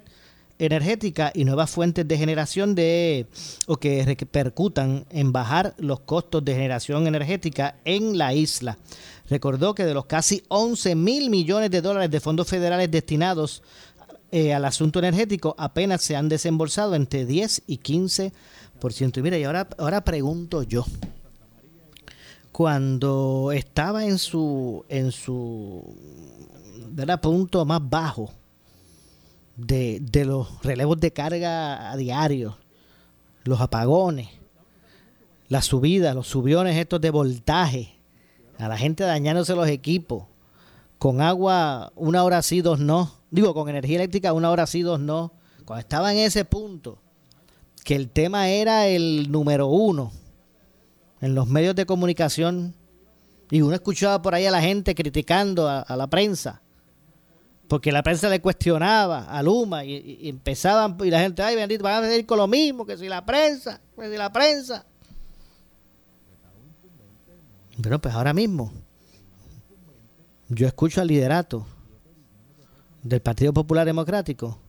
energética 0.57 1.31
y 1.33 1.45
nuevas 1.45 1.69
fuentes 1.69 2.07
de 2.07 2.17
generación 2.17 2.75
de 2.75 3.27
o 3.65 3.77
que 3.77 4.03
repercutan 4.03 5.05
en 5.09 5.31
bajar 5.31 5.73
los 5.77 6.01
costos 6.01 6.43
de 6.43 6.53
generación 6.53 7.07
energética 7.07 7.77
en 7.85 8.17
la 8.17 8.33
isla. 8.33 8.77
Recordó 9.29 9.73
que 9.73 9.85
de 9.85 9.93
los 9.93 10.05
casi 10.05 10.43
11 10.49 10.95
mil 10.95 11.29
millones 11.29 11.71
de 11.71 11.81
dólares 11.81 12.11
de 12.11 12.19
fondos 12.19 12.47
federales 12.47 12.91
destinados 12.91 13.63
eh, 14.31 14.53
al 14.53 14.65
asunto 14.65 14.99
energético 14.99 15.55
apenas 15.57 16.01
se 16.01 16.15
han 16.15 16.29
desembolsado 16.29 16.93
entre 16.95 17.25
10 17.25 17.63
y 17.67 17.77
15%. 17.77 18.31
Y 19.17 19.21
mira, 19.21 19.37
y 19.37 19.43
ahora, 19.43 19.67
ahora 19.77 20.03
pregunto 20.03 20.63
yo, 20.63 20.83
cuando 22.59 23.53
estaba 23.53 24.03
en 24.03 24.17
su, 24.17 24.83
en 24.89 25.13
su 25.13 25.81
¿verdad? 26.89 27.21
punto 27.21 27.63
más 27.63 27.79
bajo 27.81 28.33
de, 29.55 30.01
de 30.01 30.25
los 30.25 30.61
relevos 30.61 30.99
de 30.99 31.13
carga 31.13 31.89
a 31.89 31.95
diario, 31.95 32.57
los 33.45 33.61
apagones, 33.61 34.27
las 35.47 35.67
subidas, 35.67 36.13
los 36.13 36.27
subiones 36.27 36.75
estos 36.75 36.99
de 36.99 37.11
voltaje, 37.11 37.95
a 38.57 38.67
la 38.67 38.77
gente 38.77 39.05
dañándose 39.05 39.55
los 39.55 39.69
equipos, 39.69 40.25
con 40.97 41.21
agua 41.21 41.93
una 41.95 42.25
hora 42.25 42.41
sí, 42.41 42.59
dos 42.59 42.77
no, 42.77 43.09
digo, 43.31 43.53
con 43.53 43.69
energía 43.69 43.95
eléctrica 43.99 44.33
una 44.33 44.51
hora 44.51 44.67
sí, 44.67 44.81
dos 44.81 44.99
no, 44.99 45.31
cuando 45.63 45.79
estaba 45.79 46.11
en 46.11 46.19
ese 46.19 46.43
punto, 46.43 46.97
que 47.85 47.95
el 47.95 48.09
tema 48.09 48.49
era 48.49 48.85
el 48.87 49.31
número 49.31 49.67
uno 49.67 50.11
en 51.21 51.35
los 51.35 51.47
medios 51.47 51.75
de 51.75 51.85
comunicación, 51.85 52.73
y 53.51 53.61
uno 53.61 53.73
escuchaba 53.73 54.21
por 54.21 54.35
ahí 54.35 54.45
a 54.45 54.51
la 54.51 54.61
gente 54.61 54.93
criticando 54.95 55.67
a, 55.67 55.95
la 55.95 56.07
prensa, 56.07 56.61
porque 57.67 57.91
la 57.91 58.03
prensa 58.03 58.29
le 58.29 58.41
cuestionaba 58.41 59.25
a 59.25 59.41
Luma 59.43 59.83
y, 59.85 59.93
y- 59.95 60.17
y 60.21 60.29
empezaban, 60.29 60.97
y 61.03 61.09
la 61.09 61.19
gente, 61.19 61.41
ay 61.41 61.55
bendito, 61.55 61.83
van 61.83 61.95
a 61.95 61.99
venir 62.07 62.25
con 62.25 62.37
lo 62.37 62.47
mismo, 62.47 62.85
que 62.85 62.97
si 62.97 63.07
la 63.07 63.25
prensa, 63.25 63.81
que 63.97 64.09
si 64.09 64.17
la 64.17 64.31
prensa. 64.31 64.85
Pero 67.81 67.99
pues 67.99 68.13
ahora 68.13 68.33
mismo, 68.33 68.71
yo 70.49 70.67
escucho 70.67 71.01
al 71.01 71.07
liderato 71.07 71.65
del 73.03 73.21
Partido 73.21 73.53
Popular 73.53 73.85
Democrático 73.85 74.59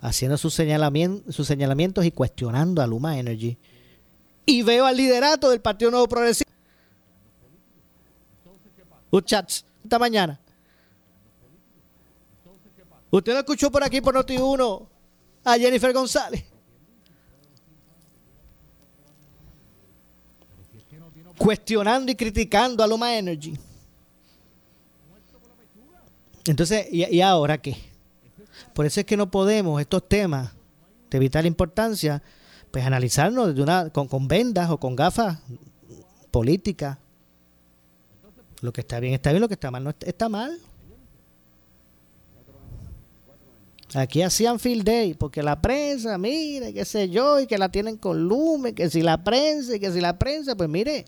haciendo 0.00 0.36
sus, 0.36 0.52
señalamientos, 0.54 1.34
sus 1.34 1.46
señalamientos 1.46 2.04
y 2.04 2.10
cuestionando 2.10 2.82
a 2.82 2.86
Luma 2.86 3.18
Energy 3.18 3.56
y 4.46 4.62
veo 4.62 4.84
al 4.84 4.96
liderato 4.96 5.50
del 5.50 5.60
Partido 5.60 5.90
Nuevo 5.90 6.08
Progresista. 6.08 6.52
Muchachos, 9.10 9.64
esta 9.82 9.98
mañana. 9.98 10.40
Usted 13.10 13.32
lo 13.32 13.38
escuchó 13.38 13.70
por 13.70 13.84
aquí 13.84 14.00
por 14.00 14.14
Noti1 14.16 14.88
a 15.44 15.56
Jennifer 15.56 15.92
González. 15.92 16.44
Cuestionando 21.38 22.10
y 22.10 22.14
criticando 22.14 22.82
a 22.82 22.86
Loma 22.86 23.16
Energy. 23.16 23.56
Entonces, 26.46 26.86
¿y, 26.90 27.20
ahora 27.20 27.58
qué? 27.58 27.76
Por 28.74 28.84
eso 28.84 29.00
es 29.00 29.06
que 29.06 29.16
no 29.16 29.30
podemos 29.30 29.80
estos 29.80 30.08
temas 30.08 30.52
de 31.08 31.18
vital 31.18 31.46
importancia 31.46 32.22
pues 32.74 32.84
analizarnos 32.84 33.46
desde 33.46 33.62
una, 33.62 33.90
con, 33.90 34.26
vendas 34.26 34.68
o 34.68 34.80
con 34.80 34.96
gafas 34.96 35.38
políticas. 36.32 36.98
Lo 38.62 38.72
que 38.72 38.80
está 38.80 38.98
bien 38.98 39.14
está 39.14 39.30
bien, 39.30 39.40
lo 39.40 39.46
que 39.46 39.54
está 39.54 39.70
mal 39.70 39.84
no 39.84 39.90
está, 39.90 40.06
está 40.06 40.28
mal. 40.28 40.58
Aquí 43.94 44.22
hacían 44.22 44.58
field 44.58 44.82
day, 44.82 45.14
porque 45.14 45.40
la 45.40 45.62
prensa, 45.62 46.18
mire, 46.18 46.74
qué 46.74 46.84
sé 46.84 47.08
yo, 47.08 47.38
y 47.38 47.46
que 47.46 47.58
la 47.58 47.68
tienen 47.68 47.96
con 47.96 48.24
lumen, 48.24 48.74
que 48.74 48.90
si 48.90 49.02
la 49.02 49.22
prensa, 49.22 49.76
y 49.76 49.78
que 49.78 49.92
si 49.92 50.00
la 50.00 50.18
prensa, 50.18 50.56
pues 50.56 50.68
mire, 50.68 51.04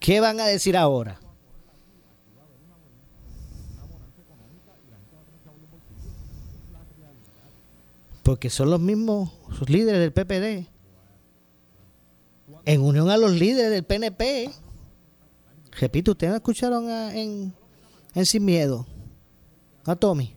¿qué 0.00 0.20
van 0.20 0.40
a 0.40 0.46
decir 0.46 0.74
ahora? 0.74 1.20
Porque 8.26 8.50
son 8.50 8.70
los 8.70 8.80
mismos 8.80 9.30
líderes 9.68 10.00
del 10.00 10.12
PPD, 10.12 10.68
en 12.64 12.80
unión 12.80 13.08
a 13.08 13.16
los 13.16 13.30
líderes 13.30 13.70
del 13.70 13.84
PNP. 13.84 14.50
Repito, 15.78 16.10
¿ustedes 16.10 16.32
no 16.32 16.36
escucharon 16.38 16.90
en, 16.90 17.54
en 18.16 18.26
Sin 18.26 18.44
Miedo 18.44 18.84
a 19.84 19.94
Tommy? 19.94 20.34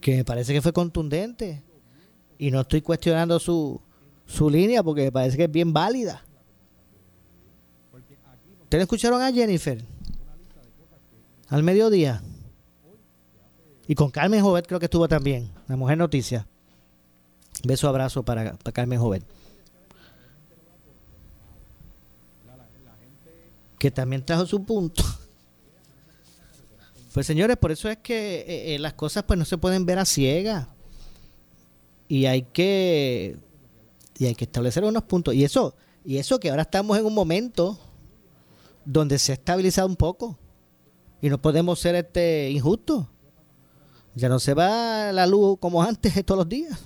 Que 0.00 0.18
me 0.18 0.24
parece 0.24 0.52
que 0.52 0.62
fue 0.62 0.72
contundente. 0.72 1.60
Y 2.38 2.52
no 2.52 2.60
estoy 2.60 2.80
cuestionando 2.80 3.40
su, 3.40 3.80
su 4.24 4.48
línea 4.48 4.84
porque 4.84 5.02
me 5.02 5.10
parece 5.10 5.36
que 5.36 5.44
es 5.44 5.50
bien 5.50 5.72
válida. 5.72 6.24
¿Ustedes 8.62 8.82
escucharon 8.82 9.20
a 9.20 9.32
Jennifer? 9.32 9.84
Al 11.48 11.64
mediodía. 11.64 12.22
Y 13.92 13.94
con 13.94 14.10
Carmen 14.10 14.40
Jovet 14.42 14.66
creo 14.66 14.80
que 14.80 14.86
estuvo 14.86 15.06
también. 15.06 15.50
La 15.68 15.76
mujer 15.76 15.98
noticia. 15.98 16.46
Beso, 17.62 17.86
abrazo 17.86 18.22
para, 18.22 18.54
para 18.54 18.72
Carmen 18.72 18.98
Jovet. 18.98 19.22
Que 23.78 23.90
también 23.90 24.24
trajo 24.24 24.46
su 24.46 24.64
punto. 24.64 25.04
Pues 27.12 27.26
señores, 27.26 27.58
por 27.58 27.70
eso 27.70 27.90
es 27.90 27.98
que 27.98 28.36
eh, 28.40 28.74
eh, 28.74 28.78
las 28.78 28.94
cosas 28.94 29.24
pues 29.24 29.38
no 29.38 29.44
se 29.44 29.58
pueden 29.58 29.84
ver 29.84 29.98
a 29.98 30.06
ciegas. 30.06 30.68
Y 32.08 32.24
hay 32.24 32.44
que 32.44 33.36
y 34.18 34.24
hay 34.24 34.34
que 34.34 34.44
establecer 34.44 34.84
unos 34.84 35.02
puntos. 35.02 35.34
Y 35.34 35.44
eso, 35.44 35.76
y 36.02 36.16
eso 36.16 36.40
que 36.40 36.48
ahora 36.48 36.62
estamos 36.62 36.96
en 36.96 37.04
un 37.04 37.12
momento 37.12 37.78
donde 38.86 39.18
se 39.18 39.32
ha 39.32 39.34
estabilizado 39.34 39.86
un 39.86 39.96
poco. 39.96 40.38
Y 41.20 41.28
no 41.28 41.42
podemos 41.42 41.78
ser 41.78 41.94
este 41.94 42.48
injustos. 42.48 43.11
Ya 44.14 44.28
no 44.28 44.38
se 44.38 44.54
va 44.54 45.12
la 45.12 45.26
luz 45.26 45.58
como 45.58 45.82
antes 45.82 46.12
todos 46.24 46.38
los 46.38 46.48
días. 46.48 46.78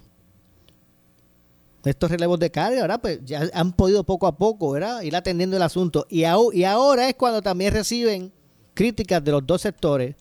Estos 1.84 2.10
relevos 2.10 2.40
de 2.40 2.50
carga, 2.50 2.80
¿verdad? 2.80 3.00
Pues 3.00 3.20
ya 3.24 3.48
han 3.54 3.72
podido 3.72 4.02
poco 4.02 4.26
a 4.26 4.36
poco, 4.36 4.72
¿verdad? 4.72 5.02
Ir 5.02 5.14
atendiendo 5.14 5.56
el 5.56 5.62
asunto. 5.62 6.06
Y, 6.10 6.22
y 6.22 6.64
ahora 6.64 7.08
es 7.08 7.14
cuando 7.14 7.42
también 7.42 7.72
reciben 7.72 8.32
críticas 8.74 9.22
de 9.22 9.30
los 9.30 9.46
dos 9.46 9.62
sectores 9.62 10.16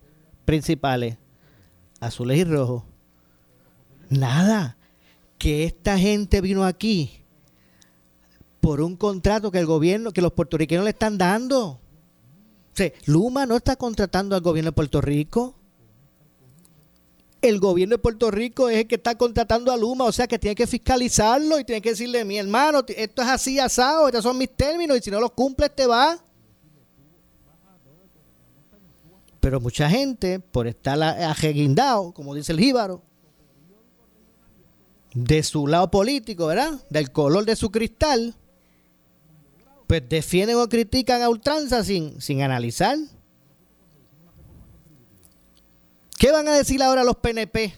principales, 0.46 1.18
azules 2.00 2.38
y 2.38 2.44
rojos. 2.44 2.84
Nada, 4.10 4.78
que 5.40 5.64
esta 5.64 5.98
gente 5.98 6.40
vino 6.40 6.64
aquí 6.64 7.26
por 8.62 8.82
un 8.82 8.96
contrato 8.96 9.52
que 9.52 9.60
el 9.60 9.66
gobierno, 9.66 10.12
que 10.12 10.22
los 10.22 10.34
puertorriqueños 10.34 10.84
le 10.84 10.92
están 10.92 11.18
dando. 11.18 11.64
O 11.68 11.80
sea, 12.74 12.92
Luma 13.06 13.46
no 13.46 13.56
está 13.56 13.76
contratando 13.76 14.36
al 14.36 14.42
gobierno 14.42 14.72
de 14.72 14.76
Puerto 14.76 15.02
Rico. 15.02 15.56
El 17.46 17.60
gobierno 17.60 17.94
de 17.94 18.00
Puerto 18.00 18.32
Rico 18.32 18.70
es 18.70 18.78
el 18.78 18.88
que 18.88 18.96
está 18.96 19.16
contratando 19.16 19.72
a 19.72 19.78
Luma, 19.78 20.06
o 20.06 20.12
sea 20.12 20.26
que 20.26 20.40
tiene 20.40 20.56
que 20.56 20.66
fiscalizarlo 20.66 21.60
y 21.60 21.64
tiene 21.64 21.80
que 21.80 21.92
decirle, 21.92 22.26
mi 22.26 22.40
hermano, 22.40 22.84
esto 22.88 23.22
es 23.22 23.28
así 23.28 23.60
asado, 23.60 24.08
estos 24.08 24.24
son 24.24 24.36
mis 24.36 24.50
términos 24.50 24.98
y 24.98 25.02
si 25.02 25.12
no 25.12 25.20
los 25.20 25.30
cumples 25.34 25.76
te 25.76 25.86
va. 25.86 26.18
Pero 29.40 29.62
mucha 29.62 29.88
gente, 29.88 30.40
por 30.40 30.66
estar 30.66 31.00
ajeguindado, 31.04 32.12
como 32.14 32.34
dice 32.34 32.52
el 32.52 32.60
jíbaro, 32.60 33.04
de 35.14 35.44
su 35.44 35.68
lado 35.68 35.92
político, 35.92 36.48
¿verdad? 36.48 36.82
Del 36.90 37.12
color 37.12 37.46
de 37.46 37.56
su 37.56 37.70
cristal, 37.70 38.34
pues 39.86 40.02
defienden 40.10 40.58
o 40.58 40.68
critican 40.68 41.22
a 41.22 41.30
ultranza 41.30 41.84
sin, 41.84 42.20
sin 42.20 42.42
analizar. 42.42 42.98
¿Qué 46.18 46.32
van 46.32 46.48
a 46.48 46.54
decir 46.54 46.82
ahora 46.82 47.04
los 47.04 47.16
PNP? 47.18 47.74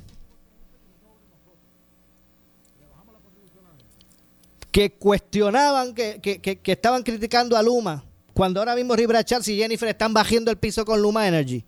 Que 4.71 4.91
cuestionaban, 4.93 5.95
que, 5.95 6.19
que- 6.21 6.39
que- 6.39 6.71
estaban 6.71 7.01
criticando 7.01 7.57
a 7.57 7.63
Luma, 7.63 8.03
cuando 8.33 8.59
ahora 8.59 8.75
mismo 8.75 8.95
Rivera 8.95 9.23
Chats 9.23 9.47
y 9.47 9.57
Jennifer 9.57 9.89
están 9.89 10.13
bajando 10.13 10.51
el 10.51 10.57
piso 10.57 10.85
con 10.85 11.01
Luma 11.01 11.27
Energy. 11.27 11.65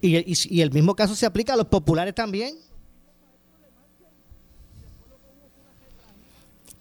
Y- 0.00 0.56
y 0.56 0.60
el 0.62 0.72
mismo 0.72 0.96
caso 0.96 1.14
se 1.14 1.26
aplica 1.26 1.52
a 1.52 1.56
los 1.56 1.66
populares 1.66 2.12
también. 2.14 2.56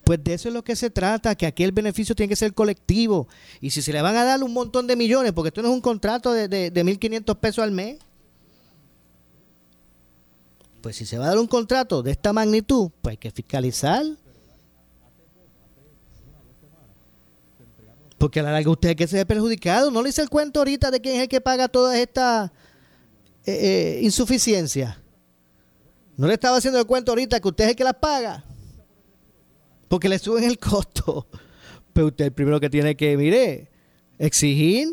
Pues 0.04 0.24
de 0.24 0.34
eso 0.34 0.48
es 0.48 0.54
lo 0.54 0.64
que 0.64 0.76
se 0.76 0.90
trata, 0.90 1.36
que 1.36 1.46
aquí 1.46 1.64
el 1.64 1.72
beneficio 1.72 2.16
tiene 2.16 2.30
que 2.30 2.36
ser 2.36 2.54
colectivo. 2.54 3.28
Y 3.60 3.70
si 3.70 3.82
se 3.82 3.94
le 3.94 4.02
van 4.02 4.16
a 4.16 4.24
dar 4.24 4.44
un 4.44 4.54
montón 4.54 4.88
de 4.88 4.96
millones, 4.96 5.32
porque 5.32 5.50
esto 5.50 5.62
no 5.62 5.70
es 5.70 5.74
un 5.74 5.82
contrato 5.82 6.34
de, 6.34 6.48
de, 6.48 6.72
de 6.72 6.86
1.500 6.86 7.38
pesos 7.38 7.64
al 7.64 7.72
mes, 7.72 8.00
pues 10.82 10.96
si 10.96 11.06
se 11.06 11.18
va 11.18 11.26
a 11.26 11.28
dar 11.30 11.38
un 11.38 11.48
contrato 11.48 12.02
de 12.02 12.12
esta 12.12 12.34
magnitud, 12.34 12.90
pues 13.02 13.14
hay 13.14 13.18
que 13.18 13.32
fiscalizar. 13.32 14.04
Porque 18.18 18.40
a 18.40 18.44
la 18.44 18.52
larga 18.52 18.70
usted 18.70 18.90
es 18.90 18.96
que 18.96 19.08
se 19.08 19.18
ve 19.18 19.26
perjudicado. 19.26 19.90
No 19.90 20.02
le 20.02 20.10
hice 20.10 20.22
el 20.22 20.30
cuento 20.30 20.60
ahorita 20.60 20.92
de 20.92 21.02
quién 21.02 21.16
es 21.16 21.22
el 21.24 21.28
que 21.28 21.42
paga 21.42 21.68
todas 21.68 21.98
estas 21.98 22.52
eh, 23.46 23.52
eh, 23.52 24.00
insuficiencias. 24.04 24.98
No 26.18 26.28
le 26.28 26.34
estaba 26.34 26.58
haciendo 26.58 26.80
el 26.80 26.86
cuento 26.86 27.12
ahorita 27.12 27.40
que 27.40 27.48
usted 27.48 27.64
es 27.64 27.70
el 27.72 27.76
que 27.76 27.84
las 27.84 27.96
paga. 27.96 28.44
Porque 29.92 30.08
le 30.08 30.20
suben 30.20 30.46
el 30.46 30.58
costo. 30.58 31.28
Pero 31.92 32.08
usted 32.08 32.24
el 32.24 32.32
primero 32.32 32.62
que 32.62 32.70
tiene 32.70 32.96
que, 32.96 33.18
mire, 33.18 33.68
exigir. 34.18 34.88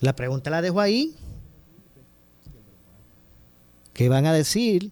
La 0.00 0.16
pregunta 0.16 0.48
la 0.48 0.62
dejo 0.62 0.80
ahí. 0.80 1.14
¿Qué 3.92 4.08
van 4.08 4.24
a 4.24 4.32
decir? 4.32 4.90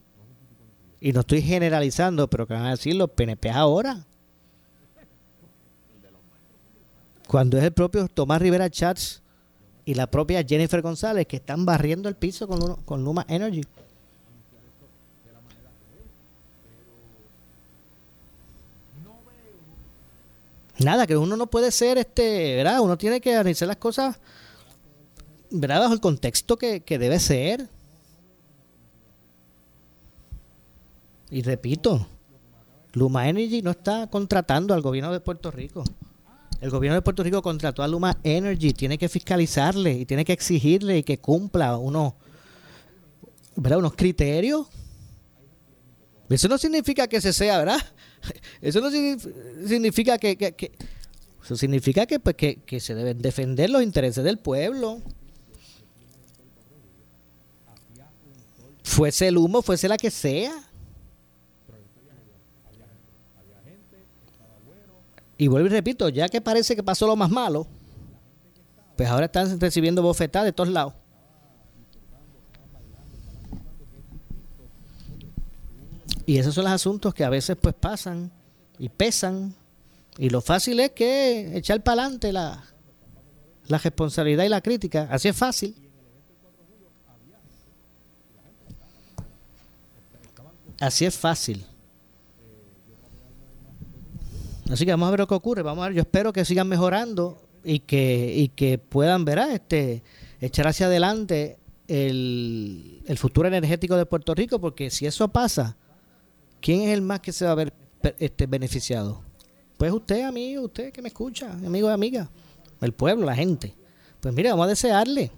Y 1.00 1.14
no 1.14 1.20
estoy 1.20 1.40
generalizando, 1.40 2.28
pero 2.28 2.46
¿qué 2.46 2.52
van 2.52 2.66
a 2.66 2.72
decir 2.72 2.96
los 2.96 3.08
PNP 3.08 3.48
ahora? 3.48 4.04
Cuando 7.26 7.56
es 7.56 7.64
el 7.64 7.72
propio 7.72 8.08
Tomás 8.08 8.42
Rivera 8.42 8.68
Chats 8.68 9.22
y 9.86 9.94
la 9.94 10.06
propia 10.06 10.44
Jennifer 10.46 10.82
González 10.82 11.26
que 11.26 11.36
están 11.36 11.64
barriendo 11.64 12.10
el 12.10 12.14
piso 12.14 12.46
con, 12.46 12.82
con 12.82 13.02
Luma 13.02 13.24
Energy. 13.26 13.62
Nada, 20.84 21.06
que 21.06 21.16
uno 21.16 21.36
no 21.36 21.48
puede 21.48 21.70
ser, 21.70 21.98
este, 21.98 22.56
¿verdad? 22.56 22.80
Uno 22.80 22.96
tiene 22.96 23.20
que 23.20 23.34
analizar 23.34 23.68
las 23.68 23.76
cosas, 23.76 24.18
¿verdad? 25.50 25.80
Bajo 25.80 25.94
el 25.94 26.00
contexto 26.00 26.56
que, 26.56 26.82
debe 26.86 27.18
ser. 27.18 27.68
Y 31.30 31.42
repito, 31.42 32.06
Luma 32.92 33.28
Energy 33.28 33.62
no 33.62 33.70
está 33.70 34.08
contratando 34.08 34.74
al 34.74 34.82
gobierno 34.82 35.12
de 35.12 35.20
Puerto 35.20 35.50
Rico. 35.50 35.84
El 36.60 36.70
gobierno 36.70 36.94
de 36.94 37.02
Puerto 37.02 37.22
Rico 37.22 37.42
contrató 37.42 37.82
a 37.82 37.88
Luma 37.88 38.18
Energy, 38.22 38.72
tiene 38.72 38.98
que 38.98 39.08
fiscalizarle 39.08 39.92
y 39.92 40.06
tiene 40.06 40.24
que 40.24 40.32
exigirle 40.32 40.98
y 40.98 41.02
que 41.02 41.18
cumpla 41.18 41.76
unos, 41.76 42.14
¿verdad? 43.56 43.78
unos 43.78 43.94
criterios. 43.94 44.66
Eso 46.28 46.48
no 46.48 46.56
significa 46.56 47.08
que 47.08 47.20
se 47.20 47.32
sea, 47.32 47.58
¿verdad? 47.58 47.82
Eso 48.60 48.80
no 48.80 48.90
signif- 48.90 49.66
significa 49.66 50.18
que, 50.18 50.36
que- 50.36 50.52
que- 50.52 50.72
eso 51.44 51.56
significa 51.56 52.06
que, 52.06 52.20
pues, 52.20 52.36
que, 52.36 52.56
que 52.56 52.78
se 52.78 52.94
deben 52.94 53.18
defender 53.20 53.68
los 53.68 53.82
intereses 53.82 54.22
del 54.22 54.38
pueblo. 54.38 55.00
Fuese 58.84 59.28
el 59.28 59.38
humo, 59.38 59.62
fuese 59.62 59.88
la 59.88 59.96
que 59.96 60.10
sea. 60.10 60.52
Y 65.38 65.48
vuelvo 65.48 65.66
y 65.66 65.70
repito, 65.70 66.08
ya 66.08 66.28
que 66.28 66.40
parece 66.40 66.76
que 66.76 66.82
pasó 66.84 67.06
lo 67.06 67.16
más 67.16 67.30
malo, 67.30 67.66
pues 68.96 69.08
ahora 69.08 69.26
están 69.26 69.58
recibiendo 69.58 70.00
bofetadas 70.02 70.46
de 70.46 70.52
todos 70.52 70.68
lados. 70.68 70.94
Y 76.26 76.38
esos 76.38 76.54
son 76.54 76.64
los 76.64 76.72
asuntos 76.72 77.14
que 77.14 77.24
a 77.24 77.30
veces 77.30 77.56
pues 77.60 77.74
pasan 77.74 78.30
y 78.78 78.88
pesan. 78.88 79.54
Y 80.18 80.30
lo 80.30 80.40
fácil 80.40 80.80
es 80.80 80.90
que 80.90 81.56
echar 81.56 81.82
para 81.82 82.02
adelante 82.02 82.32
la, 82.32 82.64
la 83.68 83.78
responsabilidad 83.78 84.44
y 84.44 84.48
la 84.48 84.60
crítica. 84.60 85.08
Así 85.10 85.28
es 85.28 85.36
fácil. 85.36 85.74
Así 90.80 91.04
es 91.04 91.16
fácil. 91.16 91.64
Así 94.70 94.84
que 94.84 94.90
vamos 94.90 95.08
a 95.08 95.10
ver 95.10 95.20
lo 95.20 95.28
que 95.28 95.34
ocurre. 95.34 95.62
Vamos 95.62 95.84
a 95.84 95.88
ver. 95.88 95.96
Yo 95.96 96.02
espero 96.02 96.32
que 96.32 96.44
sigan 96.44 96.68
mejorando 96.68 97.40
y 97.64 97.80
que, 97.80 98.34
y 98.36 98.48
que 98.48 98.78
puedan 98.78 99.24
ver 99.24 99.38
este 99.38 100.02
echar 100.40 100.66
hacia 100.66 100.86
adelante 100.86 101.58
el, 101.86 103.02
el 103.06 103.18
futuro 103.18 103.46
energético 103.46 103.96
de 103.96 104.06
Puerto 104.06 104.34
Rico, 104.34 104.60
porque 104.60 104.90
si 104.90 105.06
eso 105.06 105.28
pasa, 105.28 105.76
¿quién 106.62 106.82
es 106.82 106.94
el 106.94 107.02
más 107.02 107.20
que 107.20 107.32
se 107.32 107.44
va 107.44 107.50
a 107.50 107.56
ver 107.56 107.74
este, 108.18 108.46
beneficiado? 108.46 109.22
Pues 109.76 109.92
usted, 109.92 110.22
amigo, 110.22 110.62
usted 110.62 110.92
que 110.92 111.02
me 111.02 111.08
escucha, 111.08 111.52
amigo 111.52 111.90
y 111.90 111.92
amiga, 111.92 112.30
el 112.80 112.92
pueblo, 112.92 113.26
la 113.26 113.34
gente. 113.34 113.74
Pues 114.20 114.32
mire, 114.32 114.50
vamos 114.50 114.66
a 114.66 114.68
desearle 114.68 115.30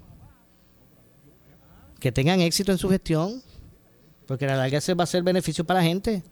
que 1.99 2.12
tengan 2.12 2.41
éxito 2.41 2.70
en 2.70 2.79
su 2.79 2.89
gestión, 2.91 3.43
porque 4.27 4.47
la 4.47 4.57
larga 4.57 4.81
se 4.81 4.93
va 4.93 5.05
a 5.05 5.07
ser 5.07 5.22
beneficio 5.22 5.64
para 5.64 5.81
la 5.81 5.87
gente. 5.87 6.22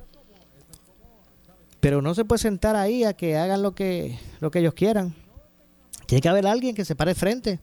Pero 1.80 2.02
no 2.02 2.14
se 2.14 2.24
puede 2.24 2.40
sentar 2.40 2.76
ahí 2.76 3.02
a 3.04 3.14
que 3.14 3.36
hagan 3.36 3.62
lo 3.62 3.74
que, 3.74 4.18
lo 4.40 4.50
que 4.50 4.60
ellos 4.60 4.74
quieran. 4.74 5.14
Tiene 6.06 6.20
que 6.20 6.28
haber 6.28 6.46
alguien 6.46 6.74
que 6.74 6.84
se 6.84 6.94
pare 6.94 7.14
frente 7.14 7.58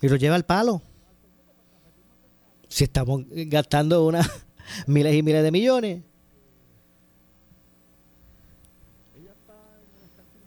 y 0.00 0.08
lo 0.08 0.16
lleve 0.16 0.34
al 0.34 0.44
palo. 0.44 0.82
Si 2.68 2.84
estamos 2.84 3.22
gastando 3.28 4.06
unas 4.06 4.28
miles 4.86 5.14
y 5.14 5.22
miles 5.22 5.42
de 5.42 5.50
millones. 5.50 6.02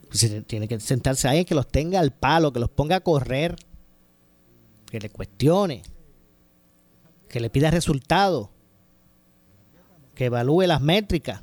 Pues 0.08 0.46
tiene 0.48 0.68
que 0.68 0.80
sentarse 0.80 1.28
ahí 1.28 1.46
que 1.46 1.56
los 1.56 1.68
tenga 1.68 2.00
al 2.00 2.12
palo, 2.12 2.54
que 2.54 2.60
los 2.60 2.70
ponga 2.70 2.98
a 2.98 3.00
correr, 3.02 3.56
que 4.90 5.00
le 5.00 5.10
cuestione, 5.10 5.84
que 7.30 7.40
le 7.40 7.50
pida 7.50 7.70
resultados, 7.70 8.50
que 10.16 10.26
evalúe 10.26 10.64
las 10.64 10.82
métricas. 10.82 11.42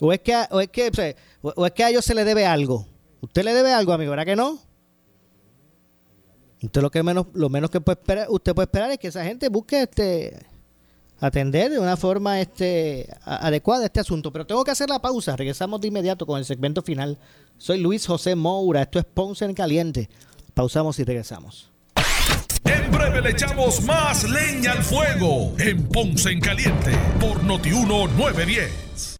O 0.00 0.12
es 0.12 0.20
que, 0.20 0.34
o 0.50 0.60
es 0.60 0.68
que, 0.68 1.16
o 1.42 1.66
es 1.66 1.72
que 1.72 1.84
a 1.84 1.90
ellos 1.90 2.04
se 2.04 2.14
le 2.14 2.24
debe 2.24 2.46
algo. 2.46 2.86
¿Usted 3.20 3.44
le 3.44 3.52
debe 3.52 3.72
algo, 3.72 3.92
amigo? 3.92 4.10
¿Verdad 4.10 4.24
que 4.24 4.36
no? 4.36 4.58
Entonces 6.60 6.90
lo 7.32 7.48
menos, 7.48 7.70
que 7.70 7.80
puede 7.80 8.26
usted 8.28 8.54
puede 8.54 8.66
esperar 8.66 8.90
es 8.90 8.98
que 8.98 9.08
esa 9.08 9.24
gente 9.24 9.48
busque 9.48 9.82
este 9.82 10.46
atender 11.18 11.70
de 11.70 11.78
una 11.78 11.96
forma 11.96 12.40
este 12.40 13.08
adecuada 13.24 13.86
este 13.86 14.00
asunto. 14.00 14.30
Pero 14.32 14.46
tengo 14.46 14.62
que 14.64 14.70
hacer 14.70 14.88
la 14.88 15.00
pausa. 15.00 15.36
Regresamos 15.36 15.80
de 15.80 15.88
inmediato 15.88 16.26
con 16.26 16.38
el 16.38 16.44
segmento 16.44 16.82
final. 16.82 17.18
Soy 17.56 17.78
Luis 17.78 18.06
José 18.06 18.34
Moura. 18.34 18.82
Esto 18.82 18.98
es 18.98 19.04
Ponce 19.06 19.44
en 19.44 19.54
Caliente. 19.54 20.08
Pausamos 20.54 20.98
y 20.98 21.04
regresamos. 21.04 21.70
En 22.64 22.90
breve 22.90 23.22
le 23.22 23.30
echamos 23.30 23.82
más 23.84 24.28
leña 24.28 24.72
al 24.72 24.82
fuego 24.82 25.54
en 25.58 25.88
Ponce 25.88 26.30
en 26.30 26.40
Caliente 26.40 26.92
por 27.18 27.42
Notiuno 27.42 28.06
910 28.06 29.19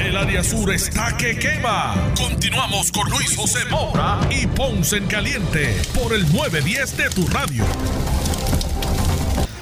El 0.00 0.16
área 0.16 0.42
sur 0.42 0.72
está 0.72 1.14
que 1.18 1.38
quema. 1.38 1.94
Continuamos 2.16 2.90
con 2.90 3.10
Luis 3.10 3.36
José 3.36 3.58
Moura 3.70 4.18
y 4.30 4.46
Ponce 4.46 4.96
en 4.96 5.06
Caliente 5.06 5.76
por 5.94 6.14
el 6.14 6.22
910 6.32 6.96
de 6.96 7.10
tu 7.10 7.26
radio. 7.26 7.64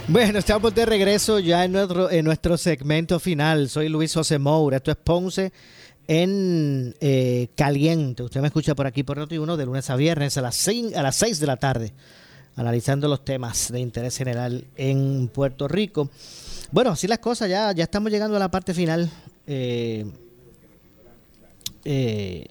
Bueno, 0.06 0.38
estamos 0.38 0.72
de 0.76 0.86
regreso 0.86 1.40
ya 1.40 1.64
en 1.64 1.72
nuestro, 1.72 2.08
en 2.08 2.24
nuestro 2.24 2.56
segmento 2.56 3.18
final. 3.18 3.68
Soy 3.68 3.88
Luis 3.88 4.14
José 4.14 4.38
Moura. 4.38 4.76
Esto 4.76 4.92
es 4.92 4.96
Ponce 4.96 5.52
en 6.06 6.94
eh, 7.00 7.48
Caliente. 7.56 8.22
Usted 8.22 8.40
me 8.40 8.46
escucha 8.46 8.76
por 8.76 8.86
aquí 8.86 9.02
por 9.02 9.18
Noti1 9.18 9.56
de 9.56 9.66
lunes 9.66 9.90
a 9.90 9.96
viernes 9.96 10.38
a 10.38 10.42
las 10.42 10.54
6, 10.54 10.94
a 10.94 11.02
las 11.02 11.16
6 11.16 11.40
de 11.40 11.46
la 11.48 11.56
tarde, 11.56 11.92
analizando 12.54 13.08
los 13.08 13.24
temas 13.24 13.72
de 13.72 13.80
interés 13.80 14.16
general 14.16 14.68
en 14.76 15.28
Puerto 15.34 15.66
Rico. 15.66 16.08
Bueno, 16.70 16.90
así 16.90 17.08
las 17.08 17.18
cosas, 17.18 17.50
ya, 17.50 17.72
ya 17.72 17.82
estamos 17.82 18.12
llegando 18.12 18.36
a 18.36 18.40
la 18.40 18.52
parte 18.52 18.72
final. 18.72 19.10
Eh, 19.44 20.06
eh, 21.90 22.48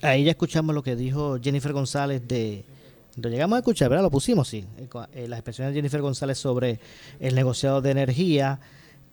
ahí 0.00 0.24
ya 0.24 0.30
escuchamos 0.30 0.74
lo 0.74 0.82
que 0.82 0.96
dijo 0.96 1.38
Jennifer 1.38 1.72
González 1.74 2.26
de... 2.26 2.64
Lo 3.16 3.28
llegamos 3.28 3.56
a 3.56 3.58
escuchar, 3.60 3.90
¿verdad? 3.90 4.04
Lo 4.04 4.10
pusimos, 4.10 4.48
sí. 4.48 4.64
Eh, 4.78 4.88
eh, 5.14 5.28
las 5.28 5.38
expresiones 5.38 5.74
de 5.74 5.78
Jennifer 5.78 6.00
González 6.00 6.38
sobre 6.38 6.80
el 7.20 7.34
negociado 7.34 7.82
de 7.82 7.90
energía. 7.90 8.58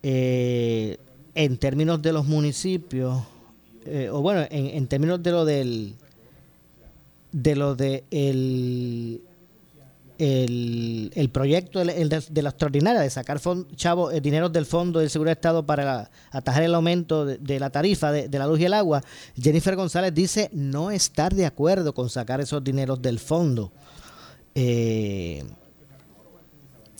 Eh, 0.02 0.96
en 1.34 1.58
términos 1.58 2.00
de 2.00 2.12
los 2.14 2.26
municipios, 2.26 3.22
o 4.10 4.20
bueno, 4.22 4.46
en, 4.50 4.66
en, 4.68 4.86
términos 4.86 5.22
de 5.22 5.30
lo 5.30 5.44
del... 5.44 5.94
De 7.32 7.56
lo 7.56 7.74
de 7.74 8.04
el 8.10 9.20
el, 10.18 11.10
el 11.14 11.30
proyecto 11.30 11.78
de, 11.84 12.04
la 12.04 12.48
extraordinaria 12.48 13.00
de 13.00 13.10
sacar 13.10 13.40
chavo, 13.74 14.10
el 14.10 14.18
eh, 14.18 14.20
dinero 14.20 14.48
del 14.48 14.66
Fondo 14.66 15.00
del 15.00 15.10
Seguro 15.10 15.28
de 15.28 15.32
Estado 15.32 15.66
para 15.66 16.10
atajar 16.30 16.62
el 16.62 16.74
aumento 16.74 17.26
de, 17.26 17.58
la 17.58 17.70
tarifa 17.70 18.12
de, 18.12 18.38
la 18.38 18.46
luz 18.46 18.60
y 18.60 18.64
el 18.64 18.74
agua, 18.74 19.02
Jennifer 19.36 19.74
González 19.74 20.14
dice 20.14 20.50
no 20.52 20.90
estar 20.90 21.34
de 21.34 21.46
acuerdo 21.46 21.94
con 21.94 22.08
sacar 22.08 22.40
esos 22.40 22.62
dineros 22.62 23.02
del 23.02 23.18
fondo 23.18 23.72
eh, 24.54 25.42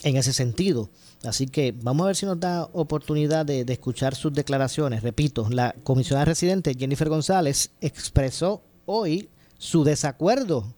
en 0.02 0.16
ese 0.16 0.32
sentido. 0.32 0.90
Así 1.22 1.46
que 1.46 1.72
vamos 1.72 2.04
a 2.04 2.06
ver 2.08 2.16
si 2.16 2.26
nos 2.26 2.38
da 2.38 2.68
oportunidad 2.72 3.46
de, 3.46 3.64
de 3.64 3.72
escuchar 3.72 4.14
sus 4.14 4.32
declaraciones. 4.32 5.02
Repito, 5.02 5.46
la 5.48 5.74
comisionada 5.84 6.26
residente 6.26 6.74
Jennifer 6.78 7.08
González 7.08 7.70
expresó 7.80 8.62
hoy 8.86 9.30
su 9.56 9.84
desacuerdo 9.84 10.74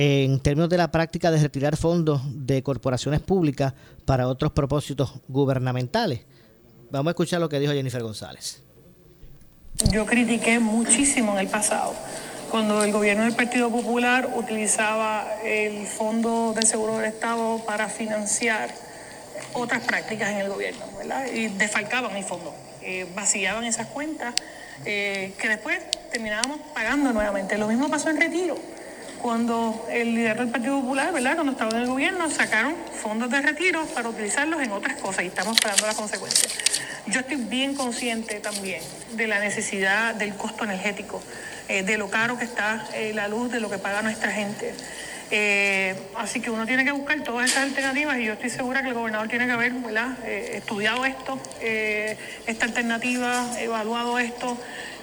en 0.00 0.38
términos 0.38 0.68
de 0.70 0.76
la 0.76 0.92
práctica 0.92 1.32
de 1.32 1.38
retirar 1.38 1.76
fondos 1.76 2.22
de 2.24 2.62
corporaciones 2.62 3.18
públicas 3.18 3.74
para 4.04 4.28
otros 4.28 4.52
propósitos 4.52 5.14
gubernamentales. 5.26 6.20
Vamos 6.92 7.08
a 7.08 7.10
escuchar 7.10 7.40
lo 7.40 7.48
que 7.48 7.58
dijo 7.58 7.72
Jennifer 7.72 8.00
González. 8.00 8.62
Yo 9.90 10.06
critiqué 10.06 10.60
muchísimo 10.60 11.32
en 11.32 11.38
el 11.38 11.48
pasado 11.48 11.94
cuando 12.48 12.84
el 12.84 12.92
gobierno 12.92 13.24
del 13.24 13.34
Partido 13.34 13.70
Popular 13.70 14.34
utilizaba 14.36 15.26
el 15.44 15.84
Fondo 15.88 16.52
de 16.54 16.62
Seguro 16.62 16.98
del 16.98 17.06
Estado 17.06 17.60
para 17.66 17.88
financiar 17.88 18.72
otras 19.52 19.82
prácticas 19.82 20.30
en 20.30 20.36
el 20.36 20.48
gobierno, 20.48 20.84
¿verdad? 20.96 21.26
Y 21.26 21.48
defalcaban 21.48 22.16
el 22.16 22.22
fondo, 22.22 22.54
eh, 22.82 23.04
vaciaban 23.16 23.64
esas 23.64 23.88
cuentas 23.88 24.32
eh, 24.84 25.32
que 25.40 25.48
después 25.48 25.80
terminábamos 26.12 26.60
pagando 26.72 27.12
nuevamente. 27.12 27.58
Lo 27.58 27.66
mismo 27.66 27.88
pasó 27.88 28.10
en 28.10 28.20
retiro 28.20 28.77
cuando 29.22 29.86
el 29.90 30.14
líder 30.14 30.38
del 30.38 30.48
Partido 30.48 30.80
Popular, 30.80 31.12
¿verdad? 31.12 31.34
Cuando 31.34 31.52
estaba 31.52 31.70
en 31.76 31.82
el 31.82 31.86
gobierno, 31.86 32.30
sacaron 32.30 32.74
fondos 33.02 33.30
de 33.30 33.40
retiro 33.40 33.84
para 33.86 34.08
utilizarlos 34.08 34.62
en 34.62 34.72
otras 34.72 34.96
cosas 34.96 35.24
y 35.24 35.28
estamos 35.28 35.60
pagando 35.60 35.86
las 35.86 35.96
consecuencias. 35.96 36.52
Yo 37.06 37.20
estoy 37.20 37.36
bien 37.36 37.74
consciente 37.74 38.40
también 38.40 38.82
de 39.12 39.26
la 39.26 39.40
necesidad 39.40 40.14
del 40.14 40.34
costo 40.34 40.64
energético, 40.64 41.22
eh, 41.68 41.82
de 41.82 41.96
lo 41.96 42.10
caro 42.10 42.38
que 42.38 42.44
está 42.44 42.86
eh, 42.94 43.12
la 43.14 43.28
luz, 43.28 43.50
de 43.50 43.60
lo 43.60 43.70
que 43.70 43.78
paga 43.78 44.02
nuestra 44.02 44.30
gente. 44.30 44.74
Eh, 45.30 45.94
así 46.16 46.40
que 46.40 46.50
uno 46.50 46.66
tiene 46.66 46.84
que 46.84 46.92
buscar 46.92 47.22
todas 47.22 47.50
esas 47.50 47.64
alternativas 47.64 48.18
y 48.18 48.24
yo 48.24 48.32
estoy 48.34 48.50
segura 48.50 48.82
que 48.82 48.88
el 48.88 48.94
gobernador 48.94 49.28
tiene 49.28 49.46
que 49.46 49.52
haber 49.52 49.72
estudiado 50.52 51.04
esto, 51.04 51.38
esta 51.60 52.64
alternativa, 52.64 53.46
evaluado 53.58 54.18
esto. 54.18 54.58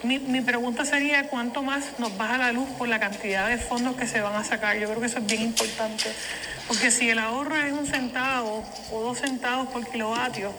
Mi, 0.06 0.42
pregunta 0.42 0.86
sería 0.86 1.28
cuánto 1.28 1.64
más 1.64 2.00
nos 2.00 2.16
baja 2.18 2.38
la 2.38 2.52
luz 2.52 2.70
por 2.78 2.88
la 2.88 3.00
cantidad 3.00 3.50
de 3.50 3.58
fondos 3.58 3.96
que 3.96 4.06
se 4.08 4.22
van 4.22 4.36
a 4.36 4.44
sacar. 4.44 4.78
Yo 4.78 4.88
creo 4.88 5.00
que 5.00 5.08
eso 5.08 5.18
es 5.18 5.26
bien 5.26 5.42
importante, 5.42 6.12
porque 6.68 6.92
si 6.92 7.10
el 7.10 7.18
ahorro 7.18 7.56
es 7.56 7.74
un 7.74 7.88
centavo 7.88 8.64
o 8.92 9.02
dos 9.02 9.20
centavos 9.20 9.68
por 9.70 9.90
kilovatio, 9.90 10.54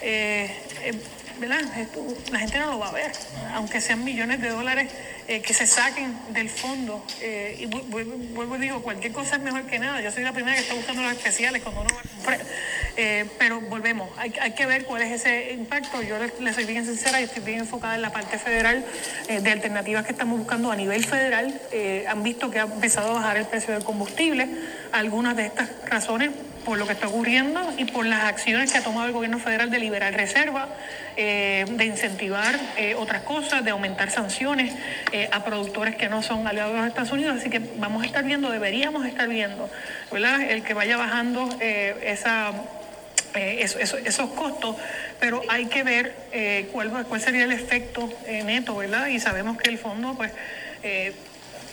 eh, 0.00 0.50
eh. 0.84 1.00
La 1.40 2.38
gente 2.38 2.58
no 2.60 2.70
lo 2.70 2.78
va 2.78 2.90
a 2.90 2.92
ver, 2.92 3.10
aunque 3.54 3.80
sean 3.80 4.04
millones 4.04 4.40
de 4.40 4.50
dólares 4.50 4.88
eh, 5.26 5.40
que 5.40 5.54
se 5.54 5.66
saquen 5.66 6.14
del 6.30 6.50
fondo. 6.50 7.02
Eh, 7.20 7.56
y 7.60 7.66
vuelvo 7.66 8.56
y 8.56 8.58
digo, 8.58 8.82
cualquier 8.82 9.12
cosa 9.12 9.36
es 9.36 9.42
mejor 9.42 9.64
que 9.64 9.78
nada. 9.78 10.02
Yo 10.02 10.10
soy 10.10 10.22
la 10.22 10.32
primera 10.32 10.54
que 10.54 10.62
está 10.62 10.74
buscando 10.74 11.02
los 11.02 11.12
especiales 11.12 11.62
cuando 11.62 11.80
uno 11.80 11.94
va 11.94 12.00
a 12.00 12.14
comprar. 12.14 12.40
Eh, 12.96 13.24
pero 13.38 13.60
volvemos, 13.62 14.10
hay, 14.18 14.52
que 14.52 14.66
ver 14.66 14.84
cuál 14.84 15.02
es 15.02 15.12
ese 15.12 15.52
impacto. 15.52 16.02
Yo 16.02 16.16
le, 16.18 16.52
soy 16.52 16.64
bien 16.64 16.84
sincera 16.84 17.20
y 17.20 17.24
estoy 17.24 17.42
bien 17.42 17.60
enfocada 17.60 17.94
en 17.94 18.02
la 18.02 18.12
parte 18.12 18.38
federal 18.38 18.84
de 19.28 19.50
alternativas 19.50 20.04
que 20.04 20.12
estamos 20.12 20.38
buscando 20.38 20.70
a 20.70 20.76
nivel 20.76 21.04
federal. 21.04 21.60
han 22.06 22.22
visto 22.22 22.50
que 22.50 22.60
ha 22.60 22.64
empezado 22.64 23.12
a 23.12 23.14
bajar 23.14 23.38
el 23.38 23.46
precio 23.46 23.72
del 23.72 23.82
combustible. 23.82 24.48
Algunas 24.92 25.36
de 25.36 25.46
estas 25.46 25.70
razones 25.86 26.30
por 26.64 26.78
lo 26.78 26.86
que 26.86 26.94
está 26.94 27.08
ocurriendo 27.08 27.72
y 27.76 27.84
por 27.84 28.06
las 28.06 28.24
acciones 28.24 28.72
que 28.72 28.78
ha 28.78 28.82
tomado 28.82 29.06
el 29.06 29.12
gobierno 29.12 29.38
federal 29.38 29.70
de 29.70 29.78
liberar 29.78 30.14
reservas, 30.14 30.68
eh, 31.16 31.64
de 31.68 31.84
incentivar 31.84 32.58
eh, 32.76 32.94
otras 32.94 33.22
cosas, 33.22 33.64
de 33.64 33.70
aumentar 33.70 34.10
sanciones 34.10 34.74
eh, 35.12 35.28
a 35.30 35.44
productores 35.44 35.96
que 35.96 36.08
no 36.08 36.22
son 36.22 36.46
aliados 36.46 36.80
de 36.80 36.88
Estados 36.88 37.12
Unidos. 37.12 37.36
Así 37.38 37.50
que 37.50 37.60
vamos 37.76 38.02
a 38.02 38.06
estar 38.06 38.24
viendo, 38.24 38.50
deberíamos 38.50 39.06
estar 39.06 39.28
viendo, 39.28 39.70
¿verdad? 40.10 40.40
El 40.42 40.62
que 40.62 40.74
vaya 40.74 40.96
bajando 40.96 41.48
esos 43.34 44.30
costos, 44.30 44.76
pero 45.20 45.42
hay 45.48 45.66
que 45.66 45.82
ver 45.82 46.14
cuál 46.72 47.20
sería 47.20 47.44
el 47.44 47.52
efecto 47.52 48.08
neto, 48.44 48.76
¿verdad? 48.76 49.08
Y 49.08 49.20
sabemos 49.20 49.58
que 49.58 49.70
el 49.70 49.78
fondo, 49.78 50.14
pues 50.14 50.32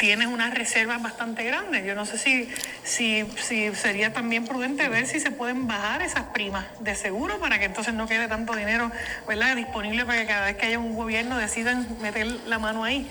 tienes 0.02 0.28
unas 0.30 0.52
reservas 0.56 1.02
bastante 1.04 1.44
grandes. 1.44 1.86
Yo 1.86 1.94
no 1.94 2.08
sé 2.08 2.18
si, 2.18 2.50
si, 2.84 3.24
si 3.38 3.70
sería 3.76 4.12
también 4.12 4.46
prudente 4.46 4.90
ver 4.90 5.06
si 5.06 5.20
se 5.20 5.30
pueden 5.30 5.68
bajar 5.68 6.02
esas 6.02 6.24
primas 6.34 6.66
de 6.80 6.96
seguro 6.96 7.40
para 7.40 7.60
que 7.60 7.66
entonces 7.66 7.94
no 7.94 8.08
quede 8.08 8.28
tanto 8.28 8.56
dinero 8.56 8.90
¿verdad? 9.28 9.56
disponible 9.56 10.04
para 10.04 10.22
que 10.22 10.28
cada 10.28 10.46
vez 10.48 10.58
que 10.58 10.66
haya 10.66 10.80
un 10.80 10.96
gobierno 10.96 11.38
decidan 11.38 11.88
meter 12.02 12.26
la 12.48 12.58
mano 12.58 12.84
ahí. 12.84 13.08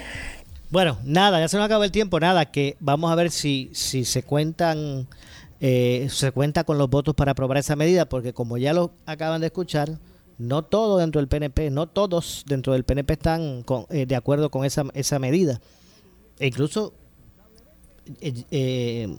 Bueno, 0.70 0.99
nada, 1.05 1.38
ya 1.38 1.47
se 1.47 1.59
nos 1.59 1.66
acabó 1.66 1.84
el 1.84 1.93
tiempo, 1.93 2.18
nada, 2.18 2.47
que 2.47 2.76
vamos 2.80 3.12
a 3.12 3.14
ver 3.14 3.30
si, 3.30 3.70
si 3.72 4.05
se 4.05 4.24
cuentan, 4.24 5.07
eh, 5.61 6.09
se 6.11 6.32
cuenta 6.32 6.64
con 6.64 6.76
los 6.76 6.91
votos 6.91 7.14
para 7.14 7.32
aprobar 7.32 7.59
esa 7.59 7.76
medida, 7.76 8.09
porque 8.09 8.32
como 8.32 8.59
ya 8.59 8.72
lo 8.72 8.93
acaban 9.07 9.41
de 9.41 9.47
escuchar, 9.47 9.91
no 10.38 10.62
todo 10.62 10.99
dentro 10.99 11.20
del 11.20 11.28
PNP, 11.28 11.70
no 11.70 11.86
todos 11.86 12.43
dentro 12.49 12.72
del 12.72 12.82
PNP 12.82 13.12
están 13.12 13.64
eh, 13.91 14.07
de 14.07 14.16
acuerdo 14.16 14.51
con 14.51 14.64
esa, 14.64 14.86
esa 14.95 15.20
medida. 15.20 15.61
E 16.41 16.47
incluso 16.47 16.95
eh, 18.20 18.45
eh, 18.51 19.16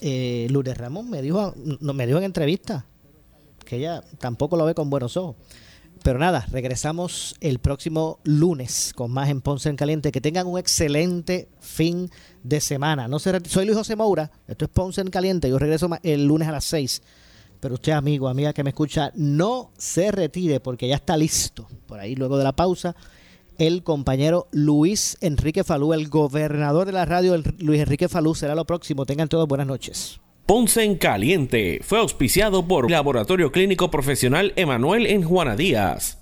eh, 0.00 0.46
Lourdes 0.50 0.76
Ramón 0.76 1.10
me 1.10 1.22
dijo, 1.22 1.54
me 1.80 2.06
dijo 2.06 2.18
en 2.18 2.24
entrevista 2.24 2.86
que 3.64 3.76
ella 3.76 4.02
tampoco 4.18 4.56
lo 4.56 4.64
ve 4.64 4.74
con 4.74 4.90
buenos 4.90 5.16
ojos. 5.16 5.36
Pero 6.02 6.18
nada, 6.18 6.46
regresamos 6.50 7.36
el 7.40 7.60
próximo 7.60 8.18
lunes 8.24 8.92
con 8.96 9.12
más 9.12 9.28
en 9.28 9.40
Ponce 9.40 9.68
en 9.68 9.76
Caliente. 9.76 10.10
Que 10.10 10.20
tengan 10.20 10.48
un 10.48 10.58
excelente 10.58 11.48
fin 11.60 12.10
de 12.42 12.60
semana. 12.60 13.06
No 13.06 13.20
se 13.20 13.38
Soy 13.48 13.66
Luis 13.66 13.78
José 13.78 13.94
Moura, 13.94 14.32
esto 14.48 14.64
es 14.64 14.70
Ponce 14.70 15.00
en 15.00 15.10
Caliente. 15.10 15.48
Yo 15.48 15.58
regreso 15.58 15.88
el 16.02 16.26
lunes 16.26 16.48
a 16.48 16.52
las 16.52 16.64
6. 16.64 17.02
Pero 17.60 17.74
usted, 17.74 17.92
amigo, 17.92 18.28
amiga 18.28 18.52
que 18.52 18.64
me 18.64 18.70
escucha, 18.70 19.12
no 19.14 19.70
se 19.78 20.10
retire 20.10 20.58
porque 20.58 20.88
ya 20.88 20.96
está 20.96 21.16
listo. 21.16 21.68
Por 21.86 22.00
ahí, 22.00 22.16
luego 22.16 22.36
de 22.36 22.44
la 22.44 22.56
pausa, 22.56 22.96
el 23.58 23.82
compañero 23.82 24.48
Luis 24.52 25.16
Enrique 25.20 25.64
Falú, 25.64 25.92
el 25.92 26.08
gobernador 26.08 26.86
de 26.86 26.92
la 26.92 27.04
radio, 27.04 27.40
Luis 27.58 27.80
Enrique 27.80 28.08
Falú, 28.08 28.34
será 28.34 28.54
lo 28.54 28.64
próximo. 28.64 29.06
Tengan 29.06 29.28
todos 29.28 29.48
buenas 29.48 29.66
noches. 29.66 30.20
Ponce 30.46 30.82
en 30.82 30.96
Caliente 30.96 31.80
fue 31.82 31.98
auspiciado 31.98 32.66
por 32.66 32.90
Laboratorio 32.90 33.52
Clínico 33.52 33.90
Profesional 33.90 34.52
Emanuel 34.56 35.06
en 35.06 35.22
Juana 35.22 35.54
Díaz. 35.54 36.18